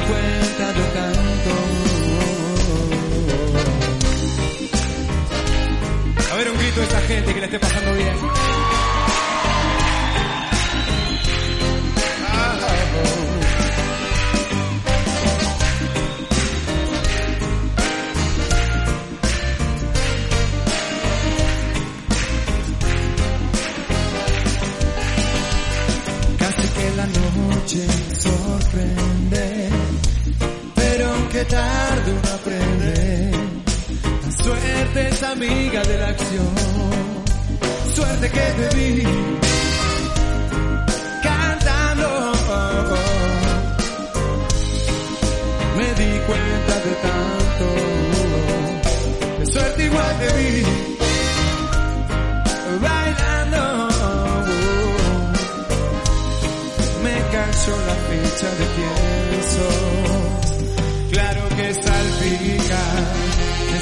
Cuenta 0.08 0.74
de 0.74 0.84
tanto. 0.98 1.52
A 6.32 6.36
ver 6.36 6.52
un 6.52 6.58
grito 6.58 6.82
a 6.82 6.84
esta 6.84 7.02
gente 7.02 7.34
que 7.34 7.40
le 7.40 7.46
esté 7.46 7.60
pasando 7.60 7.94
bien. 7.94 8.57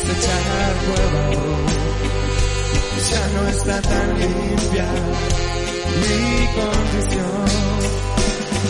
Desechar 0.08 0.76
nuevo. 0.88 1.20
Ya 3.12 3.24
no 3.36 3.48
está 3.50 3.82
tan 3.82 4.20
limpia 4.20 4.88
mi 6.02 6.48
condición. 6.60 7.46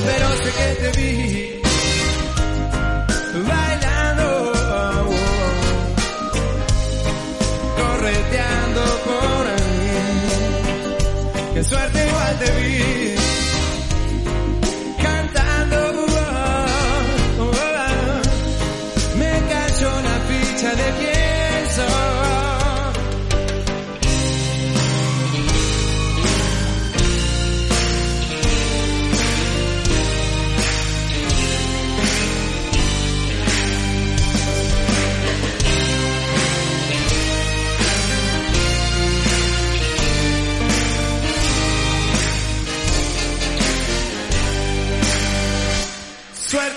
Pero 0.06 0.28
sé 0.38 0.50
que 0.58 0.70
te 0.82 0.90
vi 1.00 1.62
bailando, 3.48 4.28
correteando 7.78 8.82
por 9.06 9.44
ahí. 9.56 9.94
Qué 11.54 11.64
suerte 11.64 12.08
igual 12.08 12.40
te 12.40 12.52
vi 12.62 12.95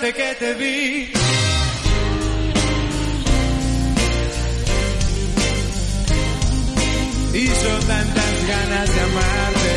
Suerte 0.01 0.15
que 0.15 0.35
te 0.37 0.55
vi. 0.55 1.13
Y 7.35 7.47
yo 7.47 7.79
tantas 7.89 8.49
ganas 8.49 8.95
de 8.95 9.01
amarte. 9.01 9.75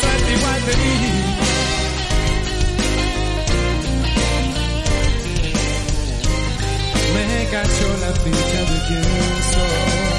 Suerte 0.00 0.32
igual 0.36 0.60
te 0.66 0.74
vi. 0.82 0.96
Me 7.14 7.48
cayó 7.50 7.88
la 8.02 8.12
ficha 8.12 8.60
de 8.60 8.78
quién 8.88 9.04
soy. 9.52 10.17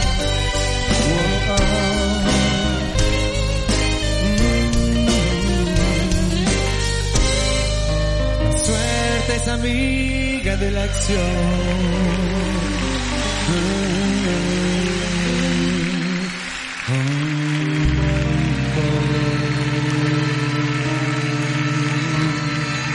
Es 9.47 10.59
de 10.59 10.71
la 10.71 10.83
acción. 10.83 11.17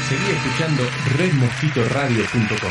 Seguí 0.08 0.30
escuchando 0.32 0.82
redmosquitoradio.com. 1.16 2.70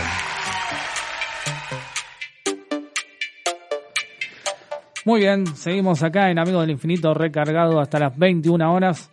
Muy 5.05 5.19
bien, 5.19 5.47
seguimos 5.55 6.03
acá 6.03 6.29
en 6.29 6.39
Amigos 6.39 6.61
del 6.61 6.71
Infinito 6.71 7.13
recargado 7.13 7.79
hasta 7.79 7.99
las 7.99 8.17
21 8.17 8.73
horas. 8.73 9.09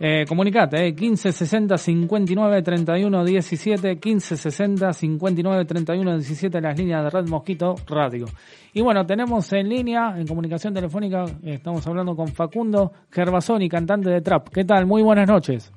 Eh, 0.00 0.24
comunicate, 0.26 0.88
eh, 0.88 0.92
1560 0.92 1.78
59 1.78 2.62
31 2.62 3.24
17, 3.24 3.88
1560 3.94 4.92
59 4.92 5.64
31 5.64 6.16
17, 6.16 6.60
las 6.60 6.76
líneas 6.76 7.04
de 7.04 7.10
Red 7.10 7.28
Mosquito 7.28 7.76
Radio. 7.86 8.26
Y 8.72 8.82
bueno, 8.82 9.06
tenemos 9.06 9.52
en 9.52 9.68
línea, 9.68 10.14
en 10.18 10.26
comunicación 10.26 10.74
telefónica, 10.74 11.24
eh, 11.44 11.54
estamos 11.54 11.86
hablando 11.86 12.16
con 12.16 12.26
Facundo 12.28 12.90
Gervasoni, 13.10 13.68
cantante 13.68 14.10
de 14.10 14.20
Trap. 14.20 14.48
¿Qué 14.48 14.64
tal? 14.64 14.84
Muy 14.86 15.02
buenas 15.02 15.28
noches. 15.28 15.72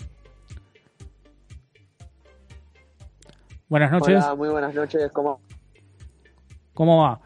Buenas 3.69 3.91
noches. 3.91 4.23
Hola, 4.23 4.35
muy 4.35 4.49
buenas 4.49 4.73
noches. 4.73 5.11
¿Cómo? 5.11 5.41
¿Cómo 6.73 7.03
va? 7.03 7.19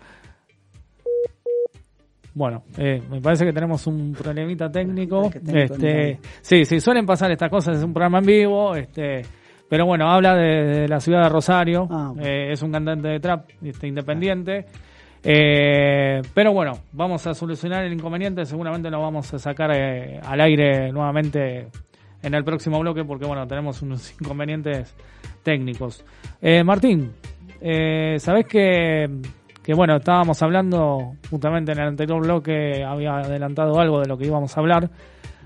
Bueno, 2.34 2.64
eh, 2.78 3.02
me 3.10 3.20
parece 3.22 3.46
que 3.46 3.52
tenemos 3.54 3.86
un 3.88 4.14
problemita 4.14 4.70
técnico. 4.72 5.30
Este, 5.48 6.20
sí, 6.42 6.64
sí, 6.66 6.80
suelen 6.80 7.06
pasar 7.06 7.32
estas 7.32 7.50
cosas, 7.50 7.78
es 7.78 7.84
un 7.84 7.94
programa 7.94 8.20
en 8.20 8.26
vivo, 8.26 8.76
este, 8.76 9.22
pero 9.70 9.86
bueno, 9.86 10.10
habla 10.10 10.36
de, 10.36 10.82
de 10.82 10.88
la 10.88 11.00
ciudad 11.00 11.24
de 11.24 11.30
Rosario, 11.30 11.88
Ah, 11.92 12.12
bueno. 12.14 12.26
eh, 12.26 12.52
es 12.54 12.62
un 12.62 12.72
cantante 12.72 13.08
de 13.10 13.20
trap 13.20 13.50
este, 13.64 13.88
independiente. 13.88 14.66
Eh, 15.24 16.22
pero 16.34 16.52
bueno, 16.52 16.80
vamos 16.94 17.28
a 17.28 17.34
solucionar 17.34 17.84
el 17.86 17.94
inconveniente, 17.94 18.44
seguramente 18.46 18.90
lo 18.90 19.02
vamos 19.02 19.32
a 19.34 19.38
sacar 19.40 19.70
eh, 19.72 20.20
al 20.26 20.42
aire 20.42 20.92
nuevamente 20.92 21.68
en 22.24 22.34
el 22.34 22.44
próximo 22.44 22.80
bloque 22.80 23.04
porque 23.04 23.26
bueno, 23.28 23.46
tenemos 23.46 23.82
unos 23.84 24.14
inconvenientes 24.22 24.96
técnicos. 25.44 26.04
Eh, 26.42 26.64
Martín, 26.64 27.12
eh, 27.62 28.16
¿sabés 28.18 28.48
que, 28.48 29.08
que 29.64 29.74
bueno, 29.74 29.98
estábamos 29.98 30.42
hablando 30.42 31.14
justamente 31.30 31.72
en 31.72 31.80
el 31.80 31.88
anterior 31.90 32.22
bloque, 32.22 32.84
había 32.84 33.18
adelantado 33.18 33.80
algo 33.80 34.00
de 34.00 34.08
lo 34.08 34.18
que 34.18 34.26
íbamos 34.26 34.56
a 34.56 34.60
hablar, 34.60 34.90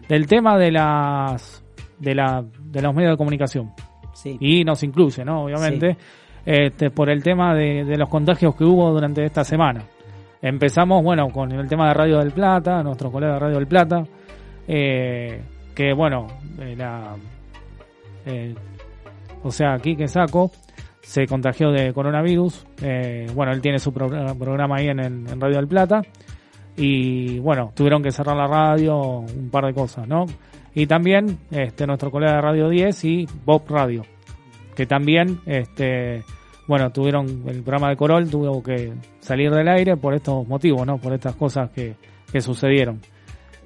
del 0.07 0.27
tema 0.27 0.57
de 0.57 0.71
las 0.71 1.63
de, 1.99 2.15
la, 2.15 2.43
de 2.59 2.81
los 2.81 2.93
medios 2.93 3.13
de 3.13 3.17
comunicación 3.17 3.71
Sí. 4.13 4.37
y 4.39 4.63
nos 4.63 4.81
incluye, 4.83 5.25
¿no? 5.25 5.43
Obviamente, 5.43 5.97
este, 6.45 6.89
por 6.89 7.09
el 7.09 7.21
tema 7.21 7.53
de, 7.53 7.83
de 7.83 7.97
los 7.97 8.07
contagios 8.09 8.55
que 8.55 8.63
hubo 8.63 8.89
durante 8.91 9.25
esta 9.25 9.43
semana. 9.43 9.81
Empezamos, 10.41 11.03
bueno, 11.03 11.27
con 11.29 11.51
el 11.51 11.67
tema 11.67 11.87
de 11.89 11.93
Radio 11.95 12.19
del 12.19 12.31
Plata, 12.31 12.81
nuestro 12.81 13.11
colega 13.11 13.33
de 13.33 13.39
Radio 13.39 13.55
del 13.55 13.67
Plata, 13.67 14.03
eh, 14.67 15.41
que 15.75 15.93
bueno, 15.93 16.27
eh, 16.59 16.75
la, 16.77 17.15
eh, 18.25 18.55
o 19.43 19.51
sea, 19.51 19.73
aquí 19.73 19.95
que 19.95 20.07
saco, 20.07 20.51
se 21.05 21.27
contagió 21.27 21.71
de 21.71 21.93
coronavirus. 21.93 22.65
eh, 22.81 23.27
bueno, 23.33 23.51
él 23.53 23.61
tiene 23.61 23.79
su 23.79 23.93
programa, 23.93 24.33
programa 24.35 24.77
ahí 24.77 24.87
en, 24.89 24.99
el- 24.99 25.27
en 25.29 25.39
Radio 25.39 25.57
del 25.57 25.67
Plata. 25.67 26.01
Y 26.77 27.39
bueno, 27.39 27.71
tuvieron 27.73 28.03
que 28.03 28.11
cerrar 28.11 28.35
la 28.35 28.47
radio, 28.47 28.97
un 29.19 29.49
par 29.49 29.65
de 29.65 29.73
cosas, 29.73 30.07
¿no? 30.07 30.25
Y 30.73 30.87
también 30.87 31.37
este, 31.51 31.87
nuestro 31.87 32.11
colega 32.11 32.33
de 32.35 32.41
Radio 32.41 32.67
10 32.69 33.05
y 33.05 33.27
Bob 33.45 33.63
Radio, 33.69 34.01
que 34.75 34.85
también, 34.85 35.39
este, 35.45 36.23
bueno, 36.67 36.91
tuvieron 36.91 37.43
el 37.47 37.61
programa 37.61 37.89
de 37.89 37.95
Corol, 37.95 38.29
tuvo 38.29 38.61
que 38.61 38.91
salir 39.21 39.51
del 39.51 39.69
aire 39.69 39.95
por 39.95 40.13
estos 40.13 40.45
motivos, 40.47 40.85
¿no? 40.85 40.97
Por 40.97 41.13
estas 41.13 41.35
cosas 41.35 41.69
que, 41.69 41.95
que 42.29 42.41
sucedieron. 42.41 42.99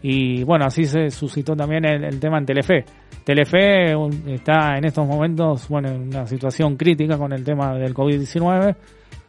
Y 0.02 0.44
bueno, 0.44 0.66
así 0.66 0.86
se 0.86 1.10
suscitó 1.10 1.56
también 1.56 1.86
el, 1.86 2.04
el 2.06 2.20
tema 2.20 2.38
en 2.38 2.46
Telefe. 2.46 2.86
Telefe 3.24 3.94
está 4.28 4.78
en 4.78 4.86
estos 4.86 5.08
momentos, 5.08 5.68
bueno, 5.68 5.90
en 5.90 6.08
una 6.08 6.26
situación 6.26 6.78
crítica 6.78 7.18
con 7.18 7.34
el 7.34 7.44
tema 7.44 7.76
del 7.76 7.94
COVID-19, 7.94 8.76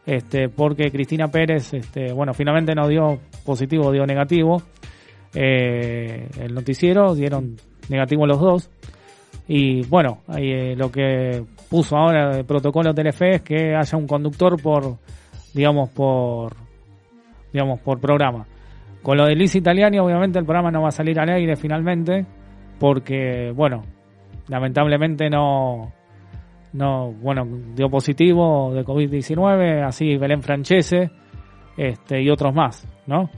este, 0.07 0.49
porque 0.49 0.91
Cristina 0.91 1.29
Pérez, 1.29 1.75
este, 1.75 2.12
bueno, 2.12 2.33
finalmente 2.33 2.75
no 2.75 2.89
dio 2.89 3.18
positivo, 3.45 3.93
dio 3.93 4.07
negativo. 4.07 4.62
Eh, 5.35 6.29
el 6.41 6.55
noticiero 6.55 7.14
dieron 7.14 7.57
negativo 7.89 8.27
los 8.27 8.41
dos. 8.41 8.71
Y 9.47 9.83
bueno, 9.87 10.23
eh, 10.37 10.75
lo 10.77 10.91
que 10.91 11.45
puso 11.68 11.97
ahora 11.97 12.37
de 12.37 12.45
protocolo 12.45 12.95
Telefe 12.95 13.37
es 13.37 13.43
que 13.43 13.75
haya 13.75 13.99
un 13.99 14.07
conductor 14.07 14.61
por, 14.62 14.97
digamos, 15.53 15.91
por, 15.91 16.55
digamos, 17.53 17.81
por 17.81 18.01
programa. 18.01 18.47
Con 19.03 19.16
lo 19.16 19.24
de 19.24 19.34
Liz 19.34 19.55
Italiani, 19.55 19.98
obviamente 19.98 20.38
el 20.38 20.44
programa 20.44 20.70
no 20.70 20.82
va 20.82 20.88
a 20.88 20.92
salir 20.92 21.18
al 21.18 21.30
aire 21.30 21.57
finalmente, 21.57 22.26
porque, 22.78 23.53
bueno, 23.55 23.82
lamentablemente 24.48 25.30
no, 25.30 25.92
no, 26.74 27.12
bueno, 27.12 27.46
dio 27.74 27.88
positivo 27.88 28.72
de 28.74 28.84
COVID-19, 28.84 29.86
así 29.86 30.16
Belén 30.16 30.42
Francese, 30.42 31.11
este, 31.76 32.22
y 32.22 32.28
otros 32.30 32.55
más, 32.55 32.86
¿no? 33.07 33.30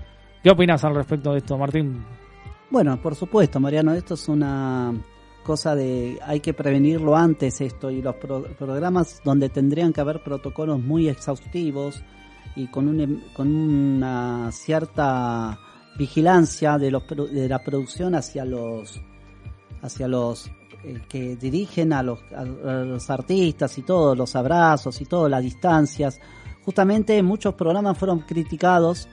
¿Qué 0.43 0.51
opinas 0.51 0.85
al 0.85 0.97
respecto 0.97 1.31
de 1.33 1.39
esto, 1.39 1.57
Martín? 1.57 2.05
Bueno, 2.71 3.01
por 3.01 3.15
supuesto, 3.15 3.61
Mariano, 3.61 3.93
esto 3.93 4.15
es 4.15 4.29
una 4.29 4.93
cosa 5.45 5.75
de 5.75 6.19
hay 6.25 6.41
que 6.41 6.55
prevenirlo 6.55 7.17
antes 7.17 7.61
esto 7.61 7.91
y 7.91 8.01
los 8.01 8.15
pro- 8.17 8.45
programas 8.59 9.21
donde 9.25 9.49
tendrían 9.49 9.93
que 9.93 10.01
haber 10.01 10.23
protocolos 10.23 10.81
muy 10.81 11.09
exhaustivos 11.09 12.03
y 12.57 12.67
con, 12.69 12.89
un, 12.89 13.25
con 13.35 13.55
una 13.55 14.51
cierta 14.53 15.59
vigilancia 15.97 16.79
de, 16.79 16.91
los, 16.91 17.03
de 17.09 17.49
la 17.49 17.63
producción 17.63 18.15
hacia 18.15 18.45
los 18.45 19.01
hacia 19.83 20.09
los 20.09 20.51
eh, 20.85 21.03
que 21.09 21.37
dirigen 21.37 21.93
a 21.93 22.03
los, 22.03 22.21
a, 22.35 22.45
los 22.45 23.11
artistas 23.11 23.77
y 23.79 23.83
todos 23.83 24.17
los 24.17 24.35
abrazos 24.37 25.01
y 25.01 25.05
todas 25.05 25.31
las 25.31 25.43
distancias. 25.43 26.21
Justamente 26.65 27.23
muchos 27.23 27.55
programas 27.55 27.99
fueron 27.99 28.21
criticados 28.21 29.09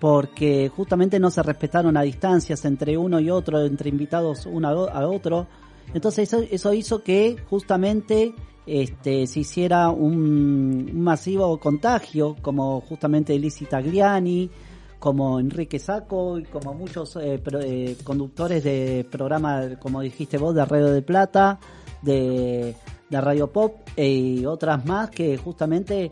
porque 0.00 0.70
justamente 0.74 1.18
no 1.20 1.30
se 1.30 1.42
respetaron 1.42 1.94
las 1.94 2.04
distancias 2.04 2.64
entre 2.64 2.96
uno 2.96 3.20
y 3.20 3.30
otro, 3.30 3.64
entre 3.64 3.90
invitados 3.90 4.46
uno 4.46 4.68
a 4.68 5.06
otro, 5.06 5.46
Entonces 5.92 6.32
eso, 6.32 6.42
eso 6.50 6.72
hizo 6.72 7.02
que 7.02 7.36
justamente 7.50 8.34
este, 8.66 9.26
se 9.26 9.40
hiciera 9.40 9.90
un, 9.90 10.88
un 10.92 11.00
masivo 11.00 11.58
contagio, 11.60 12.36
como 12.40 12.80
justamente 12.80 13.38
Lizzie 13.38 13.66
Tagliani, 13.66 14.50
como 14.98 15.38
Enrique 15.38 15.78
Saco 15.78 16.38
y 16.38 16.44
como 16.44 16.72
muchos 16.72 17.16
eh, 17.16 17.38
pro- 17.42 17.60
eh, 17.60 17.96
conductores 18.04 18.64
de 18.64 19.06
programas, 19.10 19.76
como 19.78 20.00
dijiste 20.00 20.38
vos, 20.38 20.54
de 20.54 20.64
Radio 20.64 20.90
de 20.92 21.02
Plata, 21.02 21.60
de, 22.00 22.74
de 23.10 23.20
Radio 23.20 23.52
Pop 23.52 23.76
eh, 23.96 24.08
y 24.08 24.46
otras 24.46 24.86
más 24.86 25.10
que 25.10 25.36
justamente 25.36 26.10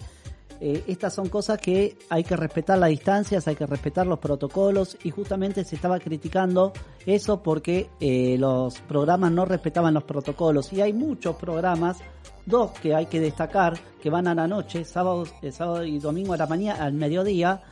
eh, 0.65 0.85
estas 0.87 1.13
son 1.13 1.29
cosas 1.29 1.59
que 1.59 1.97
hay 2.09 2.23
que 2.23 2.37
respetar 2.37 2.79
las 2.79 2.91
distancias, 2.91 3.49
hay 3.49 3.57
que 3.57 3.67
respetar 3.67 4.07
los 4.07 4.21
protocolos 4.21 4.97
y 5.03 5.11
justamente 5.11 5.65
se 5.65 5.75
estaba 5.75 5.99
criticando 5.99 6.73
eso 7.05 7.43
porque 7.43 7.91
eh, 7.99 8.37
los 8.39 8.79
programas 8.83 9.33
no 9.33 9.45
respetaban 9.45 9.93
los 9.95 10.05
protocolos 10.05 10.73
y 10.73 10.81
hay 10.81 10.93
muchos 10.93 11.35
programas, 11.35 11.99
dos 12.47 12.71
que 12.81 12.95
hay 12.95 13.07
que 13.07 13.19
destacar, 13.19 13.77
que 14.01 14.09
van 14.09 14.29
a 14.29 14.35
la 14.37 14.47
noche, 14.47 14.85
sábado, 14.85 15.25
eh, 15.43 15.51
sábado 15.51 15.85
y 15.85 15.99
domingo 15.99 16.33
a 16.33 16.37
la 16.37 16.47
mañana, 16.47 16.85
al 16.85 16.93
mediodía, 16.93 17.63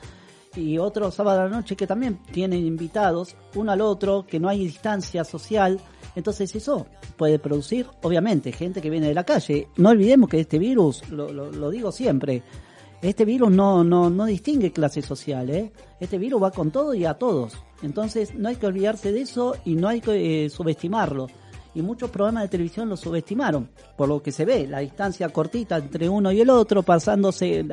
y 0.56 0.78
otro 0.78 1.12
sábado 1.12 1.42
a 1.42 1.44
la 1.44 1.48
noche 1.56 1.76
que 1.76 1.86
también 1.86 2.18
tienen 2.32 2.66
invitados, 2.66 3.36
uno 3.54 3.70
al 3.70 3.80
otro, 3.80 4.26
que 4.26 4.40
no 4.40 4.48
hay 4.48 4.64
distancia 4.64 5.22
social. 5.22 5.80
Entonces 6.16 6.52
eso 6.56 6.88
puede 7.16 7.38
producir, 7.38 7.86
obviamente, 8.02 8.50
gente 8.50 8.82
que 8.82 8.90
viene 8.90 9.06
de 9.06 9.14
la 9.14 9.22
calle. 9.22 9.68
No 9.76 9.90
olvidemos 9.90 10.28
que 10.28 10.40
este 10.40 10.58
virus, 10.58 11.08
lo, 11.08 11.32
lo- 11.32 11.52
lo 11.52 11.70
digo 11.70 11.92
siempre, 11.92 12.42
este 13.02 13.24
virus 13.24 13.50
no, 13.50 13.82
no, 13.82 14.10
no 14.10 14.26
distingue 14.26 14.72
clase 14.72 15.00
social, 15.00 15.48
¿eh? 15.50 15.72
Este 16.00 16.18
virus 16.18 16.42
va 16.42 16.50
con 16.50 16.70
todo 16.70 16.94
y 16.94 17.06
a 17.06 17.14
todos. 17.14 17.54
Entonces 17.82 18.34
no 18.34 18.48
hay 18.48 18.56
que 18.56 18.66
olvidarse 18.66 19.12
de 19.12 19.22
eso 19.22 19.56
y 19.64 19.74
no 19.74 19.88
hay 19.88 20.00
que 20.00 20.44
eh, 20.44 20.50
subestimarlo. 20.50 21.28
Y 21.72 21.82
muchos 21.82 22.10
programas 22.10 22.42
de 22.42 22.48
televisión 22.48 22.88
lo 22.88 22.96
subestimaron, 22.96 23.70
por 23.96 24.08
lo 24.08 24.20
que 24.20 24.32
se 24.32 24.44
ve, 24.44 24.66
la 24.66 24.80
distancia 24.80 25.28
cortita 25.28 25.76
entre 25.76 26.08
uno 26.08 26.32
y 26.32 26.40
el 26.40 26.50
otro, 26.50 26.82
pasándose 26.82 27.64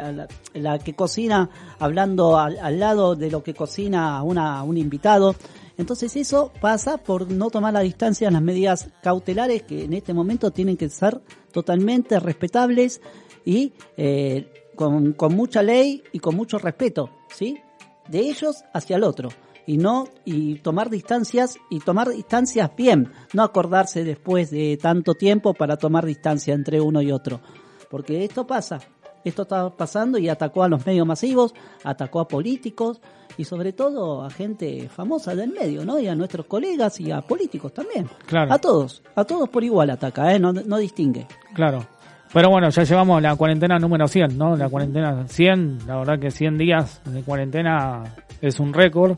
la, 0.54 0.78
que 0.78 0.94
cocina, 0.94 1.50
hablando 1.80 2.38
al, 2.38 2.60
al 2.60 2.80
lado 2.80 3.16
de 3.16 3.32
lo 3.32 3.42
que 3.42 3.56
cocina 3.56 4.22
una, 4.22 4.62
un 4.62 4.78
invitado. 4.78 5.36
Entonces 5.78 6.16
eso 6.16 6.52
pasa 6.62 7.00
por 7.00 7.32
no 7.32 7.50
tomar 7.50 7.74
la 7.74 7.80
distancia 7.80 8.28
en 8.28 8.34
las 8.34 8.44
medidas 8.44 8.88
cautelares 9.02 9.64
que 9.64 9.86
en 9.86 9.94
este 9.94 10.14
momento 10.14 10.52
tienen 10.52 10.78
que 10.78 10.90
ser 10.90 11.20
totalmente 11.52 12.20
respetables 12.20 13.02
y 13.46 13.74
eh, 13.96 14.67
con, 14.78 15.12
con 15.12 15.36
mucha 15.36 15.62
ley 15.62 16.02
y 16.14 16.20
con 16.20 16.36
mucho 16.38 16.58
respeto, 16.58 17.10
¿sí? 17.28 17.60
De 18.08 18.20
ellos 18.20 18.64
hacia 18.74 18.96
el 18.96 19.04
otro. 19.04 19.30
Y 19.66 19.78
no, 19.78 20.06
y 20.24 20.60
tomar 20.60 20.90
distancias, 20.90 21.58
y 21.70 21.82
tomar 21.82 22.08
distancias 22.08 22.72
bien, 22.78 23.12
no 23.34 23.44
acordarse 23.44 24.06
después 24.06 24.50
de 24.50 24.78
tanto 24.82 25.16
tiempo 25.16 25.54
para 25.54 25.76
tomar 25.76 26.06
distancia 26.06 26.54
entre 26.54 26.80
uno 26.80 27.02
y 27.02 27.12
otro. 27.12 27.42
Porque 27.90 28.24
esto 28.24 28.48
pasa, 28.48 28.80
esto 29.26 29.42
está 29.42 29.70
pasando 29.70 30.18
y 30.18 30.30
atacó 30.30 30.64
a 30.64 30.70
los 30.70 30.86
medios 30.86 31.06
masivos, 31.06 31.54
atacó 31.84 32.22
a 32.22 32.28
políticos 32.30 33.02
y 33.38 33.44
sobre 33.44 33.74
todo 33.74 34.24
a 34.24 34.30
gente 34.30 34.88
famosa 34.88 35.36
del 35.36 35.52
medio, 35.52 35.84
¿no? 35.84 36.00
Y 36.00 36.08
a 36.08 36.16
nuestros 36.16 36.46
colegas 36.46 37.00
y 37.02 37.12
a 37.12 37.22
políticos 37.22 37.74
también. 37.74 38.10
Claro. 38.26 38.54
A 38.54 38.60
todos, 38.60 39.04
a 39.16 39.26
todos 39.26 39.50
por 39.50 39.66
igual 39.66 39.90
ataca, 39.90 40.34
¿eh? 40.34 40.40
No, 40.40 40.54
no 40.54 40.78
distingue. 40.78 41.28
Claro. 41.54 41.86
Pero 42.34 42.50
bueno, 42.50 42.70
ya 42.70 42.84
llevamos 42.84 43.22
la 43.22 43.36
cuarentena 43.36 43.80
número 43.80 44.08
100, 44.08 44.38
¿no? 44.38 44.56
La 44.56 44.70
cuarentena 44.70 45.28
100, 45.28 45.88
la 45.88 45.98
verdad 45.98 46.20
que 46.20 46.30
100 46.30 46.58
días 46.58 47.02
de 47.06 47.22
cuarentena 47.24 48.04
es 48.42 48.60
un 48.60 48.74
récord. 48.74 49.18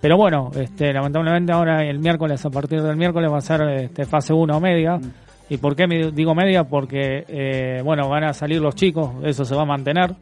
Pero 0.00 0.16
bueno, 0.16 0.50
este, 0.56 0.92
lamentablemente 0.92 1.52
ahora 1.52 1.84
el 1.84 1.98
miércoles, 1.98 2.44
a 2.44 2.50
partir 2.50 2.82
del 2.82 2.96
miércoles 2.96 3.30
va 3.30 3.38
a 3.38 3.42
ser 3.42 3.62
este, 3.68 4.04
fase 4.04 4.32
1 4.32 4.60
media. 4.60 4.98
¿Y 5.48 5.58
por 5.58 5.76
qué 5.76 5.86
me 5.86 6.10
digo 6.12 6.34
media? 6.34 6.64
Porque, 6.64 7.24
eh, 7.28 7.82
bueno, 7.84 8.08
van 8.08 8.24
a 8.24 8.32
salir 8.32 8.60
los 8.60 8.74
chicos, 8.74 9.10
eso 9.24 9.44
se 9.44 9.54
va 9.54 9.62
a 9.62 9.66
mantener 9.66 10.14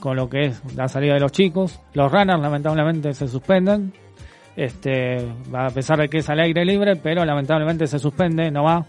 con 0.00 0.16
lo 0.16 0.28
que 0.28 0.46
es 0.46 0.74
la 0.74 0.88
salida 0.88 1.14
de 1.14 1.20
los 1.20 1.32
chicos. 1.32 1.80
Los 1.94 2.10
runners 2.10 2.40
lamentablemente 2.40 3.12
se 3.12 3.28
suspenden. 3.28 3.92
Este, 4.56 5.18
a 5.52 5.68
pesar 5.68 5.98
de 5.98 6.08
que 6.08 6.18
es 6.18 6.30
al 6.30 6.40
aire 6.40 6.64
libre, 6.64 6.96
pero 6.96 7.24
lamentablemente 7.24 7.86
se 7.86 7.98
suspende, 7.98 8.50
no 8.50 8.64
va. 8.64 8.86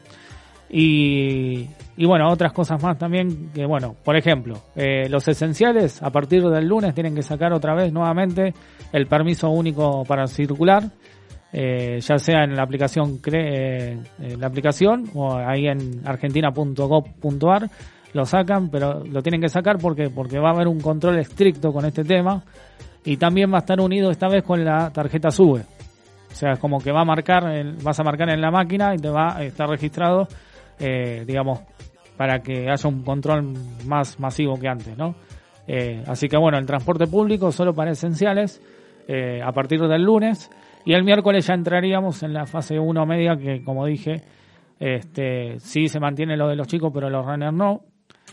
Y, 0.69 1.67
y 1.97 2.05
bueno, 2.05 2.31
otras 2.31 2.53
cosas 2.53 2.81
más 2.81 2.97
también, 2.97 3.49
que 3.53 3.65
bueno, 3.65 3.95
por 4.03 4.15
ejemplo, 4.15 4.61
eh, 4.75 5.09
los 5.09 5.27
esenciales 5.27 6.01
a 6.03 6.11
partir 6.11 6.43
del 6.43 6.67
lunes 6.67 6.93
tienen 6.93 7.15
que 7.15 7.23
sacar 7.23 7.51
otra 7.53 7.73
vez 7.73 7.91
nuevamente 7.91 8.53
el 8.93 9.07
permiso 9.07 9.49
único 9.49 10.03
para 10.05 10.27
circular, 10.27 10.83
eh, 11.51 11.99
ya 11.99 12.19
sea 12.19 12.43
en 12.43 12.55
la 12.55 12.61
aplicación 12.61 13.19
eh, 13.33 13.97
la 14.37 14.47
aplicación 14.47 15.09
o 15.15 15.37
ahí 15.37 15.67
en 15.67 16.01
argentina.gov.ar 16.05 17.69
lo 18.13 18.25
sacan, 18.25 18.69
pero 18.69 19.03
lo 19.03 19.21
tienen 19.23 19.41
que 19.41 19.49
sacar 19.49 19.77
porque 19.79 20.09
porque 20.09 20.39
va 20.39 20.49
a 20.49 20.53
haber 20.53 20.67
un 20.67 20.79
control 20.79 21.17
estricto 21.17 21.73
con 21.73 21.83
este 21.85 22.03
tema 22.03 22.43
y 23.05 23.17
también 23.17 23.51
va 23.51 23.57
a 23.57 23.59
estar 23.59 23.79
unido 23.79 24.11
esta 24.11 24.27
vez 24.27 24.43
con 24.43 24.63
la 24.63 24.91
tarjeta 24.91 25.31
SUBE. 25.31 25.61
O 26.31 26.35
sea, 26.35 26.51
es 26.51 26.59
como 26.59 26.79
que 26.79 26.91
va 26.91 27.01
a 27.01 27.05
marcar, 27.05 27.43
vas 27.81 27.99
a 27.99 28.03
marcar 28.03 28.29
en 28.29 28.41
la 28.41 28.51
máquina 28.51 28.93
y 28.93 28.97
te 28.97 29.09
va 29.09 29.37
a 29.37 29.43
estar 29.43 29.67
registrado, 29.67 30.27
eh, 30.79 31.23
digamos, 31.25 31.61
para 32.17 32.39
que 32.39 32.69
haya 32.69 32.89
un 32.89 33.03
control 33.03 33.53
más 33.85 34.19
masivo 34.19 34.59
que 34.59 34.67
antes, 34.67 34.97
¿no? 34.97 35.15
Eh, 35.67 36.03
así 36.07 36.27
que 36.27 36.37
bueno, 36.37 36.57
el 36.57 36.65
transporte 36.65 37.07
público 37.07 37.51
solo 37.51 37.73
para 37.73 37.91
esenciales 37.91 38.61
eh, 39.07 39.41
a 39.43 39.51
partir 39.51 39.79
del 39.81 40.01
lunes 40.01 40.49
y 40.85 40.93
el 40.93 41.03
miércoles 41.03 41.45
ya 41.45 41.53
entraríamos 41.53 42.23
en 42.23 42.33
la 42.33 42.45
fase 42.45 42.79
1 42.79 43.05
media 43.05 43.35
que, 43.35 43.63
como 43.63 43.85
dije, 43.85 44.21
este, 44.79 45.59
sí 45.59 45.87
se 45.87 45.99
mantiene 45.99 46.37
lo 46.37 46.47
de 46.47 46.55
los 46.55 46.67
chicos, 46.67 46.91
pero 46.93 47.09
los 47.09 47.25
runners 47.25 47.53
no. 47.53 47.81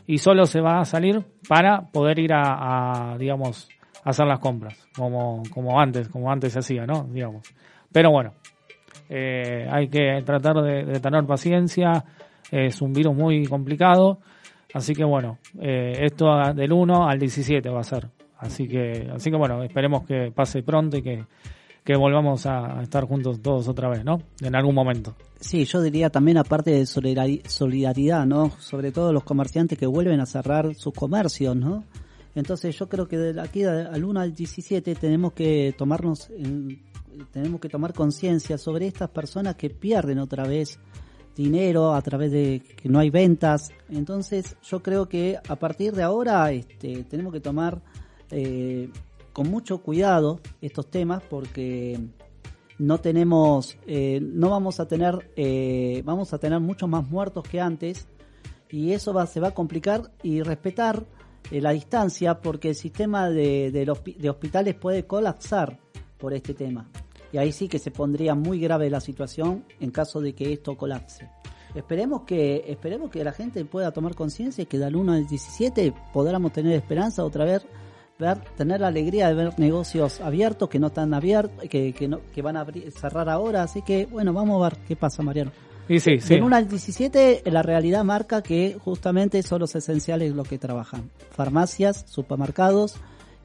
Y 0.07 0.19
solo 0.19 0.47
se 0.47 0.61
va 0.61 0.79
a 0.79 0.85
salir 0.85 1.25
para 1.49 1.83
poder 1.91 2.19
ir 2.19 2.33
a, 2.33 3.13
a, 3.13 3.19
digamos, 3.19 3.69
hacer 4.05 4.27
las 4.27 4.39
compras, 4.39 4.87
como, 4.95 5.43
como 5.51 5.81
antes, 5.81 6.09
como 6.09 6.31
antes 6.31 6.53
se 6.53 6.59
hacía, 6.61 6.87
¿no? 6.87 7.05
Digamos. 7.05 7.43
Pero 7.91 8.11
bueno, 8.11 8.35
eh, 9.09 9.67
hay 9.71 9.89
que 9.89 10.23
tratar 10.25 10.57
de 10.63 11.01
tener 11.01 11.25
paciencia, 11.25 12.05
es 12.51 12.81
un 12.83 12.93
virus 12.93 13.15
muy 13.15 13.47
complicado, 13.47 14.19
así 14.73 14.95
que 14.95 15.05
bueno, 15.05 15.39
eh, 15.61 15.93
esto 16.03 16.27
del 16.55 16.73
1 16.73 17.09
al 17.09 17.19
17 17.19 17.69
va 17.71 17.81
a 17.81 17.85
ser. 17.85 18.09
Así 18.39 18.69
que, 18.69 19.09
así 19.15 19.31
que 19.31 19.37
bueno, 19.37 19.63
esperemos 19.63 20.05
que 20.05 20.31
pase 20.35 20.63
pronto 20.63 20.99
y 20.99 21.03
que, 21.03 21.25
que 21.83 21.97
volvamos 21.97 22.45
a 22.47 22.83
estar 22.83 23.05
juntos 23.05 23.41
todos 23.41 23.69
otra 23.69 23.89
vez, 23.89 24.05
¿no? 24.05 24.19
En 24.43 24.55
algún 24.55 24.75
momento. 24.75 25.15
Sí, 25.41 25.65
yo 25.65 25.81
diría 25.81 26.11
también 26.11 26.37
aparte 26.39 26.71
de 26.73 26.83
solidari- 26.83 27.43
solidaridad, 27.47 28.27
¿no? 28.27 28.51
Sobre 28.59 28.93
todo 28.93 29.13
los 29.13 29.25
comerciantes 29.25 29.79
que 29.79 29.87
vuelven 29.87 30.21
a 30.21 30.27
cerrar 30.27 30.75
sus 30.75 30.93
comercios, 30.93 31.57
¿no? 31.57 31.85
Entonces 32.35 32.77
yo 32.77 32.89
creo 32.89 33.07
que 33.07 33.17
de 33.17 33.41
aquí 33.41 33.63
al 33.65 34.05
1 34.05 34.21
al 34.21 34.35
17 34.35 34.95
tenemos 34.97 35.33
que 35.33 35.73
tomarnos, 35.79 36.29
en- 36.31 36.81
tenemos 37.33 37.61
que 37.61 37.69
tomar 37.69 37.93
conciencia 37.95 38.59
sobre 38.59 38.89
estas 38.89 39.09
personas 39.11 39.55
que 39.55 39.71
pierden 39.71 40.19
otra 40.19 40.45
vez 40.47 40.79
dinero 41.35 41.95
a 41.95 42.03
través 42.03 42.33
de 42.33 42.63
que 42.77 42.89
no 42.89 42.99
hay 42.99 43.11
ventas. 43.11 43.71
Entonces 43.89 44.57
yo 44.63 44.83
creo 44.83 45.09
que 45.09 45.39
a 45.49 45.57
partir 45.57 45.95
de 45.95 46.03
ahora 46.03 46.51
este, 46.53 47.05
tenemos 47.05 47.33
que 47.33 47.41
tomar 47.41 47.81
eh, 48.31 48.89
con 49.33 49.51
mucho 49.51 49.79
cuidado 49.79 50.41
estos 50.61 50.91
temas 50.91 51.23
porque 51.29 52.01
no 52.79 52.99
tenemos, 52.99 53.77
eh, 53.87 54.21
no 54.23 54.51
vamos 54.51 54.81
a 54.81 54.87
tener, 54.87 55.31
eh, 55.37 56.03
vamos 56.05 56.33
a 56.33 56.39
tener 56.39 56.61
muchos 56.61 56.89
más 56.89 57.09
muertos 57.09 57.45
que 57.47 57.61
antes 57.61 58.07
y 58.71 58.93
eso 58.93 59.13
va, 59.13 59.27
se 59.27 59.41
va 59.41 59.49
a 59.49 59.55
complicar 59.55 60.11
y 60.23 60.43
respetar 60.43 61.05
eh, 61.51 61.61
la 61.61 61.71
distancia 61.71 62.41
porque 62.41 62.71
el 62.71 62.75
sistema 62.75 63.29
de, 63.29 63.71
de, 63.71 63.87
los 63.87 64.03
de 64.05 64.31
hospitales 64.31 64.75
puede 64.75 65.07
colapsar 65.07 65.79
por 66.19 66.33
este 66.33 66.55
tema 66.55 66.89
y 67.35 67.39
ahí 67.39 67.51
sí 67.51 67.67
que 67.67 67.81
se 67.81 67.91
pondría 67.91 68.37
muy 68.37 68.61
grave 68.61 68.89
la 68.89 69.01
situación 69.01 69.65
en 69.81 69.91
caso 69.91 70.21
de 70.21 70.35
que 70.37 70.53
esto 70.53 70.77
colapse. 70.77 71.29
Esperemos 71.75 72.23
que, 72.23 72.65
esperemos 72.69 73.11
que 73.11 73.25
la 73.25 73.33
gente 73.33 73.65
pueda 73.65 73.91
tomar 73.91 74.15
conciencia 74.15 74.63
y 74.63 74.67
que 74.67 74.79
del 74.79 74.95
1 74.95 75.13
al 75.15 75.27
17 75.27 75.93
podamos 76.13 76.53
tener 76.53 76.75
esperanza 76.75 77.25
otra 77.25 77.45
vez 77.45 77.67
ver, 78.21 78.39
tener 78.57 78.81
la 78.83 78.87
alegría 78.87 79.27
de 79.27 79.35
ver 79.35 79.59
negocios 79.59 80.21
abiertos 80.21 80.69
que 80.69 80.79
no 80.79 80.87
están 80.87 81.13
abiertos, 81.13 81.69
que, 81.69 81.93
que, 81.93 82.07
no, 82.07 82.21
que 82.33 82.41
van 82.41 82.57
a 82.57 82.61
abrir- 82.65 82.89
cerrar 82.93 83.29
ahora. 83.29 83.65
Así 83.65 83.83
que, 83.83 84.07
bueno, 84.07 84.33
vamos 84.33 84.65
a 84.65 84.69
ver 84.69 84.79
qué 84.87 84.95
pasa, 84.95 85.25
Mariano. 85.25 85.51
Y 85.89 85.99
sí, 85.99 86.21
sí. 86.21 86.35
Del 86.35 86.45
1 86.45 86.55
al 86.55 86.69
17, 86.69 87.43
la 87.47 87.63
realidad 87.63 88.05
marca 88.05 88.43
que 88.43 88.79
justamente 88.79 89.43
son 89.43 89.59
los 89.59 89.75
esenciales 89.75 90.33
los 90.33 90.47
que 90.47 90.59
trabajan. 90.59 91.11
Farmacias, 91.33 92.05
supermercados 92.09 92.95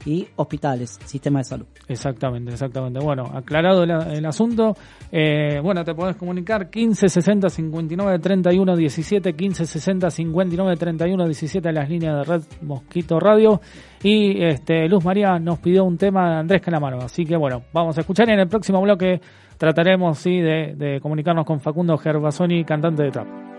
y 0.04 0.26
hospitales, 0.36 0.98
sistema 1.04 1.40
de 1.40 1.44
salud. 1.44 1.66
Exactamente, 1.88 2.52
exactamente. 2.52 3.00
Bueno, 3.00 3.24
aclarado 3.34 3.82
el, 3.82 4.24
asunto, 4.24 4.74
eh, 5.10 5.60
bueno, 5.62 5.84
te 5.84 5.94
podés 5.94 6.16
comunicar 6.16 6.70
15 6.70 7.08
60 7.08 7.48
59 7.48 8.18
31 8.18 8.76
17, 8.76 9.32
15 9.34 9.66
60 9.66 10.10
59 10.10 10.76
31 10.76 11.24
17 11.26 11.68
a 11.68 11.72
las 11.72 11.88
líneas 11.88 12.16
de 12.16 12.24
Red 12.24 12.42
Mosquito 12.62 13.20
Radio. 13.20 13.60
Y 14.02 14.42
este 14.42 14.88
Luz 14.88 15.04
María 15.04 15.38
nos 15.38 15.58
pidió 15.58 15.84
un 15.84 15.98
tema 15.98 16.30
de 16.30 16.36
Andrés 16.40 16.62
Calamaro. 16.62 16.98
Así 17.02 17.24
que 17.24 17.36
bueno, 17.36 17.62
vamos 17.72 17.96
a 17.98 18.00
escuchar 18.00 18.28
y 18.28 18.32
en 18.32 18.40
el 18.40 18.48
próximo 18.48 18.80
bloque 18.80 19.20
trataremos 19.58 20.18
sí 20.18 20.40
de, 20.40 20.74
de 20.74 21.00
comunicarnos 21.00 21.44
con 21.44 21.60
Facundo 21.60 21.98
Gervasoni, 21.98 22.64
cantante 22.64 23.02
de 23.02 23.10
trap. 23.10 23.49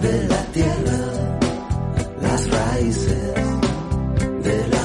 De 0.00 0.28
la 0.28 0.42
tierra, 0.52 1.38
las 2.22 2.50
raíces 2.50 3.34
del 4.42 4.74
amor, 4.74 4.79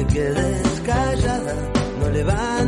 te 0.00 0.14
quedes 0.14 0.80
callada, 0.80 1.54
no 2.00 2.08
levantes 2.08 2.30
la 2.38 2.59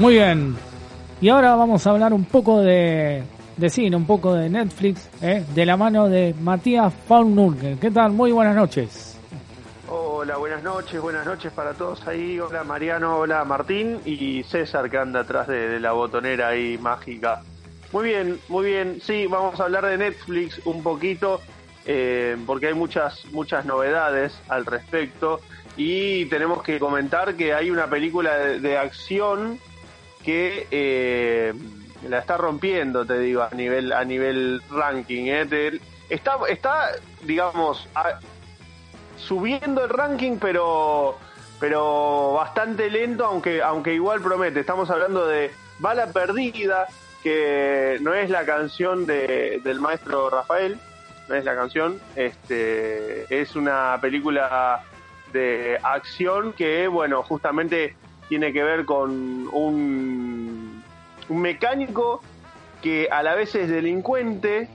Muy 0.00 0.14
bien. 0.14 0.56
Y 1.20 1.28
ahora 1.28 1.54
vamos 1.56 1.86
a 1.86 1.90
hablar 1.90 2.14
un 2.14 2.24
poco 2.24 2.62
de, 2.62 3.22
cine, 3.68 3.94
un 3.94 4.06
poco 4.06 4.32
de 4.32 4.48
Netflix, 4.48 5.10
¿eh? 5.20 5.44
de 5.54 5.66
la 5.66 5.76
mano 5.76 6.08
de 6.08 6.34
Matías 6.40 6.94
Faunurgen. 7.06 7.76
¿Qué 7.76 7.90
tal? 7.90 8.12
Muy 8.12 8.32
buenas 8.32 8.56
noches. 8.56 9.18
Hola, 9.90 10.38
buenas 10.38 10.62
noches, 10.62 10.98
buenas 11.02 11.26
noches 11.26 11.52
para 11.52 11.74
todos 11.74 12.06
ahí. 12.08 12.40
Hola 12.40 12.64
Mariano, 12.64 13.18
hola 13.18 13.44
Martín 13.44 14.00
y 14.06 14.42
César 14.44 14.88
que 14.88 14.96
anda 14.96 15.20
atrás 15.20 15.46
de, 15.48 15.68
de 15.68 15.80
la 15.80 15.92
botonera 15.92 16.48
ahí 16.48 16.78
mágica. 16.78 17.42
Muy 17.92 18.08
bien, 18.08 18.40
muy 18.48 18.70
bien. 18.70 19.02
Sí, 19.02 19.26
vamos 19.26 19.60
a 19.60 19.64
hablar 19.64 19.84
de 19.84 19.98
Netflix 19.98 20.62
un 20.64 20.82
poquito, 20.82 21.42
eh, 21.84 22.38
porque 22.46 22.68
hay 22.68 22.74
muchas, 22.74 23.26
muchas 23.32 23.66
novedades 23.66 24.32
al 24.48 24.64
respecto. 24.64 25.42
Y 25.76 26.24
tenemos 26.26 26.62
que 26.62 26.78
comentar 26.78 27.34
que 27.34 27.52
hay 27.52 27.70
una 27.70 27.86
película 27.88 28.38
de, 28.38 28.60
de 28.60 28.78
acción 28.78 29.58
que 30.24 30.66
eh, 30.70 31.52
la 32.08 32.18
está 32.18 32.36
rompiendo, 32.36 33.04
te 33.04 33.18
digo, 33.18 33.42
a 33.42 33.50
nivel, 33.54 33.92
a 33.92 34.04
nivel 34.04 34.62
ranking. 34.70 35.24
¿eh? 35.26 35.80
Está, 36.08 36.36
está, 36.48 36.90
digamos, 37.22 37.88
a- 37.94 38.18
subiendo 39.16 39.84
el 39.84 39.90
ranking, 39.90 40.38
pero 40.38 41.18
pero 41.58 42.32
bastante 42.34 42.88
lento, 42.88 43.26
aunque 43.26 43.62
aunque 43.62 43.92
igual 43.92 44.22
promete. 44.22 44.60
Estamos 44.60 44.88
hablando 44.90 45.26
de 45.26 45.50
Bala 45.78 46.06
Perdida, 46.06 46.86
que 47.22 47.98
no 48.00 48.14
es 48.14 48.30
la 48.30 48.46
canción 48.46 49.04
de, 49.04 49.60
del 49.62 49.78
maestro 49.78 50.30
Rafael, 50.30 50.78
no 51.28 51.34
es 51.34 51.44
la 51.44 51.54
canción, 51.54 52.00
este 52.16 53.26
es 53.42 53.54
una 53.56 53.98
película 54.00 54.82
de 55.34 55.78
acción 55.82 56.54
que, 56.54 56.88
bueno, 56.88 57.22
justamente 57.22 57.94
tiene 58.30 58.52
que 58.52 58.62
ver 58.62 58.84
con 58.84 59.48
un, 59.52 60.84
mecánico 61.28 62.22
que 62.80 63.08
a 63.10 63.24
la 63.24 63.34
vez 63.34 63.56
es 63.56 63.68
delincuente 63.68 64.68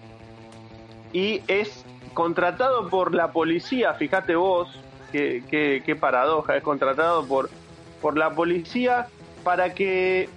y 1.14 1.41
es 1.47 1.86
contratado 2.14 2.89
por 2.89 3.16
la 3.16 3.32
policía, 3.32 3.93
fíjate 3.93 4.36
vos, 4.36 4.78
qué, 5.14 5.41
qué- 5.49 5.95
paradoja, 5.95 6.58
es 6.58 6.64
contratado 6.64 7.26
por, 7.26 7.49
por 8.01 8.18
la 8.18 8.32
policía 8.32 9.08
para 9.45 9.74
que 9.74 10.28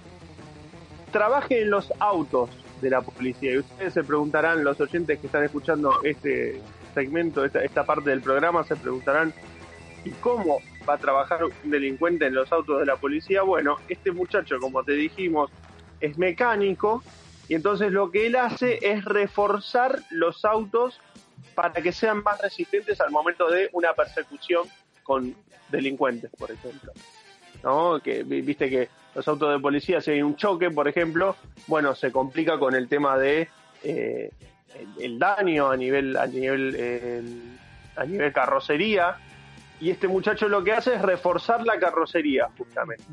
trabaje 1.11 1.63
en 1.63 1.71
los 1.71 1.91
autos 1.99 2.49
de 2.79 2.89
la 2.89 3.01
policía. 3.01 3.51
Y 3.51 3.57
ustedes 3.57 3.93
se 3.93 4.03
preguntarán, 4.05 4.63
los 4.63 4.79
oyentes 4.79 5.19
que 5.19 5.25
están 5.27 5.43
escuchando 5.43 5.91
este 6.03 6.61
segmento, 6.93 7.43
esta 7.43 7.85
parte 7.85 8.11
del 8.11 8.21
programa, 8.21 8.63
se 8.63 8.77
preguntarán, 8.77 9.33
¿y 10.05 10.11
cómo 10.11 10.59
va 10.89 10.95
a 10.95 10.97
trabajar 10.97 11.43
un 11.43 11.69
delincuente 11.69 12.25
en 12.25 12.33
los 12.33 12.51
autos 12.51 12.79
de 12.79 12.85
la 12.85 12.95
policía? 12.95 13.43
Bueno, 13.43 13.77
este 13.87 14.11
muchacho, 14.11 14.57
como 14.59 14.83
te 14.83 14.93
dijimos, 14.93 15.51
es 16.01 16.17
mecánico 16.17 17.03
y 17.47 17.53
entonces 17.55 17.91
lo 17.91 18.09
que 18.11 18.25
él 18.27 18.35
hace 18.35 18.79
es 18.81 19.05
reforzar 19.05 19.99
los 20.09 20.43
autos 20.45 20.99
para 21.55 21.73
que 21.81 21.91
sean 21.91 22.23
más 22.23 22.41
resistentes 22.41 22.99
al 23.01 23.11
momento 23.11 23.49
de 23.49 23.69
una 23.73 23.93
persecución 23.93 24.67
con 25.03 25.35
delincuentes, 25.69 26.31
por 26.37 26.51
ejemplo. 26.51 26.91
¿No? 27.63 27.99
Que 28.01 28.23
vi- 28.23 28.41
viste 28.41 28.69
que 28.69 28.89
los 29.15 29.27
autos 29.27 29.51
de 29.51 29.59
policía, 29.59 29.99
si 30.01 30.11
hay 30.11 30.21
un 30.21 30.35
choque, 30.35 30.69
por 30.71 30.87
ejemplo, 30.87 31.35
bueno, 31.67 31.93
se 31.95 32.11
complica 32.11 32.57
con 32.57 32.73
el 32.75 32.87
tema 32.87 33.17
de 33.17 33.49
eh, 33.83 34.31
el, 34.75 35.03
el 35.03 35.19
daño 35.19 35.69
a 35.69 35.75
nivel 35.77 36.15
a 36.15 36.25
nivel 36.27 36.75
eh, 36.77 37.21
a 37.95 38.05
nivel 38.05 38.31
carrocería 38.31 39.17
y 39.79 39.89
este 39.91 40.07
muchacho 40.07 40.47
lo 40.47 40.63
que 40.63 40.73
hace 40.73 40.95
es 40.95 41.01
reforzar 41.01 41.65
la 41.65 41.79
carrocería 41.79 42.49
justamente 42.57 43.03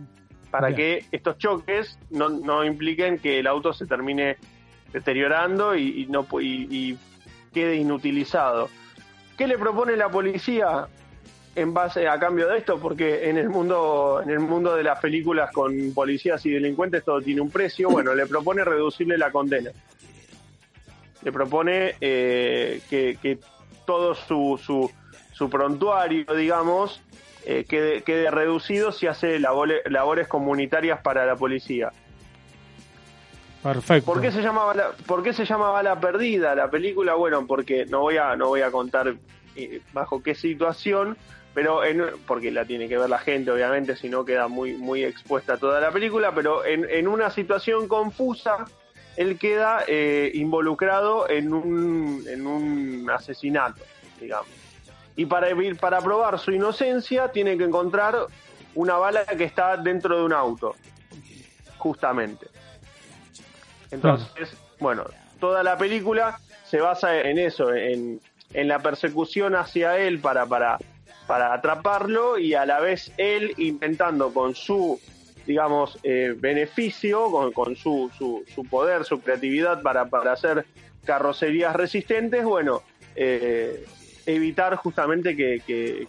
para 0.50 0.68
Bien. 0.68 0.76
que 0.76 1.04
estos 1.16 1.38
choques 1.38 1.98
no, 2.10 2.28
no 2.28 2.64
impliquen 2.64 3.18
que 3.18 3.38
el 3.40 3.46
auto 3.46 3.72
se 3.72 3.86
termine 3.86 4.36
deteriorando 4.92 5.74
y, 5.76 6.02
y 6.02 6.06
no 6.06 6.24
pu- 6.26 6.42
y, 6.42 6.66
y 6.92 6.98
quede 7.52 7.76
inutilizado. 7.76 8.68
¿Qué 9.36 9.46
le 9.46 9.58
propone 9.58 9.96
la 9.96 10.08
policía 10.08 10.86
en 11.54 11.74
base 11.74 12.08
a 12.08 12.18
cambio 12.18 12.48
de 12.48 12.58
esto? 12.58 12.78
Porque 12.78 13.28
en 13.28 13.36
el 13.36 13.48
mundo 13.50 14.20
en 14.22 14.30
el 14.30 14.38
mundo 14.40 14.74
de 14.74 14.82
las 14.84 14.98
películas 15.00 15.50
con 15.52 15.92
policías 15.94 16.44
y 16.46 16.50
delincuentes 16.50 17.04
todo 17.04 17.20
tiene 17.20 17.40
un 17.40 17.50
precio. 17.50 17.90
Bueno, 17.90 18.14
le 18.14 18.26
propone 18.26 18.64
reducirle 18.64 19.18
la 19.18 19.30
condena. 19.30 19.70
Le 21.22 21.32
propone 21.32 21.96
eh, 22.00 22.80
que, 22.88 23.18
que 23.20 23.38
todo 23.84 24.14
su, 24.14 24.58
su, 24.62 24.90
su 25.37 25.51
prontuario, 25.51 26.24
digamos, 26.34 27.03
eh, 27.45 27.66
quede, 27.68 28.03
quede 28.03 28.30
reducido 28.30 28.91
si 28.91 29.07
hace 29.07 29.39
labore- 29.39 29.82
labores 29.91 30.28
comunitarias 30.28 31.01
para 31.03 31.26
la 31.26 31.37
policía. 31.37 31.93
Perfecto. 33.62 34.07
¿Por 34.12 34.22
qué 34.22 34.32
se 34.32 34.41
llama 34.41 34.64
Bala, 34.64 34.93
por 35.07 35.22
qué 35.22 35.32
se 35.34 35.45
llama 35.45 35.70
Bala 35.70 36.01
Perdida 36.01 36.55
la 36.55 36.70
película? 36.70 37.14
Bueno, 37.14 37.47
porque 37.47 37.84
no 37.84 38.01
voy 38.01 38.16
a 38.16 38.34
no 38.37 38.49
voy 38.49 38.62
a 38.62 38.70
contar 38.70 39.14
eh, 39.57 39.80
bajo 39.93 40.22
qué 40.22 40.34
situación, 40.34 41.18
pero 41.53 41.84
en, 41.84 42.03
porque 42.26 42.51
la 42.51 42.64
tiene 42.64 42.89
que 42.89 42.97
ver 42.97 43.11
la 43.11 43.18
gente, 43.18 43.51
obviamente, 43.51 43.95
si 43.97 44.09
no 44.09 44.24
queda 44.24 44.49
muy 44.49 44.72
muy 44.74 45.05
expuesta 45.05 45.59
toda 45.59 45.80
la 45.80 45.91
película, 45.91 46.32
pero 46.32 46.64
en, 46.64 46.89
en 46.89 47.09
una 47.09 47.28
situación 47.30 47.89
confusa 47.89 48.64
él 49.16 49.39
queda 49.39 49.84
eh, 49.87 50.30
involucrado 50.32 51.28
en 51.28 51.53
un 51.53 52.24
en 52.26 52.47
un 52.47 53.11
asesinato, 53.11 53.82
digamos. 54.20 54.49
Y 55.16 55.26
para 55.26 55.48
para 55.80 56.00
probar 56.00 56.38
su 56.38 56.52
inocencia 56.52 57.32
tiene 57.32 57.56
que 57.56 57.64
encontrar 57.64 58.26
una 58.74 58.96
bala 58.96 59.24
que 59.24 59.44
está 59.44 59.76
dentro 59.76 60.18
de 60.18 60.24
un 60.24 60.32
auto, 60.32 60.74
justamente. 61.78 62.46
Entonces, 63.90 64.54
bueno, 64.78 65.04
toda 65.40 65.62
la 65.62 65.78
película 65.78 66.38
se 66.64 66.80
basa 66.80 67.20
en 67.20 67.38
eso, 67.38 67.74
en, 67.74 68.20
en 68.52 68.68
la 68.68 68.80
persecución 68.80 69.54
hacia 69.54 69.98
él 69.98 70.18
para, 70.20 70.44
para, 70.46 70.78
para 71.26 71.54
atraparlo 71.54 72.38
y 72.38 72.54
a 72.54 72.66
la 72.66 72.80
vez 72.80 73.12
él 73.16 73.54
intentando 73.56 74.32
con 74.34 74.54
su, 74.54 75.00
digamos, 75.46 75.98
eh, 76.02 76.34
beneficio, 76.36 77.30
con, 77.30 77.52
con 77.52 77.76
su, 77.76 78.10
su, 78.18 78.44
su 78.52 78.64
poder, 78.64 79.04
su 79.04 79.20
creatividad 79.20 79.80
para, 79.82 80.06
para 80.06 80.32
hacer 80.32 80.66
carrocerías 81.04 81.74
resistentes, 81.74 82.44
bueno, 82.44 82.82
eh, 83.14 83.86
evitar 84.27 84.77
justamente 84.77 85.37
que, 85.37 85.62
que, 85.66 86.09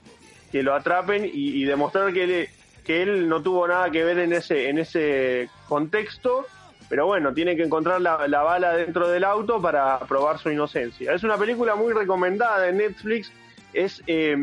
lo 0.63 0.73
atrapen 0.73 1.23
y, 1.25 1.61
y 1.61 1.65
demostrar 1.65 2.11
que 2.11 2.23
él, 2.23 2.49
que 2.83 3.03
él 3.03 3.29
no 3.29 3.43
tuvo 3.43 3.67
nada 3.67 3.91
que 3.91 4.03
ver 4.03 4.17
en 4.17 4.33
ese, 4.33 4.69
en 4.69 4.79
ese 4.79 5.49
contexto 5.67 6.47
pero 6.89 7.05
bueno, 7.05 7.33
tiene 7.33 7.55
que 7.55 7.63
encontrar 7.63 8.01
la, 8.01 8.27
la 8.27 8.43
bala 8.43 8.73
dentro 8.73 9.07
del 9.07 9.23
auto 9.23 9.61
para 9.61 9.99
probar 9.99 10.39
su 10.39 10.49
inocencia. 10.49 11.13
Es 11.13 11.23
una 11.23 11.37
película 11.37 11.75
muy 11.75 11.93
recomendada 11.93 12.67
en 12.69 12.77
Netflix, 12.77 13.31
es, 13.73 14.01
eh, 14.07 14.35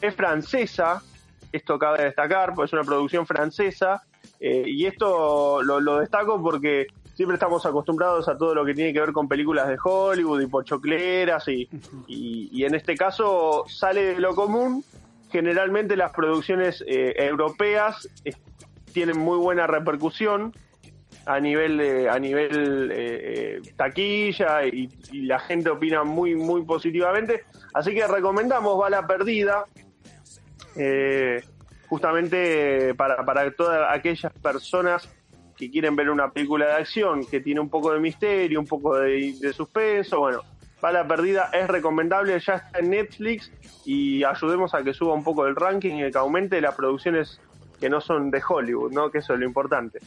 es 0.00 0.14
francesa, 0.14 1.02
esto 1.50 1.78
cabe 1.78 2.04
destacar, 2.04 2.54
pues 2.54 2.68
es 2.68 2.72
una 2.74 2.84
producción 2.84 3.26
francesa, 3.26 4.02
eh, 4.38 4.64
y 4.66 4.86
esto 4.86 5.62
lo, 5.62 5.80
lo 5.80 5.98
destaco 5.98 6.40
porque 6.42 6.88
siempre 7.18 7.34
estamos 7.34 7.66
acostumbrados 7.66 8.28
a 8.28 8.38
todo 8.38 8.54
lo 8.54 8.64
que 8.64 8.74
tiene 8.74 8.92
que 8.92 9.00
ver 9.00 9.10
con 9.10 9.26
películas 9.26 9.66
de 9.66 9.76
Hollywood 9.82 10.40
y 10.40 10.46
pochocleras, 10.46 11.48
y, 11.48 11.68
y, 12.06 12.48
y 12.52 12.64
en 12.64 12.76
este 12.76 12.94
caso 12.94 13.64
sale 13.66 14.14
de 14.14 14.20
lo 14.20 14.36
común. 14.36 14.84
Generalmente 15.28 15.96
las 15.96 16.12
producciones 16.12 16.80
eh, 16.86 17.16
europeas 17.16 18.08
eh, 18.24 18.34
tienen 18.92 19.18
muy 19.18 19.36
buena 19.36 19.66
repercusión 19.66 20.54
a 21.26 21.40
nivel 21.40 21.78
de, 21.78 22.08
a 22.08 22.20
nivel 22.20 22.92
eh, 22.92 23.56
eh, 23.56 23.62
taquilla 23.76 24.64
y, 24.64 24.88
y 25.10 25.22
la 25.22 25.40
gente 25.40 25.70
opina 25.70 26.04
muy 26.04 26.36
muy 26.36 26.62
positivamente 26.62 27.44
así 27.74 27.94
que 27.94 28.06
recomendamos 28.06 28.78
Bala 28.78 29.06
Perdida 29.06 29.64
eh, 30.76 31.42
justamente 31.88 32.94
para, 32.94 33.24
para 33.24 33.50
todas 33.50 33.88
aquellas 33.90 34.32
personas 34.34 35.08
que 35.58 35.70
quieren 35.70 35.96
ver 35.96 36.10
una 36.10 36.30
película 36.30 36.66
de 36.66 36.72
acción 36.72 37.26
que 37.26 37.40
tiene 37.40 37.60
un 37.60 37.68
poco 37.68 37.92
de 37.92 38.00
misterio, 38.00 38.60
un 38.60 38.66
poco 38.66 38.96
de, 38.96 39.34
de 39.40 39.52
suspenso, 39.52 40.20
bueno, 40.20 40.42
Bala 40.80 41.06
Perdida 41.06 41.50
es 41.52 41.66
recomendable, 41.66 42.38
ya 42.38 42.54
está 42.54 42.78
en 42.78 42.90
Netflix 42.90 43.50
y 43.84 44.22
ayudemos 44.22 44.74
a 44.74 44.82
que 44.82 44.94
suba 44.94 45.14
un 45.14 45.24
poco 45.24 45.46
el 45.46 45.56
ranking 45.56 45.96
y 45.96 46.10
que 46.10 46.18
aumente 46.18 46.60
las 46.60 46.74
producciones 46.74 47.40
que 47.80 47.88
no 47.88 48.00
son 48.00 48.30
de 48.30 48.40
Hollywood, 48.46 48.92
¿no? 48.92 49.10
Que 49.10 49.18
eso 49.18 49.34
es 49.34 49.40
lo 49.40 49.46
importante. 49.46 49.98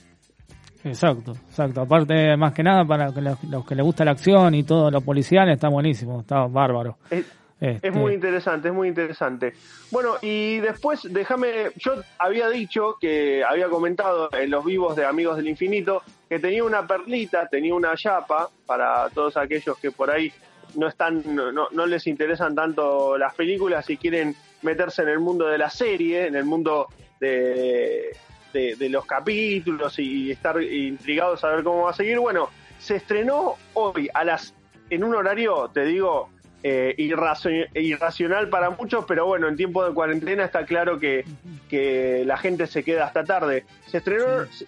Exacto, 0.83 1.33
exacto. 1.33 1.81
Aparte, 1.81 2.35
más 2.37 2.53
que 2.53 2.63
nada, 2.63 2.85
para 2.85 3.11
los, 3.11 3.43
los 3.43 3.65
que 3.65 3.75
les 3.75 3.85
gusta 3.85 4.05
la 4.05 4.11
acción 4.11 4.55
y 4.55 4.63
todo 4.63 4.89
lo 4.89 5.01
policial, 5.01 5.49
está 5.49 5.69
buenísimo, 5.69 6.21
está 6.21 6.47
bárbaro. 6.47 6.97
Es, 7.09 7.25
Este, 7.61 7.89
es 7.89 7.93
muy 7.93 8.15
interesante, 8.15 8.69
es 8.69 8.73
muy 8.73 8.87
interesante. 8.87 9.53
Bueno, 9.91 10.15
y 10.19 10.57
después 10.57 11.01
déjame, 11.07 11.69
yo 11.75 11.93
había 12.17 12.49
dicho 12.49 12.97
que 12.99 13.43
había 13.43 13.69
comentado 13.69 14.29
en 14.33 14.49
los 14.49 14.65
vivos 14.65 14.95
de 14.95 15.05
Amigos 15.05 15.37
del 15.37 15.47
Infinito 15.47 16.01
que 16.27 16.39
tenía 16.39 16.63
una 16.63 16.87
perlita, 16.87 17.47
tenía 17.47 17.75
una 17.75 17.95
chapa 17.95 18.49
para 18.65 19.07
todos 19.11 19.37
aquellos 19.37 19.77
que 19.77 19.91
por 19.91 20.09
ahí 20.09 20.33
no 20.75 20.87
están, 20.87 21.21
no, 21.35 21.51
no, 21.51 21.85
les 21.85 22.07
interesan 22.07 22.55
tanto 22.55 23.15
las 23.15 23.35
películas 23.35 23.87
y 23.91 23.97
quieren 23.97 24.35
meterse 24.63 25.03
en 25.03 25.09
el 25.09 25.19
mundo 25.19 25.45
de 25.45 25.59
la 25.59 25.69
serie, 25.69 26.25
en 26.25 26.35
el 26.35 26.45
mundo 26.45 26.87
de, 27.19 28.17
de, 28.53 28.75
de 28.75 28.89
los 28.89 29.05
capítulos 29.05 29.99
y 29.99 30.31
estar 30.31 30.59
intrigados 30.63 31.43
a 31.43 31.49
ver 31.49 31.63
cómo 31.63 31.83
va 31.83 31.91
a 31.91 31.93
seguir. 31.93 32.17
Bueno, 32.17 32.49
se 32.79 32.95
estrenó 32.95 33.57
hoy 33.75 34.09
a 34.11 34.23
las 34.23 34.55
en 34.89 35.03
un 35.03 35.13
horario, 35.13 35.69
te 35.73 35.85
digo, 35.85 36.29
eh, 36.63 36.93
irracio- 36.97 37.67
irracional 37.73 38.49
para 38.49 38.69
muchos, 38.69 39.05
pero 39.07 39.25
bueno, 39.25 39.47
en 39.47 39.55
tiempo 39.57 39.83
de 39.87 39.93
cuarentena 39.93 40.45
está 40.45 40.65
claro 40.65 40.99
que, 40.99 41.25
que 41.69 42.23
la 42.25 42.37
gente 42.37 42.67
se 42.67 42.83
queda 42.83 43.05
hasta 43.05 43.23
tarde. 43.23 43.65
Se 43.87 43.97
estrenó 43.97 44.25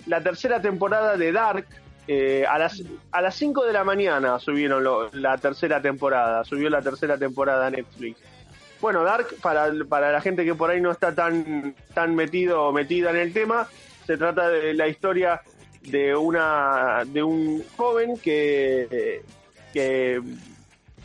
la 0.08 0.22
tercera 0.22 0.62
temporada 0.62 1.18
de 1.18 1.32
Dark, 1.32 1.66
eh, 2.08 2.46
a 2.50 2.58
las 2.60 2.82
a 3.12 3.22
las 3.22 3.34
5 3.36 3.64
de 3.66 3.72
la 3.74 3.84
mañana 3.86 4.38
subieron 4.40 4.84
lo- 4.84 5.10
la 5.14 5.38
tercera 5.38 5.82
temporada, 5.82 6.44
subió 6.44 6.70
la 6.70 6.82
tercera 6.82 7.18
temporada 7.18 7.70
Netflix. 7.70 8.20
Bueno, 8.82 9.04
Dark, 9.06 9.28
para, 9.42 9.72
para 9.88 10.12
la 10.12 10.20
gente 10.20 10.44
que 10.44 10.54
por 10.56 10.70
ahí 10.70 10.82
no 10.82 10.92
está 10.92 11.16
tan, 11.16 11.74
tan 11.94 12.14
metido 12.16 12.64
o 12.64 12.74
metida 12.74 13.12
en 13.12 13.18
el 13.18 13.32
tema, 13.32 13.68
se 14.06 14.18
trata 14.18 14.50
de 14.50 14.74
la 14.74 14.90
historia 14.90 15.42
de 15.84 16.14
una 16.16 17.04
de 17.06 17.24
un 17.24 17.64
joven 17.78 18.18
que, 18.18 19.22
que 19.72 20.22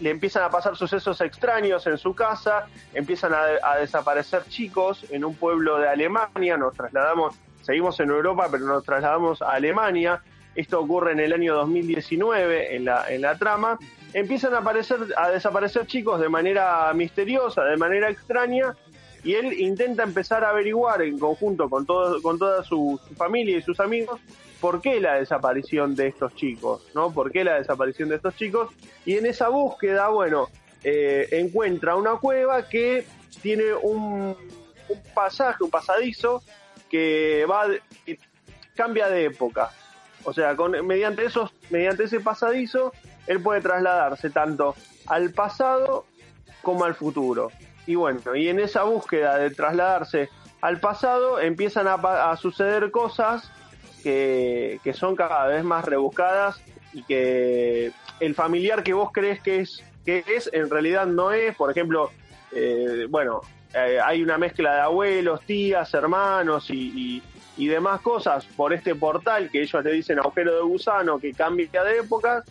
le 0.01 0.11
empiezan 0.11 0.45
a 0.45 0.51
pasar 0.51 0.77
sucesos 0.77 1.21
extraños 1.21 1.87
en 1.87 1.99
su 1.99 2.15
casa, 2.15 2.67
empiezan 2.95 3.33
a, 3.35 3.77
desaparecer 3.77 4.45
chicos 4.49 5.05
en 5.11 5.25
un 5.25 5.35
pueblo 5.35 5.79
de 5.79 5.89
Alemania, 5.89 6.57
nos 6.57 6.75
trasladamos, 6.75 7.35
seguimos 7.63 7.99
en 8.01 8.11
Europa, 8.11 8.49
pero 8.51 8.67
nos 8.67 8.85
trasladamos 8.85 9.43
a 9.43 9.53
Alemania, 9.53 10.23
esto 10.55 10.81
ocurre 10.81 11.13
en 11.13 11.21
el 11.21 11.33
año 11.33 11.55
2019 11.55 12.77
en 12.77 12.85
la, 12.85 13.09
en 13.09 13.23
la 13.23 13.37
trama, 13.37 13.79
empiezan 14.13 14.55
a 14.55 14.59
aparecer, 14.59 14.99
a 15.17 15.31
desaparecer 15.31 15.87
chicos 15.87 16.21
de 16.21 16.29
manera 16.29 16.93
misteriosa, 16.95 17.65
de 17.65 17.77
manera 17.77 18.11
extraña, 18.11 18.75
y 19.25 19.35
él 19.35 19.53
intenta 19.61 20.05
empezar 20.05 20.45
a 20.45 20.51
averiguar 20.51 21.03
en 21.03 21.19
conjunto 21.19 21.69
con 21.69 21.85
todo, 21.85 22.23
con 22.23 22.39
toda 22.39 22.63
su 22.63 23.01
familia 23.17 23.59
y 23.59 23.63
sus 23.63 23.81
amigos 23.81 24.21
por 24.61 24.81
qué 24.81 25.01
la 25.01 25.15
desaparición 25.15 25.95
de 25.95 26.09
estos 26.09 26.35
chicos, 26.35 26.87
¿no? 26.95 27.13
¿Por 27.13 27.31
qué 27.31 27.45
la 27.45 27.55
desaparición 27.55 28.09
de 28.09 28.17
estos 28.17 28.35
chicos? 28.37 28.71
Y 29.05 29.17
en 29.17 29.27
esa 29.27 29.49
búsqueda, 29.49 30.09
bueno, 30.09 30.49
eh, 30.83 31.29
encuentra 31.33 31.97
una 31.97 32.17
cueva 32.17 32.69
que 32.69 33.07
tiene 33.41 33.75
un, 33.75 34.37
pasaje, 35.15 35.63
un 35.65 35.71
pasadizo 35.71 36.43
que 36.91 37.47
va 37.49 37.67
cambia 38.75 39.09
de 39.09 39.27
época. 39.27 39.71
O 40.25 40.33
sea, 40.33 40.57
con, 40.57 40.87
mediante 40.87 41.25
esos, 41.25 41.53
mediante 41.71 42.05
ese 42.05 42.21
pasadizo, 42.21 42.93
él 43.27 43.43
puede 43.43 43.61
trasladarse 43.61 44.31
tanto 44.31 44.75
al 45.07 45.31
pasado 45.31 46.07
como 46.63 46.85
al 46.85 46.95
futuro. 46.95 47.51
Y 47.87 47.95
bueno, 47.95 48.35
y 48.35 48.49
en 48.49 48.61
esa 48.61 48.85
búsqueda 48.85 49.37
de 49.39 49.51
trasladarse 49.51 50.29
al 50.61 50.81
pasado 50.81 51.41
empiezan 51.41 51.87
a, 51.89 51.95
a 52.31 52.37
suceder 52.37 52.91
cosas 52.91 53.51
que, 54.83 54.93
son 54.95 55.17
cada 55.17 55.47
vez 55.47 55.63
más 55.65 55.85
rebuscadas 55.85 56.61
y 56.93 57.03
que 57.03 57.93
el 58.21 58.35
familiar 58.35 58.83
que 58.83 58.95
vos 58.95 59.11
crees 59.13 59.41
que 59.41 59.61
es, 59.61 59.85
que 60.05 60.25
es 60.27 60.49
en 60.53 60.71
realidad 60.71 61.07
no 61.07 61.33
es. 61.33 61.55
Por 61.55 61.71
ejemplo, 61.71 62.11
eh, 62.53 63.07
bueno, 63.09 63.43
eh, 63.75 63.99
hay 64.03 64.23
una 64.23 64.39
mezcla 64.39 64.75
de 64.75 64.81
abuelos, 64.81 65.43
tías, 65.43 65.93
hermanos 65.95 66.71
y, 66.71 67.23
y- 67.57 67.67
demás 67.69 68.01
cosas 68.01 68.47
por 68.47 68.73
este 68.73 68.95
portal 68.95 69.51
que 69.51 69.61
ellos 69.63 69.85
le 69.85 69.93
dicen 69.93 70.21
agujero 70.21 70.55
de 70.55 70.63
gusano 70.63 71.19
que 71.19 71.33
cambia 71.35 71.83
de 71.83 71.99
épocas 71.99 72.45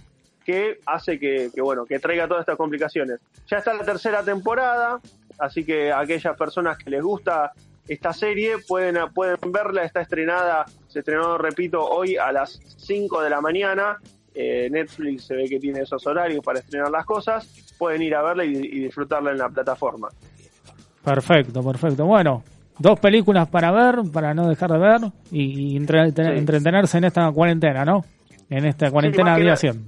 que 0.45 0.79
hace 0.85 1.17
que, 1.17 1.49
que, 1.55 1.61
bueno 1.61 1.85
que 1.85 1.97
traiga 1.97 2.27
todas 2.27 2.41
estas 2.41 2.57
complicaciones. 2.57 3.19
Ya 3.49 3.57
está 3.57 3.73
la 3.73 3.85
tercera 3.85 4.21
temporada, 4.21 4.99
así 5.39 5.63
que 5.63 5.93
aquellas 5.93 6.37
personas 6.37 6.77
que 6.77 6.89
les 6.89 7.01
gusta 7.01 7.53
esta 7.87 8.11
serie 8.13 8.57
pueden, 8.67 8.97
pueden 9.13 9.37
verla, 9.51 9.83
está 9.83 10.01
estrenada, 10.01 10.65
se 10.97 11.01
estrenó, 11.01 11.37
repito, 11.37 11.79
hoy 11.83 12.17
a 12.17 12.31
las 12.31 12.59
5 12.77 13.21
de 13.21 13.29
la 13.29 13.39
mañana. 13.39 13.97
Eh, 14.33 14.67
Netflix 14.71 15.25
se 15.27 15.35
ve 15.35 15.45
que 15.47 15.59
tiene 15.59 15.81
esos 15.81 16.05
horarios 16.07 16.43
para 16.43 16.59
estrenar 16.59 16.89
las 16.89 17.05
cosas, 17.05 17.47
pueden 17.77 18.01
ir 18.01 18.15
a 18.15 18.21
verla 18.23 18.45
y, 18.45 18.49
y 18.55 18.79
disfrutarla 18.83 19.31
en 19.31 19.37
la 19.37 19.49
plataforma. 19.49 20.09
Perfecto, 21.03 21.63
perfecto. 21.63 22.05
Bueno, 22.05 22.43
dos 22.79 22.99
películas 22.99 23.47
para 23.47 23.71
ver, 23.71 23.95
para 24.11 24.33
no 24.33 24.47
dejar 24.49 24.71
de 24.71 24.77
ver 24.79 24.99
y, 25.31 25.73
y 25.73 25.77
entre- 25.77 26.05
Sí. 26.11 26.21
entretenerse 26.21 26.97
en 26.97 27.03
esta 27.05 27.31
cuarentena, 27.31 27.85
¿no? 27.85 28.03
En 28.49 28.65
esta 28.65 28.89
cuarentena 28.91 29.37
nada- 29.37 29.55
100. 29.55 29.87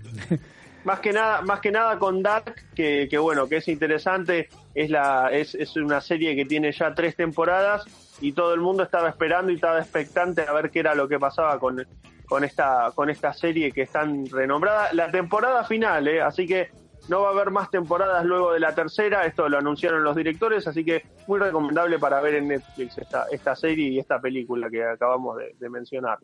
más 0.83 0.99
que 0.99 1.11
nada 1.11 1.41
más 1.41 1.59
que 1.59 1.71
nada 1.71 1.97
con 1.99 2.21
Dark 2.23 2.55
que, 2.75 3.07
que 3.09 3.17
bueno 3.17 3.47
que 3.47 3.57
es 3.57 3.67
interesante 3.67 4.47
es 4.73 4.89
la 4.89 5.29
es, 5.31 5.53
es 5.55 5.75
una 5.75 5.99
serie 6.01 6.35
que 6.35 6.45
tiene 6.45 6.71
ya 6.71 6.93
tres 6.93 7.15
temporadas 7.15 7.83
y 8.21 8.31
todo 8.33 8.53
el 8.53 8.59
mundo 8.59 8.83
estaba 8.83 9.09
esperando 9.09 9.51
y 9.51 9.55
estaba 9.55 9.79
expectante 9.79 10.43
a 10.47 10.51
ver 10.53 10.69
qué 10.69 10.79
era 10.79 10.95
lo 10.95 11.07
que 11.07 11.19
pasaba 11.19 11.57
con 11.59 11.83
con 12.27 12.43
esta 12.43 12.91
con 12.93 13.09
esta 13.09 13.33
serie 13.33 13.71
que 13.71 13.83
es 13.83 13.91
tan 13.91 14.25
renombrada 14.27 14.89
la 14.93 15.09
temporada 15.09 15.63
final 15.63 16.07
¿eh? 16.07 16.21
así 16.21 16.45
que 16.45 16.67
no 17.07 17.21
va 17.21 17.29
a 17.29 17.31
haber 17.31 17.49
más 17.49 17.71
temporadas 17.71 18.23
luego 18.23 18.51
de 18.53 18.59
la 18.59 18.75
tercera 18.75 19.25
esto 19.25 19.49
lo 19.49 19.57
anunciaron 19.57 20.03
los 20.03 20.15
directores 20.15 20.67
así 20.67 20.85
que 20.85 21.01
muy 21.27 21.39
recomendable 21.39 21.97
para 21.97 22.21
ver 22.21 22.35
en 22.35 22.49
Netflix 22.49 22.97
esta 22.99 23.25
esta 23.31 23.55
serie 23.55 23.87
y 23.89 23.99
esta 23.99 24.19
película 24.19 24.69
que 24.69 24.83
acabamos 24.83 25.37
de- 25.37 25.69
mencionar 25.69 26.17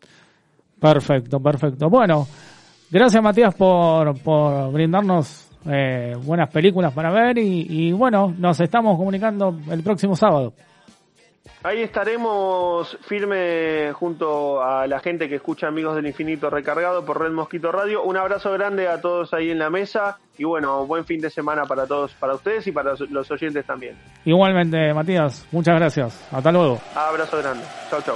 Perfecto, 0.80 1.40
perfecto. 1.40 1.90
Bueno, 1.90 2.28
gracias 2.92 3.24
Matías 3.24 3.56
por, 3.56 4.20
por 4.22 4.72
brindarnos 4.74 5.50
eh, 5.68 6.14
buenas 6.22 6.50
películas 6.52 6.94
para 6.94 7.12
ver 7.12 7.38
y 7.38 7.92
bueno, 7.94 8.34
nos 8.38 8.60
estamos 8.60 8.98
comunicando 8.98 9.58
el 9.72 9.82
próximo 9.82 10.16
sábado. 10.16 10.54
Ahí 11.64 11.82
estaremos 11.82 12.98
firme 13.08 13.92
junto 13.94 14.62
a 14.64 14.86
la 14.88 15.00
gente 15.00 15.28
que 15.28 15.36
escucha 15.36 15.68
Amigos 15.68 15.96
del 15.96 16.06
Infinito 16.08 16.50
recargado 16.50 17.04
por 17.06 17.20
Red 17.20 17.32
Mosquito 17.32 17.72
Radio. 17.72 18.04
Un 18.04 18.18
abrazo 18.18 18.52
grande 18.52 18.88
a 18.88 19.02
todos 19.02 19.34
ahí 19.34 19.50
en 19.50 19.60
la 19.60 19.70
mesa 19.70 20.18
y 20.38 20.44
bueno, 20.44 20.86
buen 20.86 21.06
fin 21.06 21.20
de 21.22 21.30
semana 21.30 21.64
para 21.66 21.88
todos, 21.88 22.12
para 22.16 22.36
ustedes 22.36 22.68
y 22.68 22.72
para 22.72 22.94
los- 23.10 23.32
oyentes 23.32 23.66
también. 23.66 23.96
Igualmente, 24.26 24.94
Matías, 24.94 25.48
muchas 25.52 25.76
gracias. 25.76 26.28
Hasta 26.32 26.52
luego. 26.52 26.80
Abrazo 26.96 27.38
grande. 27.40 27.64
Chau, 27.90 28.02
chau. 28.02 28.16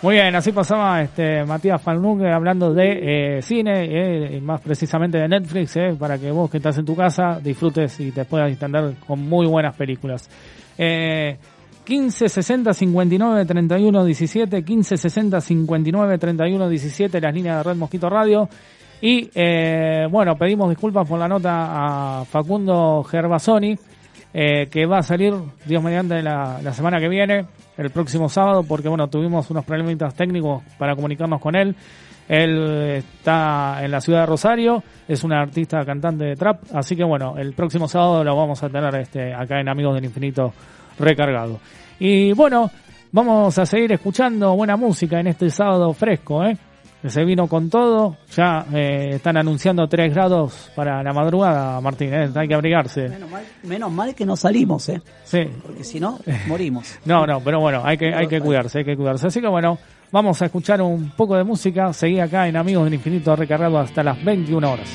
Muy 0.00 0.14
bien, 0.14 0.32
así 0.36 0.52
pasaba 0.52 1.02
este 1.02 1.44
Matías 1.44 1.82
Falnuque 1.82 2.30
hablando 2.30 2.72
de 2.72 3.38
eh, 3.38 3.42
cine, 3.42 3.84
eh, 3.84 4.36
y 4.36 4.40
más 4.40 4.60
precisamente 4.60 5.18
de 5.18 5.26
Netflix, 5.26 5.76
eh, 5.76 5.96
para 5.98 6.16
que 6.18 6.30
vos 6.30 6.48
que 6.48 6.58
estás 6.58 6.78
en 6.78 6.84
tu 6.84 6.94
casa 6.94 7.40
disfrutes 7.42 7.98
y 7.98 8.12
te 8.12 8.24
puedas 8.24 8.48
entender 8.48 8.94
con 9.04 9.18
muy 9.28 9.46
buenas 9.48 9.74
películas. 9.76 10.30
Eh, 10.78 11.36
15 11.88 12.28
60 12.28 12.74
59 12.74 13.46
31 13.46 14.04
17, 14.04 14.62
15 14.62 14.96
60 14.98 15.40
59 15.40 16.18
31 16.18 16.68
17, 16.68 17.18
las 17.18 17.34
líneas 17.34 17.56
de 17.56 17.70
Red 17.70 17.78
Mosquito 17.78 18.10
Radio. 18.10 18.46
Y 19.00 19.30
eh, 19.34 20.06
bueno, 20.10 20.36
pedimos 20.36 20.68
disculpas 20.68 21.08
por 21.08 21.18
la 21.18 21.26
nota 21.26 22.20
a 22.20 22.24
Facundo 22.26 23.02
Gervasoni, 23.04 23.74
eh, 24.34 24.66
que 24.66 24.84
va 24.84 24.98
a 24.98 25.02
salir, 25.02 25.32
Dios 25.64 25.82
mediante, 25.82 26.20
la, 26.20 26.60
la 26.62 26.74
semana 26.74 27.00
que 27.00 27.08
viene, 27.08 27.46
el 27.78 27.88
próximo 27.88 28.28
sábado, 28.28 28.64
porque 28.64 28.90
bueno, 28.90 29.08
tuvimos 29.08 29.50
unos 29.50 29.64
problemitas 29.64 30.14
técnicos 30.14 30.62
para 30.76 30.94
comunicarnos 30.94 31.40
con 31.40 31.56
él. 31.56 31.74
Él 32.28 32.96
está 32.98 33.82
en 33.82 33.90
la 33.90 34.02
ciudad 34.02 34.20
de 34.20 34.26
Rosario, 34.26 34.82
es 35.08 35.24
un 35.24 35.32
artista 35.32 35.82
cantante 35.86 36.24
de 36.24 36.36
trap, 36.36 36.64
así 36.74 36.94
que 36.94 37.04
bueno, 37.04 37.38
el 37.38 37.54
próximo 37.54 37.88
sábado 37.88 38.22
lo 38.22 38.36
vamos 38.36 38.62
a 38.62 38.68
tener 38.68 38.94
este, 38.96 39.32
acá 39.32 39.58
en 39.58 39.70
Amigos 39.70 39.94
del 39.94 40.04
Infinito 40.04 40.52
recargado. 40.98 41.60
Y 41.98 42.32
bueno, 42.32 42.70
vamos 43.12 43.58
a 43.58 43.66
seguir 43.66 43.92
escuchando 43.92 44.54
buena 44.54 44.76
música 44.76 45.20
en 45.20 45.28
este 45.28 45.50
sábado 45.50 45.92
fresco, 45.92 46.44
¿eh? 46.44 46.56
se 47.06 47.24
vino 47.24 47.46
con 47.46 47.70
todo. 47.70 48.16
Ya 48.34 48.66
eh, 48.74 49.10
están 49.12 49.36
anunciando 49.36 49.86
3 49.86 50.12
grados 50.12 50.70
para 50.74 51.02
la 51.02 51.12
madrugada, 51.12 51.80
Martín, 51.80 52.12
¿eh? 52.12 52.28
hay 52.34 52.48
que 52.48 52.54
abrigarse. 52.54 53.08
Menos 53.08 53.30
mal, 53.30 53.44
menos 53.62 53.92
mal 53.92 54.14
que 54.14 54.26
no 54.26 54.36
salimos, 54.36 54.88
¿eh? 54.88 55.00
Sí. 55.24 55.40
Porque 55.62 55.84
si 55.84 56.00
no, 56.00 56.18
morimos. 56.46 56.98
No, 57.04 57.26
no, 57.26 57.40
pero 57.40 57.60
bueno, 57.60 57.82
hay 57.84 57.96
que, 57.96 58.12
hay 58.14 58.26
que 58.26 58.40
cuidarse, 58.40 58.80
hay 58.80 58.84
que 58.84 58.96
cuidarse. 58.96 59.28
Así 59.28 59.40
que 59.40 59.48
bueno, 59.48 59.78
vamos 60.12 60.40
a 60.42 60.46
escuchar 60.46 60.82
un 60.82 61.10
poco 61.10 61.36
de 61.36 61.44
música. 61.44 61.92
Seguí 61.92 62.20
acá 62.20 62.48
en 62.48 62.56
Amigos 62.56 62.84
del 62.84 62.94
Infinito 62.94 63.34
recargado 63.34 63.78
hasta 63.78 64.02
las 64.02 64.22
21 64.22 64.70
horas. 64.70 64.88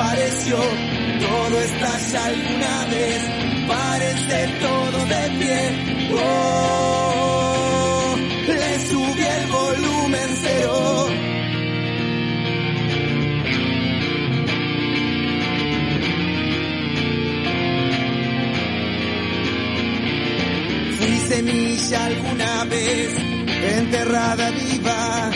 apareció, 0.00 0.56
todo 1.20 1.60
estalla 1.60 2.24
alguna 2.26 2.84
vez, 2.86 3.22
parece 3.68 4.48
todo 4.60 5.04
de 5.06 5.30
pie, 5.38 5.60
oh, 6.14 8.16
le 8.48 8.80
subí 8.86 9.22
el 9.22 9.46
volumen 9.50 10.36
cero. 10.42 11.08
Fui 20.98 21.16
semilla 21.28 22.04
alguna 22.06 22.64
vez, 22.64 23.14
enterrada 23.78 24.50
viva, 24.50 25.30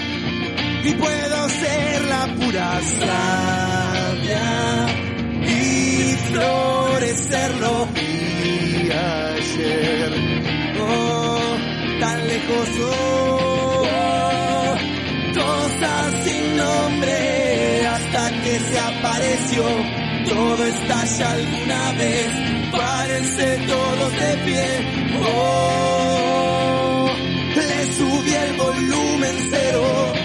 y 0.84 0.94
puedo 0.94 1.48
ser 1.48 2.04
la 2.06 2.26
pura 2.34 2.80
y 5.42 6.16
florecerlo. 6.30 7.88
Y 7.94 8.90
ayer, 8.90 10.12
oh, 10.80 11.38
tan 12.00 12.28
lejos, 12.28 12.68
oh, 12.82 14.74
cosas 15.34 16.24
sin 16.24 16.56
nombre, 16.56 17.86
hasta 17.86 18.30
que 18.42 18.58
se 18.58 18.78
apareció, 18.78 19.64
todo 20.28 20.66
estalla 20.66 21.30
alguna 21.32 21.92
vez, 21.92 22.30
párense 22.72 23.58
todos 23.66 24.12
de 24.12 24.36
pie, 24.44 24.66
oh, 25.26 27.08
le 27.54 27.94
subí 27.94 28.34
el 28.34 28.52
volumen 28.56 29.36
cero. 29.50 30.23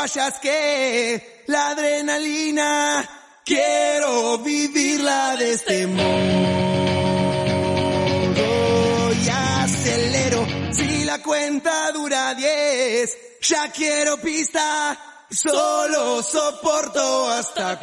Vayas 0.00 0.38
que 0.38 1.44
la 1.48 1.70
adrenalina 1.70 3.06
quiero 3.44 4.38
vivirla 4.38 5.36
de 5.36 5.52
este 5.52 5.86
modo. 5.86 6.40
Y 9.12 9.28
acelero 9.28 10.46
si 10.72 11.04
la 11.04 11.22
cuenta 11.22 11.92
dura 11.92 12.32
10 12.34 13.18
ya 13.42 13.70
quiero 13.70 14.16
pista 14.16 14.98
solo 15.30 16.22
soporto 16.22 17.28
hasta 17.28 17.78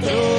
cuatro 0.00 0.31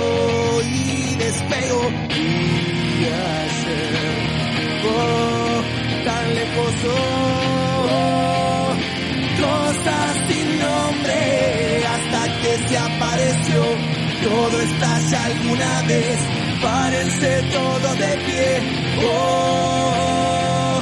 todo 14.23 14.61
estalla 14.61 15.25
alguna 15.25 15.81
vez. 15.83 16.19
Párense 16.61 17.43
todo 17.51 17.95
de 17.95 18.17
pie. 18.25 18.61
Oh, 19.05 20.81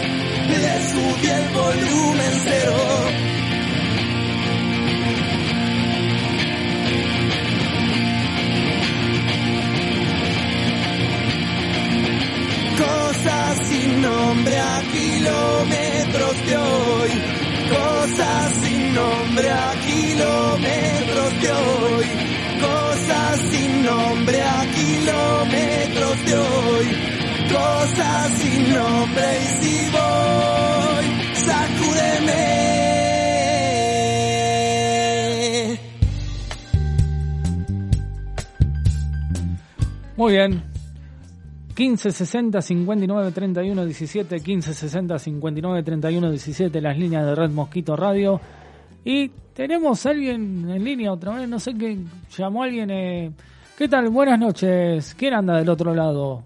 le 0.49 0.89
subí 0.91 1.27
el 1.27 1.47
volumen 1.49 2.33
cero. 2.45 2.77
Cosas 12.77 13.67
sin 13.67 14.01
nombre 14.01 14.59
a 14.59 14.81
kilómetros 14.91 16.45
de 16.47 16.57
hoy, 16.57 17.11
cosas 17.69 18.53
sin 18.63 18.93
nombre 18.95 19.49
a 19.51 19.73
kilómetros 19.85 21.41
de 21.41 21.51
hoy, 21.51 22.00
nombre 23.91 24.41
a 24.41 24.65
kilómetros 24.73 26.25
de 26.25 26.33
hoy, 26.33 26.87
cosas 27.51 28.31
sin 28.39 28.73
nombre 28.73 29.27
y 29.41 29.45
si 29.59 29.75
voy, 29.91 31.05
sacúdeme. 31.35 32.51
Muy 40.17 40.33
bien. 40.33 40.63
15 41.75 42.11
60 42.11 42.61
59 42.61 43.31
31 43.31 43.85
17 43.85 44.39
15 44.41 44.73
60 44.73 45.17
59 45.19 45.83
31 45.83 46.29
17 46.29 46.81
las 46.81 46.97
líneas 46.97 47.25
de 47.25 47.33
Red 47.33 47.49
Mosquito 47.49 47.95
Radio 47.95 48.41
y 49.03 49.29
tenemos 49.53 50.05
a 50.05 50.09
alguien 50.11 50.69
en 50.69 50.83
línea 50.83 51.11
otra 51.11 51.33
vez 51.35 51.49
no 51.49 51.59
sé 51.59 51.73
qué 51.73 51.97
llamó 52.37 52.63
alguien 52.63 52.91
eh, 52.91 53.31
¿qué 53.81 53.87
tal? 53.89 54.09
buenas 54.09 54.37
noches 54.37 55.15
¿quién 55.17 55.33
anda 55.33 55.57
del 55.57 55.67
otro 55.67 55.95
lado? 55.95 56.43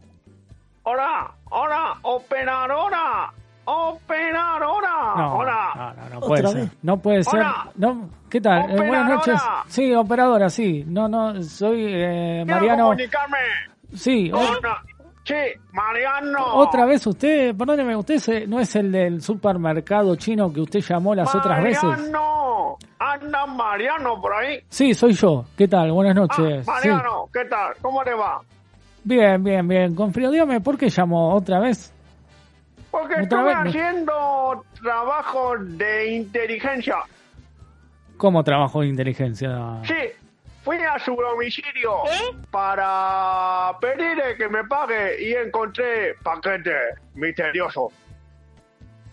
Hola, 0.83 1.29
hola, 1.49 1.97
operadora, 2.03 3.29
operadora. 3.65 5.15
No, 5.17 5.35
hola. 5.35 5.73
no, 5.75 5.93
no, 5.93 6.09
no 6.13 6.19
puede 6.21 6.47
ser. 6.47 6.55
vez. 6.61 6.71
No 6.81 6.97
puede 6.97 7.23
ser. 7.25 7.39
Hola. 7.39 7.71
No, 7.75 8.09
¿Qué 8.29 8.39
tal? 8.39 8.69
Eh, 8.71 8.75
buenas 8.77 9.09
noches. 9.09 9.41
Sí, 9.67 9.93
operadora, 9.93 10.49
sí. 10.49 10.85
No, 10.87 11.09
no, 11.09 11.43
soy 11.43 11.87
eh, 11.87 12.45
Mariano. 12.47 12.83
comunicarme. 12.85 13.37
Sí, 13.93 14.31
Hola. 14.31 14.81
Sí, 15.25 15.33
Mariano. 15.73 16.37
otra 16.55 16.85
vez 16.85 17.05
usted, 17.05 17.53
perdóneme, 17.53 17.97
usted 17.97 18.17
se- 18.19 18.47
no 18.47 18.59
es 18.61 18.73
el 18.77 18.91
del 18.93 19.21
supermercado 19.21 20.15
chino 20.15 20.53
que 20.53 20.61
usted 20.61 20.79
llamó 20.81 21.13
las 21.15 21.33
otras 21.35 21.61
veces. 21.63 21.83
Mariano. 21.83 22.44
Anda 22.99 23.45
Mariano 23.45 24.21
por 24.21 24.33
ahí. 24.33 24.59
Sí, 24.69 24.93
soy 24.93 25.13
yo. 25.13 25.45
¿Qué 25.57 25.67
tal? 25.67 25.91
Buenas 25.91 26.15
Ah, 26.15 26.19
noches. 26.21 26.65
Sí. 26.65 26.71
Mariano, 26.71 27.29
¿qué 27.33 27.45
tal? 27.45 27.73
¿Cómo 27.81 28.03
te 28.03 28.13
va? 28.13 28.41
Bien, 29.03 29.43
bien, 29.43 29.67
bien. 29.67 29.93
Con 29.95 30.13
frío, 30.13 30.31
dígame, 30.31 30.61
¿por 30.61 30.77
qué 30.77 30.89
llamó 30.89 31.35
otra 31.35 31.59
vez? 31.59 31.93
Porque 32.89 33.13
Otra 33.15 33.21
estuve 33.23 33.43
vez. 33.43 33.57
haciendo 33.57 34.65
trabajo 34.81 35.53
de 35.59 36.13
inteligencia. 36.15 36.97
¿Cómo 38.17 38.43
trabajo 38.43 38.79
de 38.81 38.87
inteligencia? 38.87 39.49
Sí, 39.83 39.93
fui 40.63 40.77
a 40.77 40.97
su 40.99 41.13
domicilio 41.15 41.91
para 42.49 43.77
pedirle 43.81 44.35
que 44.37 44.47
me 44.47 44.63
pague 44.63 45.21
y 45.21 45.33
encontré 45.33 46.15
paquete 46.23 46.71
misterioso. 47.15 47.89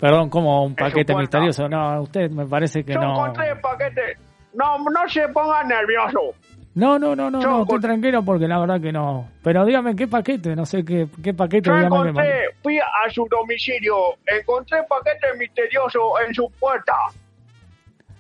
Perdón, 0.03 0.31
como 0.31 0.65
un 0.65 0.74
paquete 0.74 1.15
misterioso. 1.15 1.69
No, 1.69 2.03
usted 2.03 2.29
me 2.29 2.45
parece 2.45 2.83
que 2.83 2.93
Yo 2.95 3.01
no. 3.01 3.12
encontré 3.12 3.55
paquete. 3.55 4.16
No, 4.53 4.77
no 4.79 5.09
se 5.09 5.29
ponga 5.29 5.62
nervioso. 5.62 6.35
No, 6.74 6.99
no, 6.99 7.15
no, 7.15 7.31
no, 7.31 7.41
Yo 7.41 7.49
no, 7.49 7.62
estoy 7.62 7.81
tranquilo 7.81 8.24
porque 8.24 8.49
la 8.49 8.59
verdad 8.59 8.81
que 8.81 8.91
no. 8.91 9.29
Pero 9.45 9.65
dígame 9.65 9.95
qué 9.95 10.09
paquete, 10.09 10.57
no 10.57 10.66
sé 10.66 10.85
qué, 10.85 11.07
qué 11.23 11.33
paquete. 11.35 11.69
Yo 11.70 11.77
dígame 11.77 11.97
encontré, 12.09 12.47
fui 12.65 12.81
a 12.81 13.11
su 13.12 13.29
domicilio, 13.31 13.95
encontré 14.27 14.79
paquete 14.89 15.39
misterioso 15.39 16.01
en 16.27 16.35
su 16.35 16.51
puerta 16.59 16.95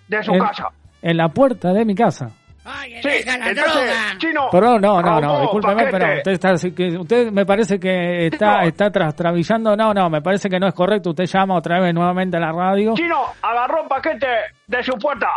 de 0.06 0.22
su 0.22 0.34
En- 0.34 0.38
casa. 0.38 0.68
En 1.02 1.16
la 1.16 1.30
puerta 1.30 1.72
de 1.72 1.84
mi 1.84 1.96
casa. 1.96 2.30
Sí, 2.64 3.08
entonces, 3.26 3.92
chino, 4.18 4.48
Perdón, 4.50 4.80
no, 4.82 5.02
no, 5.02 5.20
no, 5.20 5.40
discúlpeme, 5.40 5.74
paquete. 5.84 5.98
pero 5.98 6.16
usted 6.18 6.32
está, 6.32 6.54
que 6.74 6.96
usted 6.96 7.32
me 7.32 7.44
parece 7.44 7.80
que 7.80 8.26
está, 8.26 8.58
Chino. 8.58 8.68
está 8.68 8.90
tras, 8.92 9.16
trabillando. 9.16 9.76
No, 9.76 9.92
no, 9.92 10.08
me 10.08 10.22
parece 10.22 10.48
que 10.48 10.60
no 10.60 10.68
es 10.68 10.74
correcto. 10.74 11.10
Usted 11.10 11.26
llama 11.26 11.56
otra 11.56 11.80
vez 11.80 11.92
nuevamente 11.92 12.36
a 12.36 12.40
la 12.40 12.52
radio. 12.52 12.94
Chino 12.94 13.20
agarró 13.42 13.88
paquete 13.88 14.26
de 14.68 14.82
su 14.84 14.92
puerta. 14.92 15.28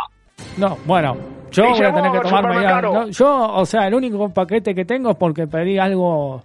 No, 0.56 0.78
bueno, 0.84 1.16
Yo 1.50 1.64
Y 1.64 1.70
voy 1.70 1.82
a 1.84 1.94
tener 1.94 2.12
que 2.12 2.20
tomar 2.20 2.42
supermercado. 2.44 2.92
no, 2.92 3.08
yo, 3.08 3.48
o 3.54 3.66
sea, 3.66 3.86
el 3.88 3.94
único 3.94 4.28
paquete 4.32 4.74
que 4.74 4.84
tengo 4.84 5.10
es 5.10 5.16
porque 5.16 5.46
pedí 5.48 5.78
algo 5.78 6.42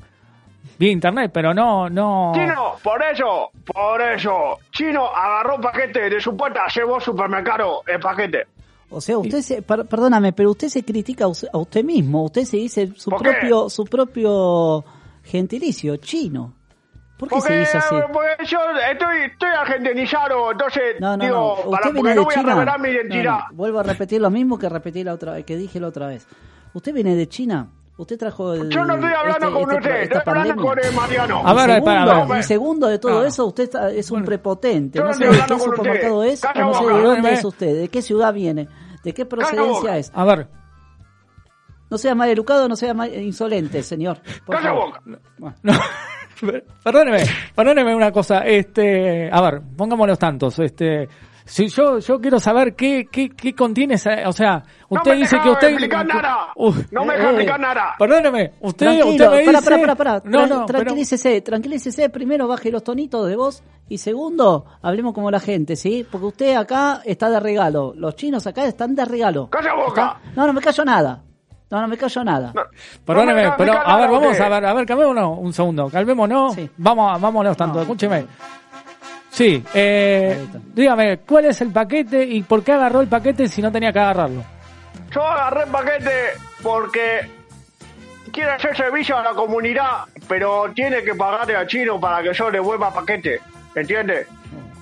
vía 0.80 0.92
internet, 0.92 1.30
pero 1.32 1.54
no, 1.54 1.90
no. 1.90 2.32
Chino, 2.34 2.76
por 2.84 3.04
eso, 3.04 3.52
por 3.72 4.02
eso. 4.02 4.58
Chino 4.72 5.06
agarró 5.08 5.56
un 5.58 5.62
paquete 5.62 6.10
de 6.10 6.20
su 6.20 6.36
puerta, 6.36 6.62
llevó 6.74 7.00
supermercado 7.00 7.84
el 7.86 8.00
paquete. 8.00 8.48
O 8.92 9.00
sea, 9.02 9.18
usted 9.18 9.42
se, 9.42 9.62
per- 9.62 9.86
perdóname, 9.86 10.34
pero 10.34 10.52
usted 10.52 10.68
se 10.68 10.84
critica 10.84 11.24
a 11.26 11.28
us- 11.30 11.48
a 11.52 11.58
usted 11.58 11.84
mismo, 11.84 12.26
usted 12.26 12.44
se 12.44 12.58
dice 12.58 12.92
su 12.96 13.10
¿Por 13.10 13.22
qué? 13.24 13.32
propio 13.32 13.70
su 13.70 13.86
propio 13.86 14.84
gentilicio, 15.24 15.98
chino. 15.98 16.54
¿Por 17.18 17.30
qué 17.30 17.36
se 17.36 17.42
Porque, 17.42 17.60
dice 17.60 17.78
así? 17.78 17.96
porque 18.12 18.46
yo 18.48 18.58
estoy, 18.92 19.18
estoy 19.32 19.50
argentinizado, 19.58 20.52
entonces 20.52 20.82
No, 21.00 21.16
no, 21.16 21.24
digo, 21.24 21.38
no. 21.38 21.70
para, 21.72 21.88
Usted 21.88 21.90
porque 21.90 21.92
viene 21.94 22.16
no 22.16 22.22
de 22.22 22.26
voy 22.26 22.34
a 22.34 22.38
China. 22.40 22.54
revelar 22.54 22.80
mi 22.80 22.88
No, 22.90 22.94
identidad. 22.96 23.40
no, 23.52 23.56
Vuelvo 23.56 23.80
a 23.80 23.84
repetir 23.84 24.22
lo 24.22 24.30
mismo 24.32 24.58
que 24.58 24.68
repetí 24.70 25.04
la 25.04 25.14
otra 25.14 25.42
que 25.44 25.56
dije 25.56 25.80
la 25.80 25.88
otra 25.88 26.08
vez. 26.08 26.28
Usted 26.74 26.94
viene 26.94 27.16
de 27.16 27.28
China. 27.30 27.70
Usted 27.98 28.18
trajo 28.18 28.54
el, 28.56 28.70
Yo 28.72 28.84
no 28.86 28.96
estoy 28.96 29.12
hablando 29.14 29.48
este- 29.48 29.52
con 29.52 29.62
este- 29.62 29.76
usted, 29.78 30.02
estoy 30.02 30.22
hablando 30.26 30.56
pandemia. 30.56 30.64
con 30.72 30.80
el 30.84 30.96
Mariano. 30.96 31.42
A 31.48 31.54
ver, 31.54 31.70
segundo, 31.70 31.92
a 32.12 32.26
ver. 32.26 32.40
y 32.40 32.44
segundo 32.44 32.88
de 32.88 32.98
todo 33.00 33.22
Ah. 33.22 33.28
eso, 33.28 33.46
usted 33.46 33.64
está- 33.66 33.92
es 33.92 34.10
un 34.10 34.24
prepotente. 34.26 34.98
Yo 34.98 35.04
No 35.04 35.10
no 35.10 35.14
sé 35.14 35.24
estoy 35.26 35.28
de 35.28 35.38
qué 35.38 35.44
hablando 35.44 35.64
con 35.66 35.76
supermercado 35.78 36.18
usted. 36.22 36.32
es, 36.32 36.42
no 36.56 36.74
sé 36.74 36.86
de 36.86 37.02
dónde 37.04 37.34
es 37.34 37.46
usted, 37.46 37.76
de 37.82 37.88
qué 37.90 38.02
ciudad 38.02 38.34
viene, 38.34 38.68
de 39.04 39.14
qué 39.14 39.26
procedencia 39.26 39.98
es. 39.98 40.12
A 40.14 40.24
ver, 40.26 40.48
No 41.90 41.98
sea 41.98 42.16
mal 42.16 42.30
educado, 42.30 42.68
no 42.70 42.76
sea 42.76 42.94
mal 42.94 43.14
insolente, 43.14 43.84
señor. 43.84 44.22
Por 44.46 44.56
Calla 44.56 44.70
favor. 44.70 45.02
boca. 45.38 45.60
No, 45.64 45.74
perdóneme, 46.84 47.24
perdóneme 47.56 47.94
una 47.96 48.12
cosa, 48.12 48.40
este, 48.46 49.30
a 49.32 49.42
ver, 49.42 49.62
pongámonos 49.78 50.18
tantos, 50.18 50.58
este, 50.60 51.08
si 51.52 51.68
yo, 51.68 52.00
yo 52.00 52.22
quiero 52.22 52.40
saber 52.40 52.76
qué, 52.78 53.08
qué, 53.12 53.30
qué 53.30 53.54
contiene 53.54 53.96
esa, 53.96 54.12
o 54.28 54.32
sea, 54.32 54.64
usted 54.88 55.16
dice 55.18 55.38
que 55.42 55.50
usted, 55.50 55.68
explicar 55.70 56.06
nada. 56.06 56.48
Uh, 56.56 56.74
No 56.92 57.04
me 57.04 57.14
Eh, 57.14 57.18
deja 57.18 57.28
eh. 57.28 57.32
explicar 57.34 57.60
nada. 57.60 57.96
perdóneme, 58.00 58.54
usted, 58.62 58.86
Tranquilo, 58.86 59.08
usted 59.10 59.30
me 59.32 59.40
dice, 59.42 59.52
para, 59.62 59.78
para, 59.82 59.96
para, 59.96 60.22
no, 60.24 60.48
no, 60.48 60.66
pero- 60.66 60.80
tranquilícese, 60.80 61.42
tranquilícese, 61.42 62.10
primero 62.10 62.48
baje 62.48 62.72
los 62.72 62.84
tonitos 62.86 63.28
de 63.28 63.36
voz 63.36 63.64
y 63.90 63.98
segundo, 63.98 64.66
hablemos 64.82 65.14
como 65.14 65.30
la 65.30 65.42
gente, 65.42 65.76
¿sí? 65.76 66.08
Porque 66.10 66.28
usted 66.28 66.56
acá 66.56 67.02
está 67.04 67.30
de 67.30 67.40
regalo, 67.42 67.94
los 67.98 68.16
chinos 68.16 68.48
acá 68.48 68.64
están 68.66 68.96
de 68.96 69.04
regalo. 69.04 69.50
Calla 69.50 69.74
boca. 69.74 70.18
¿Está? 70.20 70.32
No, 70.38 70.48
no 70.48 70.54
me 70.54 70.62
callo 70.62 70.86
nada. 70.86 71.22
No, 71.70 71.82
no 71.82 71.88
me 71.88 71.98
callo 71.98 72.24
nada. 72.24 72.52
No, 72.56 72.62
Perdóneme, 73.06 73.44
no 73.44 73.56
pero 73.58 73.74
a 73.74 73.98
ver, 73.98 74.10
vamos 74.10 74.40
a 74.40 74.50
ver, 74.50 74.66
a 74.66 74.74
ver, 74.74 74.86
calmémonos 74.86 75.38
un 75.38 75.54
segundo, 75.54 75.90
calmémonos, 75.90 76.54
Sí. 76.56 76.70
vamos, 76.78 77.14
a- 77.14 77.18
vámonos 77.18 77.56
tanto, 77.58 77.76
No. 77.76 77.82
escúcheme. 77.84 78.26
Sí, 79.32 79.64
eh, 79.74 80.46
dígame, 80.74 81.20
¿cuál 81.20 81.46
es 81.46 81.62
el 81.62 81.72
paquete 81.72 82.24
y 82.24 82.44
por 82.44 82.64
qué 82.64 82.74
agarró 82.74 83.00
el 83.02 83.08
paquete 83.08 83.48
si 83.48 83.62
no 83.62 83.72
tenía 83.72 83.92
que 83.94 84.00
agarrarlo? 84.00 84.44
Yo 85.10 85.24
agarré 85.24 85.64
el 85.64 85.70
paquete 85.72 86.12
porque 86.62 87.22
quiere 88.32 88.52
hacer 88.52 88.76
servicio 88.76 89.18
a 89.18 89.24
la 89.24 89.32
comunidad, 89.32 90.04
pero 90.28 90.66
tiene 90.76 91.02
que 91.04 91.16
pagarle 91.16 91.56
a 91.56 91.66
Chino 91.66 92.00
para 92.00 92.22
que 92.22 92.34
yo 92.34 92.50
le 92.50 92.60
vuelva 92.60 92.94
paquete. 92.94 93.40
¿Entiende? 93.74 94.28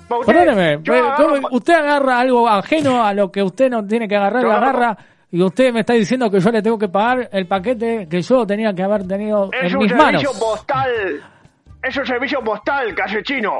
Usted- 0.09 0.25
Perdóneme, 0.33 0.73
agarro 0.97 1.15
¿cómo- 1.35 1.41
pa- 1.41 1.47
usted 1.55 1.73
agarra 1.75 2.19
algo 2.19 2.49
ajeno 2.49 3.05
a 3.05 3.13
lo 3.13 3.31
que 3.31 3.43
usted 3.43 3.69
no 3.69 3.85
tiene 3.85 4.07
que 4.07 4.15
agarrar, 4.15 4.41
lo 4.41 4.51
agarro- 4.51 4.79
agarra 4.79 4.97
y 5.31 5.43
usted 5.43 5.71
me 5.71 5.81
está 5.81 5.93
diciendo 5.93 6.31
que 6.31 6.39
yo 6.39 6.49
le 6.49 6.63
tengo 6.63 6.79
que 6.79 6.87
pagar 6.89 7.29
el 7.31 7.45
paquete 7.45 8.07
que 8.09 8.19
yo 8.23 8.47
tenía 8.47 8.73
que 8.73 8.81
haber 8.81 9.07
tenido 9.07 9.51
es 9.53 9.71
en 9.71 9.77
un 9.77 9.83
mis 9.83 9.93
manos. 9.95 10.21
servicio 10.23 10.39
postal. 10.39 10.89
Es 11.83 11.95
un 11.95 12.05
servicio 12.07 12.41
postal 12.43 12.95
que 12.95 13.01
hace 13.03 13.21
Chino. 13.21 13.59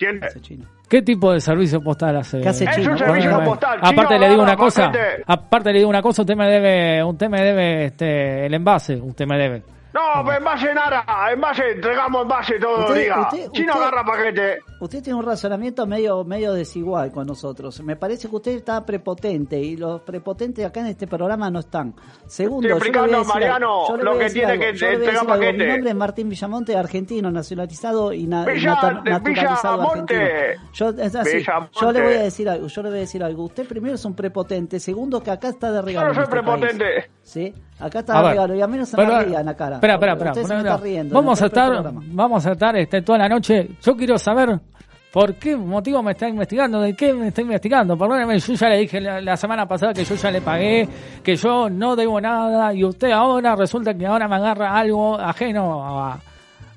¿Entiende? 0.00 0.26
Ese 0.28 0.40
chino. 0.40 0.64
¿Qué 0.88 1.02
tipo 1.02 1.32
de 1.32 1.40
servicio 1.40 1.80
postal 1.82 2.16
hace? 2.16 2.40
¿Qué 2.40 2.48
hace 2.48 2.64
Es 2.64 2.86
un 2.86 2.98
servicio 2.98 3.44
postal. 3.44 3.78
Aparte 3.82 4.18
le 4.18 4.28
digo 4.30 4.42
una 4.42 4.56
cosa, 4.56 4.90
aparte 5.26 5.72
le 5.72 5.78
digo 5.78 5.90
una 5.90 6.02
cosa, 6.02 6.22
usted 6.22 6.34
me 6.36 6.48
debe, 6.48 7.04
usted 7.04 7.28
me 7.28 7.42
debe 7.42 7.84
este 7.86 8.46
el 8.46 8.54
envase, 8.54 8.94
usted 8.96 9.26
me 9.26 9.36
debe. 9.38 9.62
No, 9.92 10.24
pues 10.24 10.38
en 10.38 10.44
base 10.44 10.72
nada. 10.74 11.04
En 11.32 11.40
base, 11.40 11.70
entregamos 11.72 12.22
en 12.22 12.28
base 12.28 12.58
todos 12.58 12.80
los 12.80 12.90
Usted- 12.90 13.02
días. 13.04 13.18
usted- 13.32 13.50
Chino 13.52 13.72
usted- 13.74 13.86
agarra 13.86 14.04
paquete. 14.04 14.58
Usted 14.80 15.02
tiene 15.02 15.18
un 15.18 15.26
razonamiento 15.26 15.86
medio 15.86 16.24
medio 16.24 16.54
desigual 16.54 17.12
con 17.12 17.26
nosotros. 17.26 17.82
Me 17.82 17.96
parece 17.96 18.28
que 18.30 18.36
usted 18.36 18.52
está 18.52 18.84
prepotente 18.86 19.60
y 19.60 19.76
los 19.76 20.00
prepotentes 20.00 20.64
acá 20.64 20.80
en 20.80 20.86
este 20.86 21.06
programa 21.06 21.50
no 21.50 21.60
están. 21.60 21.94
Segundo, 22.26 22.66
Estoy 22.68 22.88
yo 22.90 22.92
le 22.94 23.00
voy 23.00 23.14
a 23.14 23.18
decir 23.18 23.34
Mariano, 23.34 23.66
algo. 23.84 23.88
Yo 23.88 23.96
le 23.98 24.02
lo 24.04 24.10
voy 24.14 24.22
a 24.22 24.26
que 24.26 24.32
tiene 24.32 24.52
algo. 24.52 24.60
que 24.62 24.68
entregar. 24.70 25.38
Mi 25.38 25.66
nombre 25.66 25.90
es 25.90 25.96
Martín 25.96 26.28
Villamonte, 26.30 26.76
argentino, 26.76 27.30
nacionalizado 27.30 28.12
y 28.14 28.26
na- 28.26 28.46
Villa- 28.46 29.02
naturalizado 29.04 29.82
argentino. 29.82 30.20
Yo, 30.72 30.88
es 30.90 31.14
así. 31.14 31.36
Villamonte. 31.36 31.78
yo 31.80 31.92
le 31.92 32.02
voy 32.02 32.14
a 32.14 32.22
decir 32.22 32.48
algo. 32.48 32.66
Yo 32.66 32.82
le 32.82 32.88
voy 32.88 32.98
a 32.98 33.00
decir 33.02 33.22
algo. 33.22 33.44
Usted 33.44 33.66
primero 33.68 33.94
es 33.96 34.04
un 34.06 34.14
prepotente. 34.14 34.80
Segundo, 34.80 35.22
que 35.22 35.30
acá 35.30 35.48
está 35.48 35.70
de 35.72 35.82
regalo. 35.82 36.08
Yo 36.08 36.08
no 36.08 36.14
soy 36.14 36.24
este 36.24 36.36
país. 36.42 36.58
prepotente. 36.74 37.10
¿Sí? 37.22 37.52
Acá 37.78 38.00
está 38.00 38.20
ver, 38.22 38.30
regalo 38.32 38.54
y 38.54 38.60
a 38.62 38.66
mí 38.66 38.78
no 38.78 38.86
se 38.86 38.96
pero- 38.96 39.14
me 39.16 39.24
rían 39.24 39.44
la 39.44 39.54
cara. 39.54 39.76
Espera, 39.76 39.94
espera, 39.94 40.12
espera. 40.12 40.32
Vamos 41.10 41.42
a 41.42 41.44
el 41.46 41.50
propio 41.50 41.80
estar, 41.80 41.92
vamos 42.12 42.46
a 42.46 42.52
estar 42.52 42.76
este, 42.76 43.02
toda 43.02 43.18
la 43.18 43.28
noche. 43.28 43.68
Yo 43.82 43.96
quiero 43.96 44.18
saber 44.18 44.58
por 45.12 45.34
qué 45.34 45.56
motivo 45.56 46.02
me 46.02 46.12
está 46.12 46.28
investigando, 46.28 46.80
de 46.80 46.94
qué 46.94 47.12
me 47.12 47.28
está 47.28 47.40
investigando. 47.42 47.96
Perdóneme, 47.96 48.38
yo 48.38 48.54
ya 48.54 48.68
le 48.68 48.78
dije 48.78 49.00
la, 49.00 49.20
la 49.20 49.36
semana 49.36 49.66
pasada 49.66 49.92
que 49.92 50.04
yo 50.04 50.14
ya 50.14 50.30
le 50.30 50.40
pagué, 50.40 50.88
que 51.22 51.36
yo 51.36 51.68
no 51.68 51.96
debo 51.96 52.20
nada 52.20 52.72
y 52.72 52.84
usted 52.84 53.10
ahora 53.10 53.56
resulta 53.56 53.94
que 53.94 54.06
ahora 54.06 54.28
me 54.28 54.36
agarra 54.36 54.76
algo 54.76 55.18
ajeno 55.18 55.82
a, 55.84 56.18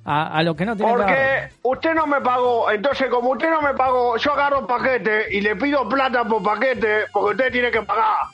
a, 0.05 0.37
a 0.37 0.43
lo 0.43 0.55
que 0.55 0.65
no 0.65 0.75
tiene. 0.75 0.91
Porque 0.91 1.49
usted 1.61 1.93
no 1.93 2.07
me 2.07 2.19
pagó, 2.21 2.71
entonces 2.71 3.07
como 3.09 3.31
usted 3.31 3.49
no 3.49 3.61
me 3.61 3.73
pagó, 3.75 4.17
yo 4.17 4.33
agarro 4.33 4.65
paquete 4.65 5.27
y 5.31 5.41
le 5.41 5.55
pido 5.55 5.87
plata 5.87 6.23
por 6.23 6.41
paquete 6.41 7.05
porque 7.11 7.31
usted 7.31 7.51
tiene 7.51 7.71
que 7.71 7.81
pagar. 7.83 8.25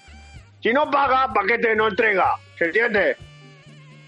Si 0.62 0.72
no 0.74 0.90
paga, 0.90 1.32
paquete 1.34 1.76
no 1.76 1.88
entrega. 1.88 2.36
¿Se 2.58 2.66
entiende? 2.66 3.16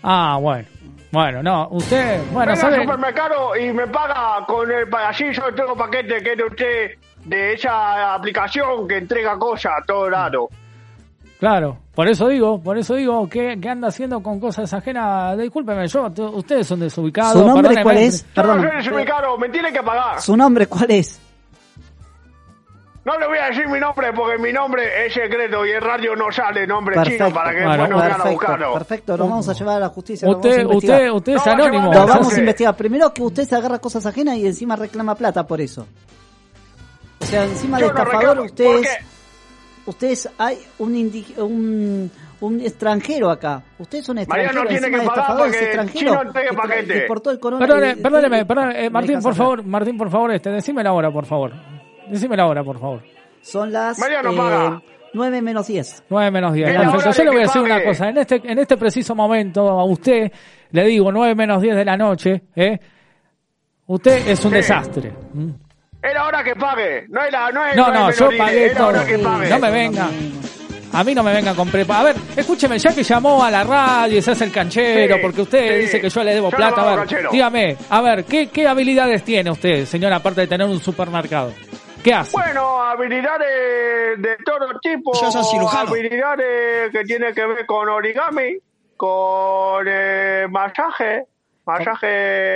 Ah, 0.03 0.37
bueno. 0.41 0.67
Bueno, 1.11 1.43
no, 1.43 1.67
usted, 1.71 2.21
bueno, 2.31 2.51
Venga 2.51 2.51
al 2.51 2.57
¿sabe? 2.57 2.81
supermercado 2.83 3.55
y 3.57 3.73
me 3.73 3.85
paga 3.87 4.45
con 4.47 4.71
el 4.71 4.87
así 4.95 5.25
yo 5.33 5.43
tengo 5.53 5.75
paquete 5.75 6.23
que 6.23 6.31
es 6.31 6.37
de 6.37 6.43
usted 6.43 6.91
de 7.25 7.53
esa 7.53 8.13
aplicación 8.13 8.87
que 8.87 8.97
entrega 8.97 9.37
cosas 9.37 9.73
a 9.81 9.85
todo 9.85 10.09
lado. 10.09 10.49
Claro, 11.39 11.77
por 11.95 12.07
eso 12.07 12.27
digo, 12.27 12.61
por 12.61 12.77
eso 12.77 12.95
digo, 12.95 13.27
¿qué, 13.27 13.57
qué 13.59 13.69
anda 13.69 13.87
haciendo 13.87 14.21
con 14.21 14.39
cosas 14.39 14.71
ajenas? 14.73 15.37
Discúlpeme, 15.37 15.87
yo, 15.87 16.05
ustedes 16.33 16.67
son 16.67 16.79
desubicados. 16.79 17.33
¿Su 17.33 17.47
nombre 17.47 17.81
cuál 17.83 17.97
es? 17.97 18.23
Perdón. 18.23 18.61
soy 18.61 18.77
desubicado, 18.77 19.37
me 19.37 19.49
tiene 19.49 19.73
que 19.73 19.81
pagar. 19.81 20.21
¿Su 20.21 20.37
nombre 20.37 20.67
cuál 20.67 20.91
es? 20.91 21.19
No 23.03 23.17
le 23.17 23.25
voy 23.27 23.37
a 23.39 23.47
decir 23.47 23.67
mi 23.67 23.79
nombre 23.79 24.13
porque 24.13 24.37
mi 24.37 24.53
nombre 24.53 25.07
es 25.07 25.13
secreto 25.13 25.65
y 25.65 25.71
en 25.71 25.81
radio 25.81 26.15
no 26.15 26.31
sale 26.31 26.67
nombre 26.67 26.95
Perfecto. 26.95 27.25
chino 27.25 27.33
para 27.35 27.49
que 27.51 27.65
Bueno, 27.65 27.71
después 27.71 27.89
no 27.89 27.95
vengan 27.95 28.11
a 28.11 28.15
perfecto, 28.17 28.31
buscarlo. 28.33 28.73
perfecto, 28.73 29.17
lo 29.17 29.27
vamos 29.27 29.49
a 29.49 29.53
llevar 29.53 29.75
a 29.77 29.79
la 29.79 29.89
justicia. 29.89 30.27
lo 30.27 30.35
Usted, 30.35 30.49
vamos 30.49 30.57
a 30.59 30.61
investigar. 30.61 30.99
usted, 31.01 31.15
usted 31.15 31.33
es 31.33 31.45
No, 31.45 31.51
anónimo. 31.63 31.93
Lo 31.93 31.99
no, 31.99 32.07
vamos 32.07 32.33
a 32.35 32.39
investigar. 32.39 32.75
Primero 32.75 33.11
que 33.13 33.23
usted 33.23 33.43
se 33.47 33.55
agarra 33.55 33.79
cosas 33.79 34.05
ajenas 34.05 34.37
y 34.37 34.45
encima 34.45 34.75
reclama 34.75 35.15
plata 35.15 35.47
por 35.47 35.59
eso. 35.61 35.87
O 37.21 37.25
sea, 37.25 37.43
encima 37.45 37.77
de 37.77 37.81
Yo 37.87 37.91
no 37.93 37.97
estafador, 37.99 38.21
reclamo, 38.27 38.45
usted 38.45 38.65
¿por 38.65 38.75
es, 38.75 38.81
qué? 38.81 39.89
usted 39.89 40.07
es, 40.11 40.29
hay 40.37 40.59
un, 40.77 40.93
indi- 40.93 41.37
un, 41.39 42.11
un 42.41 42.61
extranjero 42.61 43.31
acá. 43.31 43.63
Usted 43.79 43.97
es 43.97 44.09
un 44.09 44.19
extranjero. 44.19 44.53
Mariano 44.53 44.69
tiene 44.69 44.87
encima 44.87 44.97
que 44.99 45.03
de 45.03 45.09
pagar 45.09 45.31
es 45.31 45.37
porque 45.43 45.63
extranjero. 45.65 45.99
Chino 46.11 46.21
entregue 46.21 46.53
paquete. 46.53 46.85
que 46.85 46.97
exportó 46.99 47.31
el 47.31 47.39
corona- 47.39 47.65
Perdone, 47.65 47.89
eh, 47.91 47.95
perdóneme, 47.97 48.39
eh, 48.85 48.89
Martín, 48.91 49.21
por 49.21 49.33
favor, 49.33 49.63
Martín, 49.65 49.97
por 49.97 50.11
favor, 50.11 50.31
este, 50.33 50.51
decime 50.51 50.83
la 50.83 50.93
hora, 50.93 51.09
por 51.11 51.25
favor. 51.25 51.51
Decime 52.11 52.35
la 52.37 52.45
hora, 52.47 52.63
por 52.63 52.79
favor. 52.79 53.01
Son 53.41 53.71
las 53.71 53.97
Mariano, 53.97 54.31
eh, 54.33 54.37
paga. 54.37 54.81
9 55.13 55.41
menos 55.41 55.67
10. 55.67 56.03
9 56.09 56.31
menos 56.31 56.53
10. 56.53 56.67
Es 56.69 56.73
la 56.75 56.81
Perfecto. 56.81 56.99
hora 57.09 57.17
Yo 57.17 57.23
le 57.23 57.29
voy 57.31 57.39
a 57.39 57.43
decir 57.43 57.61
una 57.61 57.83
cosa. 57.83 58.09
En 58.09 58.17
este, 58.17 58.41
en 58.43 58.59
este 58.59 58.77
preciso 58.77 59.15
momento, 59.15 59.67
a 59.69 59.83
usted, 59.85 60.31
le 60.71 60.85
digo 60.85 61.11
9 61.11 61.35
menos 61.35 61.61
10 61.61 61.75
de 61.75 61.85
la 61.85 61.97
noche, 61.97 62.43
¿eh? 62.55 62.79
Usted 63.87 64.27
es 64.27 64.43
un 64.45 64.51
Sí. 64.51 64.57
desastre. 64.57 65.11
¿Mm? 65.33 65.49
Es 66.01 66.13
la 66.13 66.25
hora 66.27 66.43
que 66.43 66.55
pague. 66.55 67.05
No 67.09 67.21
es 67.23 67.31
la, 67.31 67.51
no 67.51 67.65
es, 67.65 67.75
No, 67.75 67.91
no, 67.91 68.11
yo 68.11 68.29
pagué 68.37 68.71
hora 68.71 68.77
todo. 68.77 69.05
que 69.05 69.17
Sí, 69.17 69.23
pague. 69.23 69.49
no 69.49 69.59
me 69.59 69.71
venga. 69.71 70.09
A 70.93 71.03
mí 71.05 71.15
no 71.15 71.23
me 71.23 71.33
vengan 71.33 71.55
con 71.55 71.69
prepa. 71.69 71.99
A 71.99 72.03
ver, 72.03 72.15
escúcheme, 72.35 72.77
ya 72.77 72.93
que 72.93 73.03
llamó 73.03 73.43
a 73.43 73.49
la 73.51 73.63
radio 73.63 74.17
y 74.17 74.21
se 74.21 74.31
hace 74.31 74.43
el 74.45 74.51
canchero, 74.51 75.15
Sí, 75.15 75.21
porque 75.21 75.41
usted 75.41 75.75
sí. 75.75 75.81
dice 75.81 76.01
que 76.01 76.09
yo 76.09 76.23
le 76.23 76.33
debo 76.33 76.49
Yo 76.51 76.57
plata. 76.57 76.81
A 76.81 76.85
ver, 76.85 76.95
canchero. 76.99 77.29
dígame, 77.31 77.77
a 77.89 78.01
ver, 78.01 78.25
¿qué, 78.25 78.47
¿qué 78.47 78.67
habilidades 78.67 79.23
tiene 79.23 79.51
usted, 79.51 79.85
señor, 79.85 80.11
aparte 80.11 80.41
de 80.41 80.47
tener 80.47 80.67
un 80.67 80.79
supermercado? 80.81 81.53
¿Qué 82.03 82.13
hace? 82.13 82.31
Bueno, 82.31 82.81
habilidades 82.81 84.21
de 84.21 84.37
todo 84.43 84.79
tipo. 84.81 85.11
Yo 85.19 85.31
soy 85.31 85.43
cirujano. 85.43 85.89
Habilidades 85.91 86.91
que 86.91 87.03
tienen 87.03 87.33
que 87.33 87.45
ver 87.45 87.65
con 87.65 87.87
origami, 87.89 88.57
con 88.97 89.85
eh, 89.87 90.47
masaje, 90.49 91.25
masaje 91.65 92.07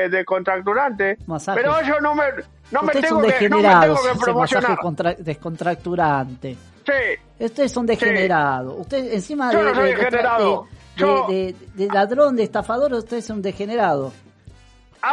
descontracturante. 0.09 1.17
Masaje. 1.27 1.59
Pero 1.61 1.79
eso 1.79 1.99
no 2.01 2.15
me, 2.15 2.23
no 2.71 2.81
me 2.81 2.87
usted 2.87 3.01
tengo 3.01 3.21
que, 3.21 3.49
no 3.49 3.57
me 3.59 3.69
tengo 3.81 3.95
que 4.01 4.19
promocionar. 4.19 4.63
masaje 4.69 4.81
contra- 4.81 5.13
descontracturante. 5.15 6.55
Sí, 6.85 7.19
Usted 7.43 7.63
es 7.63 7.77
un 7.77 7.85
degenerado. 7.85 8.75
Usted 8.75 9.13
encima 9.13 9.51
Yo 9.51 9.59
de, 9.59 9.65
no 9.65 9.75
soy 9.75 9.83
de- 9.83 9.89
de- 9.89 9.95
degenerado. 9.97 10.63
de- 10.63 10.69
Yo- 11.01 11.27
de- 11.27 11.53
de- 11.75 11.85
de 11.87 11.93
ladrón, 11.93 12.35
de 12.35 12.43
estafador, 12.43 12.93
usted 12.93 13.17
es 13.17 13.29
un 13.29 13.41
degenerado. 13.41 14.13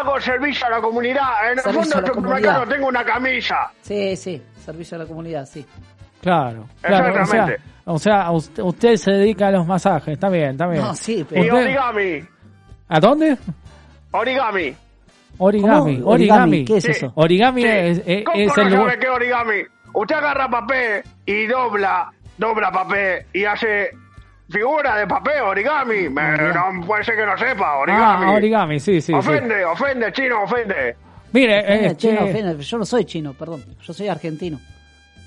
Hago 0.01 0.21
servicio 0.21 0.67
a 0.67 0.71
la 0.71 0.81
comunidad. 0.81 1.25
En 1.45 1.51
el 1.53 1.59
Servicio 1.61 1.83
fondo 1.83 1.97
del 2.01 2.15
supermercado 2.15 2.67
tengo 2.67 2.87
una 2.89 3.05
camisa. 3.05 3.71
Sí, 3.83 4.17
sí, 4.17 4.43
servicio 4.65 4.97
a 4.97 5.01
la 5.01 5.07
comunidad, 5.07 5.47
sí. 5.47 5.65
Claro, 6.21 6.67
claro. 6.81 7.09
O 7.11 7.13
sea, 7.13 7.23
Exactamente. 7.23 7.63
o 7.85 7.99
sea, 7.99 8.31
usted, 8.31 8.63
usted 8.63 8.97
se 8.97 9.11
dedica 9.13 9.49
a 9.49 9.51
los 9.51 9.67
masajes, 9.67 10.15
está 10.15 10.29
bien, 10.29 10.51
está 10.53 10.67
bien. 10.69 10.83
No, 10.83 10.95
sí, 10.95 11.19
Y 11.21 11.25
pero... 11.25 11.43
Usted- 11.43 11.65
origami. 11.67 12.25
¿A 12.89 13.01
dónde? 13.01 13.37
Origami. 14.13 14.75
Origami, 15.39 15.99
¿Cómo? 15.99 16.11
origami. 16.13 16.65
¿Qué 16.65 16.77
es 16.77 16.85
Sí. 16.85 16.91
eso? 16.93 17.13
Origami 17.17 17.63
Sí. 17.63 17.69
es, 17.69 18.03
es- 18.07 18.25
¿Cómo 18.25 18.39
es 18.39 18.47
no 18.57 18.63
el 18.63 18.71
sabe 18.71 18.77
lugar. 18.77 18.99
qué 18.99 19.07
es 19.07 19.13
origami? 19.13 19.63
Usted 19.95 20.15
agarra 20.17 20.49
papel 20.49 21.03
y 21.27 21.47
dobla, 21.47 22.13
dobla 22.39 22.71
papel 22.71 23.25
y 23.33 23.45
hace 23.45 23.91
figura 24.51 24.97
de 24.97 25.07
papel, 25.07 25.43
origami. 25.43 26.09
Me- 26.09 26.37
no 26.39 26.87
puede 26.87 27.05
ser 27.05 27.17
que 27.17 27.27
no 27.27 27.37
sepa, 27.39 27.77
origami. 27.77 28.27
Ah, 28.27 28.33
origami, 28.33 28.81
sí, 28.81 28.95
sí. 29.01 29.07
sí. 29.07 29.13
ofende, 29.15 29.65
ofende, 29.65 30.13
chino, 30.13 30.43
ofende. 30.43 30.97
Mire, 31.33 31.61
Eh, 31.61 31.87
este, 31.87 31.97
chino, 31.97 32.25
ofende, 32.25 32.63
yo 32.63 32.79
no 32.79 32.85
soy 32.85 33.05
chino, 33.05 33.33
perdón. 33.35 33.65
Yo 33.81 33.93
soy 33.93 34.09
argentino. 34.09 34.61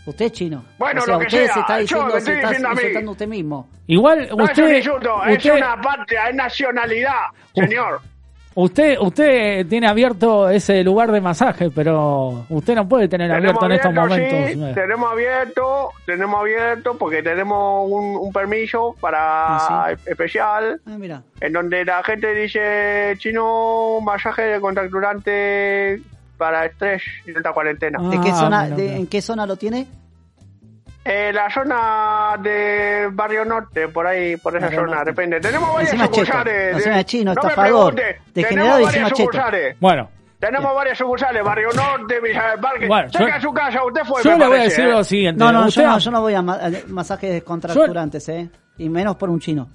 Usted 0.06 0.26
es 0.26 0.32
chino. 0.34 0.64
Bueno, 0.78 1.02
o 1.02 1.06
sea, 1.06 1.14
lo 1.16 1.20
que 1.20 1.26
usted 1.26 1.46
sea, 1.46 1.54
se 1.56 1.60
está 1.62 1.78
yo 1.78 1.82
diciendo, 1.82 2.06
me 2.14 2.22
se 2.22 2.34
está 2.34 2.48
diciendo 2.50 2.68
a 2.68 2.72
mí. 2.74 2.78
insultando 2.82 3.12
usted 3.12 3.28
mismo. 3.28 3.70
igual 3.88 4.28
No 4.38 4.44
usted, 4.44 4.64
es 4.64 4.70
un 4.70 4.76
insulto, 4.76 5.26
es 5.26 5.46
una 5.46 5.82
parte, 5.82 6.16
es 6.30 6.36
nacionalidad, 6.36 7.12
señor. 7.56 8.02
Usted, 8.56 8.98
usted 9.00 9.68
tiene 9.68 9.88
abierto 9.88 10.50
ese 10.50 10.84
lugar 10.84 11.12
de 11.12 11.22
masaje, 11.22 11.70
pero 11.70 12.46
usted 12.50 12.74
no 12.76 12.88
puede 12.88 13.08
tener 13.08 13.30
Tenemos 13.32 13.62
abierto 13.62 13.66
en 13.66 13.72
estos 13.72 13.94
momentos. 13.94 14.52
sí, 14.70 14.74
tenemos 14.74 15.12
abierto, 15.12 15.90
tenemos 16.06 16.40
abierto 16.42 16.98
porque 16.98 17.22
tenemos 17.22 17.90
un, 17.92 18.16
un 18.16 18.34
permiso 18.34 18.96
para 19.00 19.20
Ah, 19.58 19.92
especial 20.06 20.82
Ah, 20.86 20.98
mira. 20.98 21.22
en 21.42 21.54
donde 21.54 21.86
la 21.86 22.04
gente 22.04 22.34
dice 22.34 23.14
chino 23.20 24.00
masaje 24.02 24.42
de 24.44 24.60
contracturante 24.62 26.02
para 26.38 26.66
estrés 26.66 27.02
y 27.26 27.36
alta 27.36 27.54
cuarentena. 27.54 28.00
¿De 28.10 28.20
qué 28.20 28.30
Ah, 28.32 28.36
zona, 28.36 28.64
mira, 28.64 28.76
de- 28.76 28.84
mira. 28.84 28.96
¿En 28.98 29.08
qué 29.08 29.22
zona 29.22 29.46
lo 29.46 29.56
tiene? 29.56 29.88
Eh, 31.08 31.32
la 31.32 31.52
zona 31.52 32.36
de 32.42 33.08
Barrio 33.14 33.46
Norte, 33.46 33.88
por 33.90 34.08
ahí, 34.08 34.38
por 34.38 34.56
esa 34.58 34.66
Barrio 34.66 34.80
zona, 34.82 34.96
Norte. 34.96 35.12
depende. 35.12 35.40
Tenemos 35.40 35.72
varias 35.72 35.92
Encima 35.94 36.06
es 36.06 36.12
cheto, 36.12 36.26
sucursales. 36.26 36.84
de- 36.86 37.06
chino, 37.06 37.34
no 37.36 37.42
me 37.44 37.50
estafador, 37.50 37.94
pregunte, 37.96 38.22
degenerado 38.34 38.70
tenemos 38.72 38.86
varias 38.92 39.10
cheto. 39.10 39.16
sucursales. 39.18 39.78
Bueno, 39.80 40.10
Tenemos 40.38 40.76
varias 40.76 40.98
sucursales, 40.98 41.44
Barrio 41.44 41.70
Norte, 41.74 42.20
Villa 42.22 42.50
del 42.52 42.60
Parque. 42.60 42.88
Bueno, 42.88 43.10
Cerca 43.10 43.28
yo- 43.28 43.34
de 43.36 43.42
su 43.42 43.54
casa, 43.54 43.84
usted 43.86 44.02
fue, 44.04 44.22
yo 44.24 44.32
me 44.32 44.38
le 44.40 44.48
voy 44.48 44.58
a 44.58 44.64
decir 44.64 44.86
¿eh? 44.86 44.92
lo 44.92 45.04
siguiente. 45.04 45.40
No, 45.44 45.52
no, 45.52 45.66
usted 45.68 45.82
yo 45.84 45.88
no, 45.90 45.98
yo 45.98 46.12
no 46.12 46.22
voy 46.22 46.34
a 46.34 46.42
ma- 46.42 46.56
a 46.62 46.70
masajes 46.88 47.32
descontracturantes, 47.34 48.30
¿eh? 48.30 48.50
Y 48.78 48.90
menos 48.90 49.16
por 49.16 49.30
un 49.30 49.40
chino. 49.40 49.70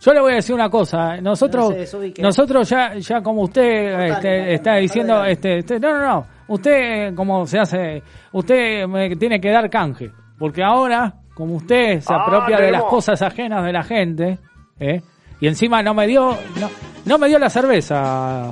Yo 0.00 0.14
le 0.14 0.20
voy 0.20 0.32
a 0.32 0.36
decir 0.36 0.54
una 0.54 0.70
cosa, 0.70 1.16
nosotros, 1.20 1.64
No 1.66 1.70
se 1.72 1.78
desubique. 1.80 2.22
nosotros 2.22 2.68
ya, 2.70 2.94
ya 2.94 3.20
como 3.22 3.42
usted 3.42 3.62
este, 4.10 4.54
está 4.54 4.76
diciendo, 4.76 5.24
este, 5.24 5.58
este, 5.58 5.78
no, 5.78 5.92
no, 5.92 6.00
no, 6.00 6.26
usted 6.48 7.14
como 7.14 7.46
se 7.46 7.58
hace, 7.58 8.02
usted 8.32 8.86
me 8.86 9.14
tiene 9.16 9.38
que 9.40 9.50
dar 9.50 9.68
canje, 9.68 10.10
porque 10.40 10.64
ahora, 10.64 11.14
como 11.34 11.54
usted 11.54 12.00
se 12.00 12.12
Ah, 12.12 12.24
apropia 12.26 12.56
de 12.58 12.72
las 12.72 12.82
cosas 12.84 13.22
ajenas 13.22 13.64
de 13.64 13.72
la 13.72 13.84
gente, 13.84 14.38
¿eh? 14.80 15.00
y 15.40 15.46
encima 15.46 15.82
no 15.84 15.94
me 15.94 16.08
dio, 16.08 16.36
no, 16.58 16.68
no 17.04 17.18
me 17.18 17.28
dio 17.28 17.38
la 17.38 17.48
cerveza, 17.48 18.50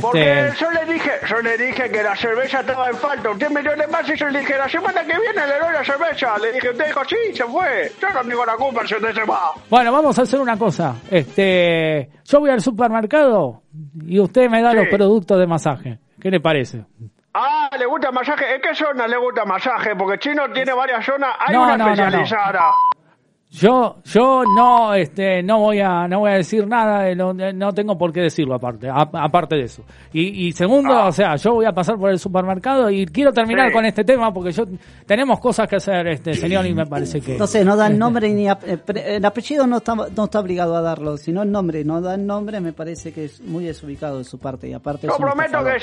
Porque 0.00 0.48
este, 0.48 0.64
yo 0.64 0.70
le 0.72 0.92
dije, 0.92 1.10
yo 1.28 1.36
le 1.42 1.56
dije 1.56 1.88
que 1.90 2.02
la 2.02 2.16
cerveza 2.16 2.58
estaba 2.60 2.88
en 2.88 2.96
falta. 2.96 3.30
Usted 3.30 3.50
me 3.50 3.62
dio 3.62 3.72
el 3.72 3.82
envase 3.82 4.14
y 4.14 4.16
yo 4.16 4.26
le 4.28 4.40
dije, 4.40 4.58
la 4.58 4.68
semana 4.68 5.00
que 5.02 5.12
viene 5.16 5.46
le 5.46 5.58
doy 5.60 5.72
la 5.72 5.84
cerveza. 5.84 6.36
Le 6.38 6.52
dije, 6.54 6.70
usted 6.70 6.86
dijo, 6.86 7.00
sí, 7.08 7.16
se 7.34 7.44
fue. 7.44 7.92
Yo 8.02 8.08
no 8.10 8.20
tengo 8.28 8.44
la 8.44 8.56
culpa 8.56 8.84
si 8.84 8.94
usted 8.96 9.14
se 9.14 9.22
va. 9.24 9.52
bueno, 9.70 9.92
vamos 9.92 10.18
a 10.18 10.22
hacer 10.22 10.40
una 10.40 10.56
cosa, 10.58 10.96
este, 11.08 12.10
yo 12.24 12.40
voy 12.40 12.50
al 12.50 12.60
supermercado 12.60 13.62
y 14.04 14.18
usted 14.18 14.48
me 14.50 14.60
da 14.60 14.72
Sí. 14.72 14.76
los 14.78 14.88
productos 14.88 15.38
de 15.38 15.46
masaje, 15.46 15.98
¿qué 16.20 16.30
le 16.32 16.40
parece? 16.40 16.84
Ah, 17.38 17.68
¿le 17.78 17.84
gusta 17.84 18.10
masaje? 18.10 18.54
¿En 18.54 18.62
qué 18.62 18.74
zona 18.74 19.06
le 19.06 19.18
gusta 19.18 19.44
masaje? 19.44 19.94
Porque 19.94 20.18
Chino 20.18 20.50
tiene 20.52 20.72
varias 20.72 21.04
zonas. 21.04 21.36
Hay 21.38 21.54
No, 21.54 21.64
una 21.64 21.76
no, 21.76 21.84
no. 21.94 22.24
Yo, 23.58 23.96
yo 24.04 24.42
no, 24.54 24.92
este, 24.92 25.42
no 25.42 25.60
voy 25.60 25.80
a, 25.80 26.06
no 26.06 26.20
voy 26.20 26.30
a 26.32 26.34
decir 26.34 26.66
nada 26.66 27.04
de 27.04 27.14
lo, 27.14 27.32
de- 27.32 27.54
no 27.54 27.72
tengo 27.72 27.96
por 27.96 28.12
qué 28.12 28.20
decirlo 28.20 28.54
aparte, 28.54 28.88
a- 28.90 29.08
aparte 29.14 29.56
de 29.56 29.62
eso. 29.62 29.82
Y, 30.12 30.46
y 30.48 30.52
segundo, 30.52 30.92
Ah. 30.92 31.06
o 31.06 31.12
sea, 31.12 31.36
yo 31.36 31.54
voy 31.54 31.64
a 31.64 31.72
pasar 31.72 31.96
por 31.96 32.10
el 32.10 32.18
supermercado 32.18 32.90
y 32.90 33.06
quiero 33.06 33.32
terminar 33.32 33.68
Sí. 33.68 33.72
con 33.74 33.86
este 33.86 34.04
tema 34.04 34.30
porque 34.34 34.52
yo 34.52 34.64
tenemos 35.06 35.40
cosas 35.40 35.66
que 35.68 35.76
hacer, 35.76 36.06
este 36.08 36.34
señor, 36.34 36.66
y 36.66 36.74
me 36.74 36.84
parece 36.84 37.22
que. 37.22 37.38
No 37.38 37.46
sé, 37.46 37.64
no 37.64 37.76
dan 37.76 37.98
nombre 37.98 38.28
ni 38.28 38.46
ap- 38.46 38.62
eh, 38.66 38.78
el 39.16 39.24
apellido 39.24 39.66
no 39.66 39.78
está, 39.78 39.94
no 39.94 40.24
está 40.24 40.38
obligado 40.40 40.76
a 40.76 40.82
darlo, 40.82 41.16
sino 41.16 41.42
el 41.42 41.50
nombre, 41.50 41.82
no 41.82 42.02
dan 42.02 42.26
nombre, 42.26 42.60
me 42.60 42.74
parece 42.74 43.12
que 43.14 43.24
es 43.24 43.40
muy 43.40 43.64
desubicado 43.64 44.18
de 44.18 44.24
su 44.24 44.38
parte 44.38 44.68
y 44.68 44.74
aparte 44.74 45.06
Yo 45.06 45.16
prometo 45.16 45.44
estafador. 45.46 45.72
que 45.74 45.80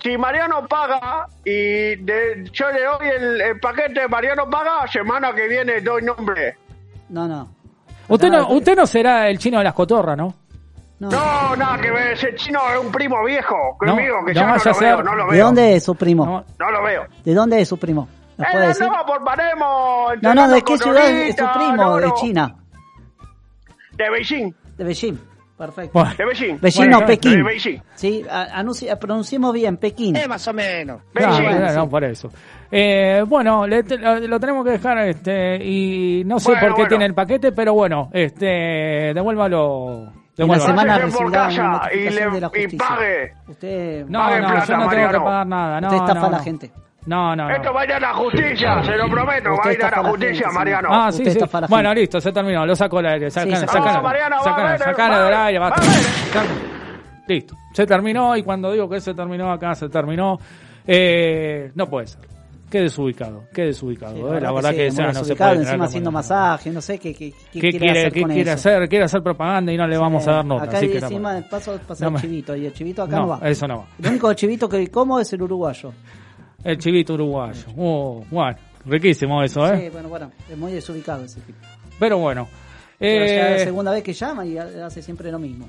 si, 0.00 0.08
si 0.10 0.16
Mariano 0.16 0.66
paga 0.66 1.26
y 1.44 1.96
de- 1.96 2.48
yo 2.52 2.66
le 2.72 2.84
doy 2.84 3.08
el, 3.18 3.40
el 3.42 3.60
paquete 3.60 4.00
de 4.00 4.08
Mariano 4.08 4.48
paga, 4.48 4.86
semana 4.90 5.34
que 5.34 5.46
viene 5.46 5.80
doy 5.82 6.02
nombre. 6.02 6.56
No, 7.12 7.28
no. 7.28 7.48
Usted 8.08 8.30
no, 8.30 8.48
usted 8.48 8.74
no 8.76 8.86
será 8.86 9.28
el 9.28 9.38
chino 9.38 9.58
de 9.58 9.64
las 9.64 9.74
cotorras, 9.74 10.16
¿no? 10.16 10.34
no. 10.98 11.08
No, 11.10 11.56
nada 11.56 11.78
que 11.80 11.90
ver, 11.90 12.12
ese 12.12 12.34
chino 12.34 12.58
es 12.74 12.84
un 12.84 12.90
primo 12.90 13.24
viejo, 13.24 13.54
No, 13.80 13.92
conmigo, 13.92 14.16
que 14.26 14.34
no 14.34 14.40
ya 14.40 14.46
no 14.46 14.52
vaya 14.54 14.62
a 14.70 14.72
lo 14.74 14.80
veo, 14.80 14.96
ser- 14.96 15.04
no 15.04 15.14
lo 15.14 15.24
¿De 15.26 15.30
veo. 15.32 15.46
dónde 15.46 15.76
es 15.76 15.84
su 15.84 15.94
primo? 15.94 16.24
No. 16.26 16.44
No 16.58 16.70
lo 16.70 16.82
veo. 16.82 17.02
¿De 17.24 17.34
dónde 17.34 17.60
es 17.60 17.68
su 17.68 17.78
primo? 17.78 18.08
¿Nos 18.38 18.48
puede 18.50 18.64
Eh, 18.64 18.68
decir? 18.68 18.86
no, 18.86 19.06
por. 19.06 19.20
No, 20.22 20.34
no, 20.34 20.48
¿de 20.48 20.62
qué 20.62 20.78
ciudad 20.78 21.08
es 21.10 21.36
su 21.36 21.44
primo? 21.54 21.76
no, 21.76 21.96
De. 21.96 22.12
China. 22.14 22.56
De 23.92 24.10
Beijing, 24.10 24.52
De 24.78 24.84
Beijing. 24.84 25.18
Perfecto. 25.56 25.90
Bueno, 25.92 26.14
de 26.16 26.24
Beijing. 26.24 26.58
Beijing 26.60 26.80
Bueno, 26.82 26.98
o 26.98 27.06
Pekín. 27.06 27.36
de 27.36 27.42
Beijing. 27.42 27.78
Sí, 27.94 28.24
pronunciemos 29.00 29.52
bien, 29.52 29.76
Pekín. 29.76 30.16
más 30.28 30.46
o 30.48 30.52
menos. 30.52 31.02
Beijing. 31.14 31.60
no, 31.60 31.72
no, 31.74 31.88
por 31.88 32.02
eso. 32.04 32.30
Eh, 32.70 33.22
bueno, 33.28 33.66
le- 33.66 33.82
lo, 33.82 34.18
lo 34.20 34.40
tenemos 34.40 34.64
que 34.64 34.70
dejar, 34.72 34.98
este, 35.06 35.56
y 35.64 36.24
no 36.24 36.40
sé 36.40 36.48
Bueno, 36.52 36.60
por 36.60 36.68
qué 36.70 36.74
bueno. 36.82 36.88
tiene 36.88 37.04
el 37.04 37.14
paquete, 37.14 37.52
pero 37.52 37.74
bueno, 37.74 38.08
este, 38.12 39.12
devuélvalo. 39.14 40.12
La 40.34 40.58
semana 40.58 40.96
recibirá 40.98 41.42
una 41.48 41.52
y 41.52 41.56
notificación 41.58 42.14
le- 42.14 42.30
de 42.30 42.40
la 42.40 42.46
y 42.46 42.62
justicia. 42.62 42.78
pague. 42.88 43.32
Usted, 43.48 44.06
No, 44.08 44.18
Pague 44.20 44.40
no, 44.40 44.48
plata, 44.48 44.64
yo 44.66 44.76
no 44.78 44.88
tengo 44.88 45.08
que 45.10 45.18
pagar 45.20 45.46
nada. 45.46 45.80
No, 45.82 45.88
usted 45.88 46.00
estafa 46.00 46.20
no, 46.20 46.26
a 46.26 46.30
la 46.30 46.38
gente. 46.40 46.72
No, 47.06 47.34
no, 47.34 47.48
no. 47.48 47.50
Esto 47.54 47.72
va 47.72 47.80
a 47.80 47.84
ir 47.84 47.92
a 47.94 48.00
la 48.00 48.14
justicia, 48.14 48.82
se 48.84 48.96
lo 48.96 49.08
prometo, 49.10 49.50
va 49.50 49.70
a 49.70 49.72
ir 49.72 49.82
a 49.84 49.90
la 49.90 50.02
la 50.02 50.08
justicia, 50.10 50.46
gente, 50.46 50.54
Mariano. 50.54 50.88
Ah, 50.90 51.10
sí, 51.10 51.24
sí. 51.28 51.38
la 51.40 51.66
Bueno, 51.68 51.92
listo, 51.94 52.20
se 52.20 52.32
terminó. 52.32 52.64
Lo 52.64 52.76
saco 52.76 52.98
al 52.98 53.06
aire. 53.06 53.30
Saca, 53.30 53.56
Sí, 53.56 53.66
sacalo, 53.66 53.92
No, 53.96 54.02
Mariano, 54.02 54.36
va 54.44 54.56
a 54.56 54.68
del 54.70 55.24
ver, 55.24 55.34
aire, 55.34 55.58
basta. 55.58 55.82
Listo. 57.26 57.56
Se 57.72 57.86
terminó 57.86 58.36
y 58.36 58.42
cuando 58.42 58.70
digo 58.72 58.88
que 58.88 59.00
se 59.00 59.14
terminó 59.14 59.50
acá, 59.50 59.74
se 59.74 59.88
terminó. 59.88 60.38
Eh, 60.86 61.72
no 61.74 61.86
puede 61.88 62.06
ser. 62.06 62.20
Qué 62.70 62.80
desubicado, 62.80 63.44
qué 63.52 63.64
desubicado. 63.66 64.14
Sí, 64.14 64.20
eh, 64.36 64.40
La 64.40 64.50
verdad 64.50 64.70
sí, 64.70 64.76
que, 64.76 64.82
muy 64.84 64.88
esa 64.88 65.02
no 65.02 65.12
se 65.12 65.18
desubicado, 65.20 65.50
puede 65.50 65.62
encima 65.66 65.84
haciendo 65.84 66.10
masaje, 66.10 66.70
no 66.70 66.80
sé 66.80 66.98
qué, 66.98 67.14
qué, 67.14 67.30
qué 67.30 67.36
¿Qué 67.52 67.60
quiere, 67.60 67.78
quiere, 67.78 68.00
hacer 68.00 68.12
qué 68.14 68.20
con 68.22 68.30
quiere 68.30 68.50
eso. 68.50 68.68
hacer? 68.70 68.88
Quiere 68.88 69.04
hacer 69.04 69.22
propaganda 69.22 69.72
y 69.72 69.76
no 69.76 69.86
le 69.86 69.98
vamos 69.98 70.26
a 70.26 70.32
dar 70.32 70.44
nota. 70.46 70.64
Acá 70.64 70.76
así 70.78 70.88
que 70.88 71.00
no. 71.00 71.06
encima 71.06 71.34
de 71.34 71.42
paso 71.42 71.78
pasa 71.86 72.08
No 72.08 72.16
el 72.16 72.22
chivito 72.22 72.56
y 72.56 72.64
el 72.64 72.72
chivito 72.72 73.02
acá 73.02 73.16
No, 73.16 73.22
no, 73.22 73.28
va. 73.28 73.40
eso 73.42 73.68
no 73.68 73.76
va. 73.80 73.84
El 74.02 74.08
único 74.08 74.32
chivito 74.32 74.68
que 74.70 74.90
como 74.90 75.20
es 75.20 75.30
el 75.34 75.42
uruguayo. 75.42 75.92
El 76.64 76.78
chivito 76.78 77.14
uruguayo. 77.14 77.64
Uh, 77.76 78.24
bueno, 78.30 78.56
riquísimo 78.86 79.42
eso, 79.42 79.66
¿eh? 79.72 79.78
Sí, 79.84 79.88
bueno, 79.90 80.08
bueno, 80.08 80.30
es 80.50 80.56
muy 80.56 80.72
desubicado 80.72 81.24
ese 81.24 81.40
tipo. 81.40 81.58
Pero 81.98 82.18
bueno. 82.18 82.48
Pero 82.98 83.26
ya 83.26 83.32
es 83.32 83.50
la 83.50 83.56
Eh, 83.56 83.64
segunda 83.64 83.90
vez 83.92 84.02
que 84.02 84.12
llama 84.12 84.46
y 84.46 84.56
hace 84.58 85.02
siempre 85.02 85.30
lo 85.32 85.38
mismo. 85.38 85.66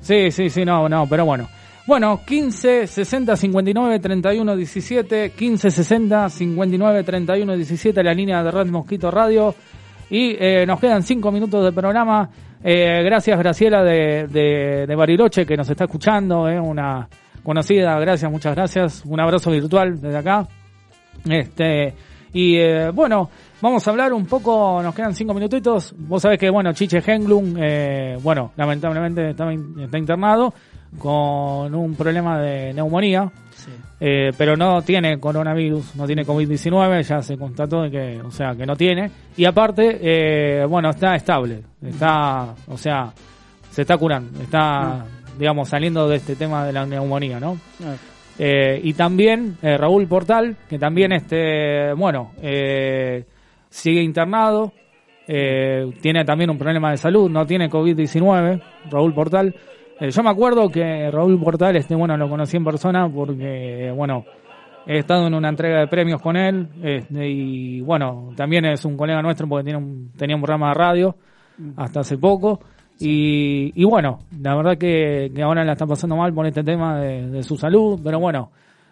Sí, 0.00 0.30
sí, 0.30 0.48
sí, 0.48 0.64
no, 0.64 0.88
no, 0.88 1.06
pero 1.06 1.24
bueno. 1.24 1.48
Bueno, 1.86 2.20
15 2.24 2.86
60 2.86 3.36
59 3.36 3.98
31 3.98 4.56
17, 4.56 5.30
15 5.32 5.70
60 5.70 6.28
59 6.30 7.02
31 7.04 7.56
17, 7.56 8.02
la 8.02 8.14
línea 8.14 8.42
de 8.42 8.50
Red 8.50 8.66
Mosquito 8.68 9.10
Radio. 9.10 9.54
Y 10.08 10.36
eh, 10.38 10.64
nos 10.66 10.80
quedan 10.80 11.02
cinco 11.02 11.30
minutos 11.30 11.64
de 11.64 11.72
programa. 11.72 12.28
Eh, 12.62 13.02
gracias, 13.04 13.38
Graciela 13.38 13.82
de, 13.82 14.26
de, 14.28 14.86
de 14.86 14.94
Bariloche, 14.94 15.46
que 15.46 15.56
nos 15.56 15.68
está 15.70 15.84
escuchando, 15.84 16.48
eh, 16.48 16.58
una 16.60 17.08
conocida. 17.42 17.98
Gracias, 17.98 18.30
muchas 18.30 18.54
gracias. 18.54 19.02
Un 19.04 19.20
abrazo 19.20 19.50
virtual 19.50 20.00
desde 20.00 20.18
acá. 20.18 20.46
Este, 21.28 21.94
y 22.32 22.56
eh, 22.56 22.90
bueno, 22.90 23.28
vamos 23.60 23.86
a 23.86 23.90
hablar 23.90 24.12
un 24.12 24.26
poco, 24.26 24.80
nos 24.82 24.94
quedan 24.94 25.14
cinco 25.14 25.34
minutitos. 25.34 25.94
Vos 25.96 26.22
sabés 26.22 26.38
que, 26.38 26.50
bueno, 26.50 26.72
Chiche 26.72 27.02
Henglung, 27.04 27.56
eh, 27.58 28.16
bueno, 28.22 28.52
lamentablemente 28.56 29.30
está, 29.30 29.50
está 29.52 29.98
internado 29.98 30.52
con 30.98 31.74
un 31.74 31.94
problema 31.94 32.40
de 32.40 32.72
neumonía, 32.72 33.30
eh, 34.00 34.30
pero 34.36 34.56
no 34.56 34.82
tiene 34.82 35.18
coronavirus, 35.18 35.94
no 35.96 36.06
tiene 36.06 36.24
COVID-19, 36.24 37.02
ya 37.02 37.22
se 37.22 37.36
constató 37.36 37.82
de 37.82 37.90
que, 37.90 38.20
o 38.22 38.30
sea, 38.30 38.54
que 38.54 38.66
no 38.66 38.74
tiene. 38.74 39.10
Y 39.36 39.44
aparte, 39.44 39.98
eh, 40.00 40.64
bueno, 40.66 40.90
está 40.90 41.14
estable, 41.14 41.62
está, 41.82 42.54
o 42.66 42.76
sea, 42.76 43.12
se 43.70 43.82
está 43.82 43.96
curando, 43.96 44.40
está, 44.40 45.04
digamos, 45.40 45.70
saliendo 45.70 46.06
de 46.06 46.16
este 46.16 46.36
tema 46.36 46.66
de 46.66 46.72
la 46.74 46.84
neumonía, 46.84 47.40
¿no? 47.40 47.58
Eh, 48.38 48.78
y 48.84 48.92
también 48.92 49.56
eh, 49.62 49.78
Raúl 49.78 50.06
Portal, 50.06 50.54
que 50.68 50.78
también 50.78 51.12
este, 51.12 51.94
bueno, 51.94 52.32
eh, 52.42 53.24
sigue 53.70 54.02
internado, 54.02 54.72
eh, 55.26 55.90
tiene 56.02 56.26
también 56.26 56.50
un 56.50 56.58
problema 56.58 56.90
de 56.90 56.98
salud, 56.98 57.30
no 57.30 57.46
tiene 57.46 57.70
COVID-19, 57.70 58.62
Raúl 58.90 59.14
Portal. 59.14 59.54
Yo 60.00 60.22
me 60.22 60.30
acuerdo 60.30 60.68
que 60.70 61.10
Raúl 61.10 61.38
Portal, 61.38 61.76
este, 61.76 61.94
bueno, 61.94 62.16
lo 62.16 62.28
conocí 62.28 62.56
en 62.56 62.64
persona 62.64 63.08
porque, 63.08 63.92
bueno, 63.94 64.24
he 64.86 64.98
estado 64.98 65.26
en 65.26 65.34
una 65.34 65.50
entrega 65.50 65.80
de 65.80 65.88
premios 65.88 66.22
con 66.22 66.36
él 66.36 66.68
este, 66.82 67.28
y 67.28 67.80
bueno, 67.82 68.30
también 68.34 68.64
es 68.64 68.84
un 68.86 68.96
colega 68.96 69.20
nuestro 69.20 69.46
porque 69.46 69.64
tiene 69.64 69.78
un, 69.78 70.12
tenía 70.16 70.36
un 70.36 70.42
programa 70.42 70.68
de 70.68 70.74
radio 70.74 71.16
hasta 71.76 72.00
hace 72.00 72.16
poco. 72.16 72.60
Y, 73.00 73.72
y 73.74 73.84
bueno, 73.84 74.20
la 74.40 74.54
verdad 74.54 74.76
que, 74.76 75.32
que 75.34 75.42
ahora 75.42 75.64
la 75.64 75.72
está 75.72 75.86
pasando 75.86 76.16
mal 76.16 76.32
por 76.34 76.46
este 76.46 76.62
tema 76.62 77.00
de, 77.00 77.30
de 77.30 77.42
su 77.42 77.56
salud, 77.56 77.98
pero 78.04 78.20
bueno, 78.20 78.50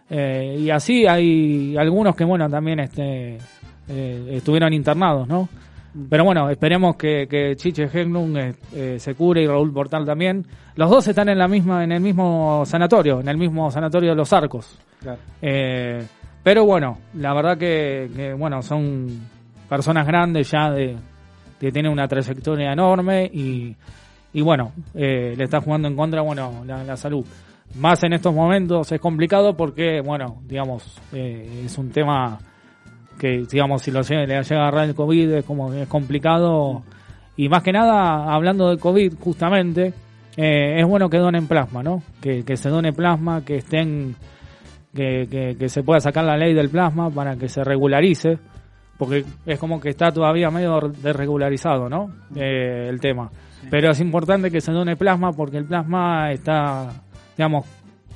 eh, 0.08 0.56
y 0.58 0.70
así 0.70 1.06
hay 1.06 1.76
algunos 1.76 2.16
que 2.16 2.24
bueno, 2.24 2.48
también 2.48 2.80
este, 2.80 3.36
eh, 3.88 4.28
estuvieron 4.30 4.72
internados, 4.72 5.28
¿no? 5.28 5.48
Pero 6.08 6.24
bueno, 6.24 6.48
esperemos 6.50 6.96
que, 6.96 7.26
que 7.28 7.56
Chiche 7.56 7.84
Hegnum 7.84 8.36
eh, 8.36 8.54
eh, 8.74 8.96
se 8.98 9.14
cure 9.14 9.42
y 9.42 9.46
Raúl 9.46 9.72
Portal 9.72 10.04
también. 10.04 10.46
Los 10.76 10.90
dos 10.90 11.08
están 11.08 11.28
en 11.28 11.38
la 11.38 11.48
misma, 11.48 11.82
en 11.82 11.92
el 11.92 12.00
mismo 12.00 12.62
sanatorio, 12.66 13.20
en 13.20 13.28
el 13.28 13.36
mismo 13.36 13.70
sanatorio 13.70 14.10
de 14.10 14.16
los 14.16 14.32
Arcos. 14.32 14.78
Claro. 15.00 15.18
Eh, 15.40 16.06
pero 16.42 16.64
bueno, 16.64 16.98
la 17.14 17.34
verdad 17.34 17.58
que, 17.58 18.08
que, 18.14 18.32
bueno, 18.34 18.62
son 18.62 19.08
personas 19.68 20.06
grandes 20.06 20.50
ya 20.50 20.70
de 20.70 20.96
que 21.58 21.72
tienen 21.72 21.90
una 21.90 22.06
trayectoria 22.06 22.72
enorme 22.72 23.24
y, 23.24 23.74
y 24.32 24.42
bueno, 24.42 24.72
eh, 24.94 25.34
le 25.36 25.44
está 25.44 25.60
jugando 25.60 25.88
en 25.88 25.96
contra, 25.96 26.22
bueno, 26.22 26.64
la, 26.66 26.96
salud. 26.96 27.24
Más 27.74 28.02
en 28.04 28.12
estos 28.14 28.34
momentos 28.34 28.90
es 28.92 29.00
complicado 29.00 29.56
porque, 29.56 30.00
bueno, 30.00 30.42
digamos, 30.46 31.00
eh, 31.12 31.62
es 31.64 31.76
un 31.78 31.90
tema 31.90 32.38
que, 33.18 33.44
digamos, 33.50 33.82
si 33.82 33.90
lo 33.90 34.02
llega, 34.02 34.24
le 34.24 34.42
llega 34.42 34.60
a 34.60 34.68
agarrar 34.68 34.88
el 34.88 34.94
COVID 34.94 35.32
es 35.32 35.44
como 35.44 35.72
es 35.72 35.88
complicado. 35.88 36.82
Y 37.36 37.48
más 37.48 37.62
que 37.62 37.72
nada, 37.72 38.32
hablando 38.32 38.68
del 38.68 38.78
COVID, 38.78 39.14
justamente, 39.20 39.92
eh, 40.36 40.80
es 40.80 40.86
bueno 40.86 41.08
que 41.08 41.18
donen 41.18 41.46
plasma, 41.46 41.82
¿no? 41.82 42.02
Que, 42.20 42.44
que 42.44 42.56
se 42.56 42.68
done 42.68 42.92
plasma, 42.92 43.44
que 43.44 43.56
estén, 43.56 44.14
que, 44.94 45.26
que, 45.30 45.56
que 45.58 45.68
se 45.68 45.82
pueda 45.82 46.00
sacar 46.00 46.24
la 46.24 46.36
ley 46.36 46.54
del 46.54 46.70
plasma 46.70 47.10
para 47.10 47.36
que 47.36 47.48
se 47.48 47.62
regularice, 47.64 48.38
porque 48.96 49.24
es 49.46 49.58
como 49.58 49.80
que 49.80 49.90
está 49.90 50.10
todavía 50.10 50.50
medio 50.50 50.80
desregularizado, 51.02 51.88
¿no? 51.88 52.10
Eh, 52.34 52.88
el 52.88 53.00
tema. 53.00 53.30
Pero 53.70 53.90
es 53.90 54.00
importante 54.00 54.50
que 54.50 54.60
se 54.60 54.72
done 54.72 54.96
plasma 54.96 55.32
porque 55.32 55.56
el 55.58 55.64
plasma 55.66 56.30
está, 56.32 56.90
digamos, 57.36 57.66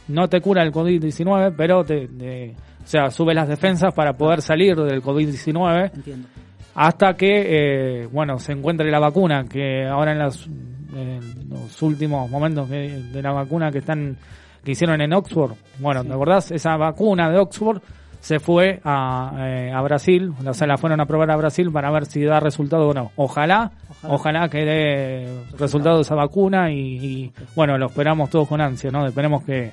no 0.09 0.29
te 0.29 0.41
cura 0.41 0.63
el 0.63 0.73
COVID-19, 0.73 1.55
pero 1.57 1.85
te, 1.85 2.09
te- 2.09 2.51
o 2.83 2.87
sea, 2.87 3.11
sube 3.11 3.35
las 3.35 3.49
defensas 3.49 3.93
para 3.95 4.13
poder 4.15 4.43
salir 4.43 4.77
del 4.77 5.03
COVID-19 5.03 5.91
Entiendo. 5.95 6.29
hasta 6.75 7.15
que, 7.15 8.03
eh, 8.03 8.07
bueno, 8.11 8.39
se 8.39 8.53
encuentre 8.53 8.91
la 8.91 8.99
vacuna, 8.99 9.45
que 9.49 9.87
ahora 9.87 10.13
en, 10.13 10.19
las- 10.19 10.47
en 10.47 11.49
los 11.51 11.81
últimos 11.83 12.29
momentos 12.31 12.69
de 12.69 13.21
la 13.23 13.33
vacuna 13.33 13.71
que 13.71 13.79
están 13.79 14.17
que 14.65 14.73
hicieron 14.73 15.01
en 15.01 15.13
Oxford, 15.13 15.53
bueno, 15.81 16.05
¿te 16.05 16.13
acordás? 16.13 16.53
Esa 16.53 16.77
vacuna 16.77 17.29
de 17.31 17.39
Oxford 17.39 17.83
se 18.23 18.39
fue 18.39 18.81
a, 18.85 19.35
eh, 19.41 19.73
a 19.75 19.83
Brasil, 19.83 20.33
o 20.47 20.55
sea, 20.55 20.69
la 20.69 20.79
fueron 20.79 21.01
a 21.01 21.07
probar 21.07 21.33
a 21.33 21.37
Brasil 21.37 21.73
para 21.73 21.91
ver 21.91 22.07
si 22.07 22.23
da 22.23 22.39
resultado 22.39 22.89
o 22.89 22.95
no. 22.95 23.11
Ojalá, 23.17 23.73
Ojalá. 23.91 24.15
ojalá, 24.15 24.49
que 24.49 24.59
dé 24.59 25.45
resultado 25.59 26.03
esa 26.03 26.15
vacuna 26.15 26.71
y, 26.71 26.79
y, 26.79 27.33
bueno, 27.57 27.77
lo 27.79 27.87
esperamos 27.87 28.31
todos 28.31 28.47
con 28.47 28.61
ansia, 28.61 28.93
¿no? 28.93 29.05
Esperemos 29.09 29.43
que 29.43 29.73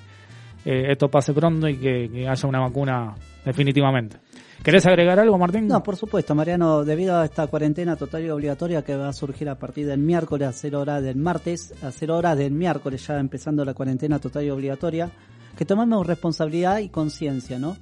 eh, 0.65 0.85
esto 0.89 1.09
pase 1.09 1.31
pronto 1.31 1.67
y 1.69 1.77
que, 1.77 2.09
que 2.11 2.27
haya 2.27 2.49
una 2.49 2.59
vacuna 2.61 3.13
definitivamente. 3.45 4.17
¿Querés 4.63 4.83
agregar 4.87 5.19
algo, 5.19 5.37
Martín? 5.37 5.67
No, 5.67 5.83
por 5.83 5.95
supuesto, 5.95 6.33
Mariano, 6.33 6.83
debido 6.83 7.19
a 7.19 7.25
esta 7.25 7.45
cuarentena 7.45 7.97
total 7.97 8.25
y 8.25 8.31
obligatoria 8.31 8.81
que 8.81 8.95
va 8.95 9.09
a 9.09 9.13
surgir 9.13 9.47
a 9.47 9.59
partir 9.59 9.85
del 9.85 9.99
miércoles 9.99 10.47
a 10.47 10.53
0 10.53 10.81
horas 10.81 11.03
del 11.03 11.17
martes, 11.17 11.71
a 11.83 11.91
0 11.91 12.17
horas 12.17 12.35
del 12.35 12.51
miércoles 12.51 13.05
ya 13.05 13.19
empezando 13.19 13.63
la 13.63 13.75
cuarentena 13.75 14.17
total 14.17 14.43
y 14.43 14.49
obligatoria, 14.49 15.11
que 15.55 15.65
tomemos 15.65 16.07
responsabilidad 16.07 16.79
y 16.79 16.89
conciencia, 16.89 17.59
¿no? 17.59 17.77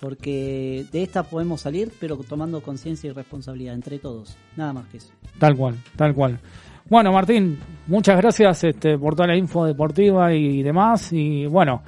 Porque 0.00 0.84
de 0.92 1.02
esta 1.02 1.22
podemos 1.24 1.60
salir, 1.60 1.90
pero 2.00 2.16
tomando 2.18 2.60
conciencia 2.62 3.10
y 3.10 3.12
responsabilidad 3.12 3.74
entre 3.74 3.98
todos, 3.98 4.36
nada 4.56 4.72
más 4.72 4.86
que 4.88 4.98
eso. 4.98 5.12
Tal 5.38 5.56
cual, 5.56 5.74
tal 5.96 6.14
cual. 6.14 6.38
Bueno, 6.88 7.12
Martín, 7.12 7.58
muchas 7.86 8.16
gracias 8.16 8.64
este, 8.64 8.96
por 8.96 9.14
toda 9.14 9.28
la 9.28 9.36
info 9.36 9.64
deportiva 9.66 10.32
y 10.32 10.62
demás. 10.62 11.12
Y 11.12 11.44
bueno, 11.46 11.82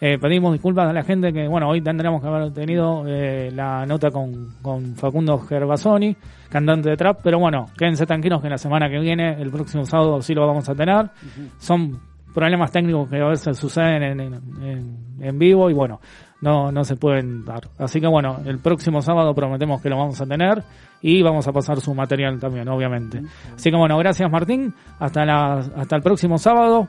eh, 0.00 0.16
pedimos 0.18 0.52
disculpas 0.52 0.88
a 0.88 0.92
la 0.94 1.02
gente 1.02 1.32
que, 1.32 1.46
bueno, 1.46 1.68
hoy 1.68 1.82
tendremos 1.82 2.22
que 2.22 2.28
haber 2.28 2.52
tenido 2.52 3.04
eh, 3.06 3.50
la 3.52 3.84
nota 3.84 4.10
con, 4.10 4.54
con 4.62 4.94
Facundo 4.94 5.38
Gervasoni, 5.38 6.16
cantante 6.48 6.88
de 6.90 6.96
trap. 6.96 7.20
Pero 7.22 7.38
bueno, 7.38 7.66
quédense 7.76 8.06
tranquilos 8.06 8.40
que 8.40 8.48
la 8.48 8.56
semana 8.58 8.88
que 8.88 8.98
viene, 8.98 9.34
el 9.42 9.50
próximo 9.50 9.84
sábado, 9.84 10.22
sí 10.22 10.32
lo 10.34 10.46
vamos 10.46 10.66
a 10.70 10.74
tener. 10.74 11.10
Son 11.58 12.00
problemas 12.32 12.70
técnicos 12.70 13.08
que 13.10 13.16
a 13.20 13.28
veces 13.28 13.58
suceden 13.58 14.02
en, 14.02 14.20
en, 14.20 14.34
en- 14.62 15.06
en 15.18 15.38
vivo 15.38 15.70
y 15.70 15.72
bueno, 15.74 16.00
no, 16.40 16.70
no 16.70 16.84
se 16.84 16.96
pueden 16.96 17.44
dar. 17.44 17.68
Así 17.78 18.00
que 18.00 18.06
bueno, 18.06 18.40
el 18.44 18.58
próximo 18.58 19.02
sábado 19.02 19.34
prometemos 19.34 19.80
que 19.80 19.88
lo 19.88 19.96
vamos 19.96 20.20
a 20.20 20.26
tener 20.26 20.62
y 21.00 21.22
vamos 21.22 21.46
a 21.48 21.52
pasar 21.52 21.80
su 21.80 21.94
material 21.94 22.38
también, 22.38 22.68
obviamente. 22.68 23.22
Así 23.54 23.70
que 23.70 23.76
bueno, 23.76 23.96
gracias 23.98 24.30
Martín, 24.30 24.74
hasta, 24.98 25.24
la, 25.24 25.58
hasta 25.76 25.96
el 25.96 26.02
próximo 26.02 26.38
sábado. 26.38 26.88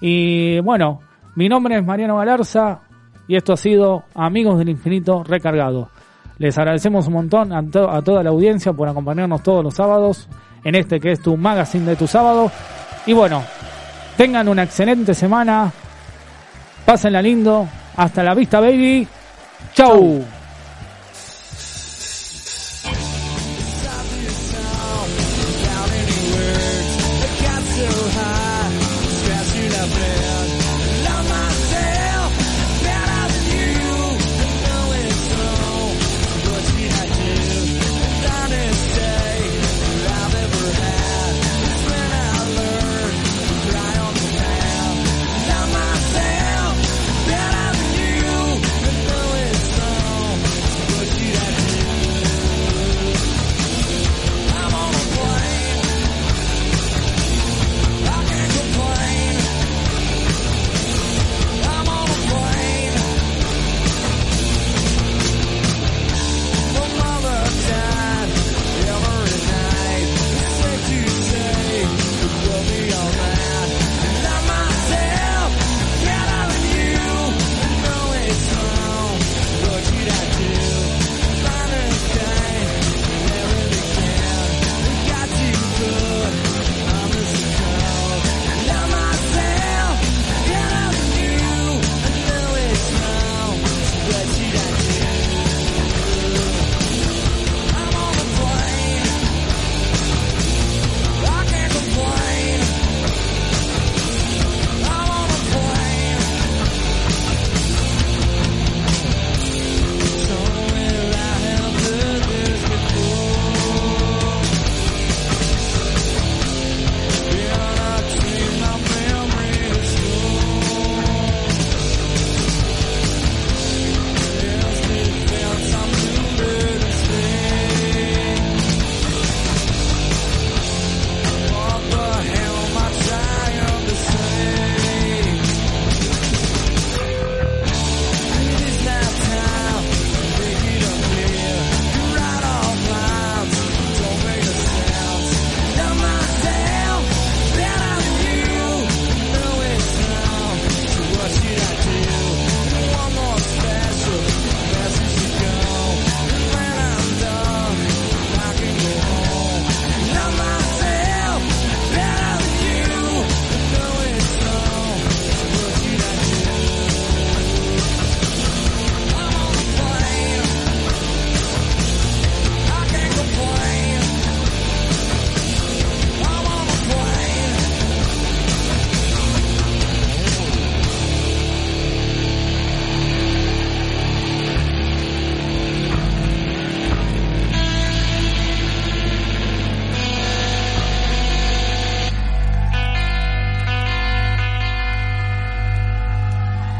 Y 0.00 0.60
bueno, 0.60 1.00
mi 1.34 1.48
nombre 1.48 1.76
es 1.76 1.84
Mariano 1.84 2.16
Galarza 2.16 2.80
y 3.28 3.36
esto 3.36 3.52
ha 3.52 3.56
sido 3.56 4.04
Amigos 4.14 4.58
del 4.58 4.68
Infinito 4.68 5.22
Recargado. 5.24 5.90
Les 6.38 6.56
agradecemos 6.58 7.06
un 7.06 7.14
montón 7.14 7.52
a, 7.52 7.58
a 7.58 8.02
toda 8.02 8.22
la 8.22 8.30
audiencia 8.30 8.72
por 8.72 8.88
acompañarnos 8.88 9.42
todos 9.42 9.64
los 9.64 9.74
sábados 9.74 10.28
en 10.64 10.74
este 10.74 11.00
que 11.00 11.12
es 11.12 11.20
tu 11.20 11.36
magazine 11.36 11.86
de 11.86 11.96
tu 11.96 12.06
sábado. 12.06 12.50
Y 13.06 13.12
bueno, 13.12 13.42
tengan 14.16 14.48
una 14.48 14.64
excelente 14.64 15.14
semana, 15.14 15.72
pásenla 16.84 17.22
lindo, 17.22 17.68
hasta 17.96 18.22
la 18.22 18.34
vista 18.34 18.60
baby, 18.60 19.06
chau. 19.74 20.35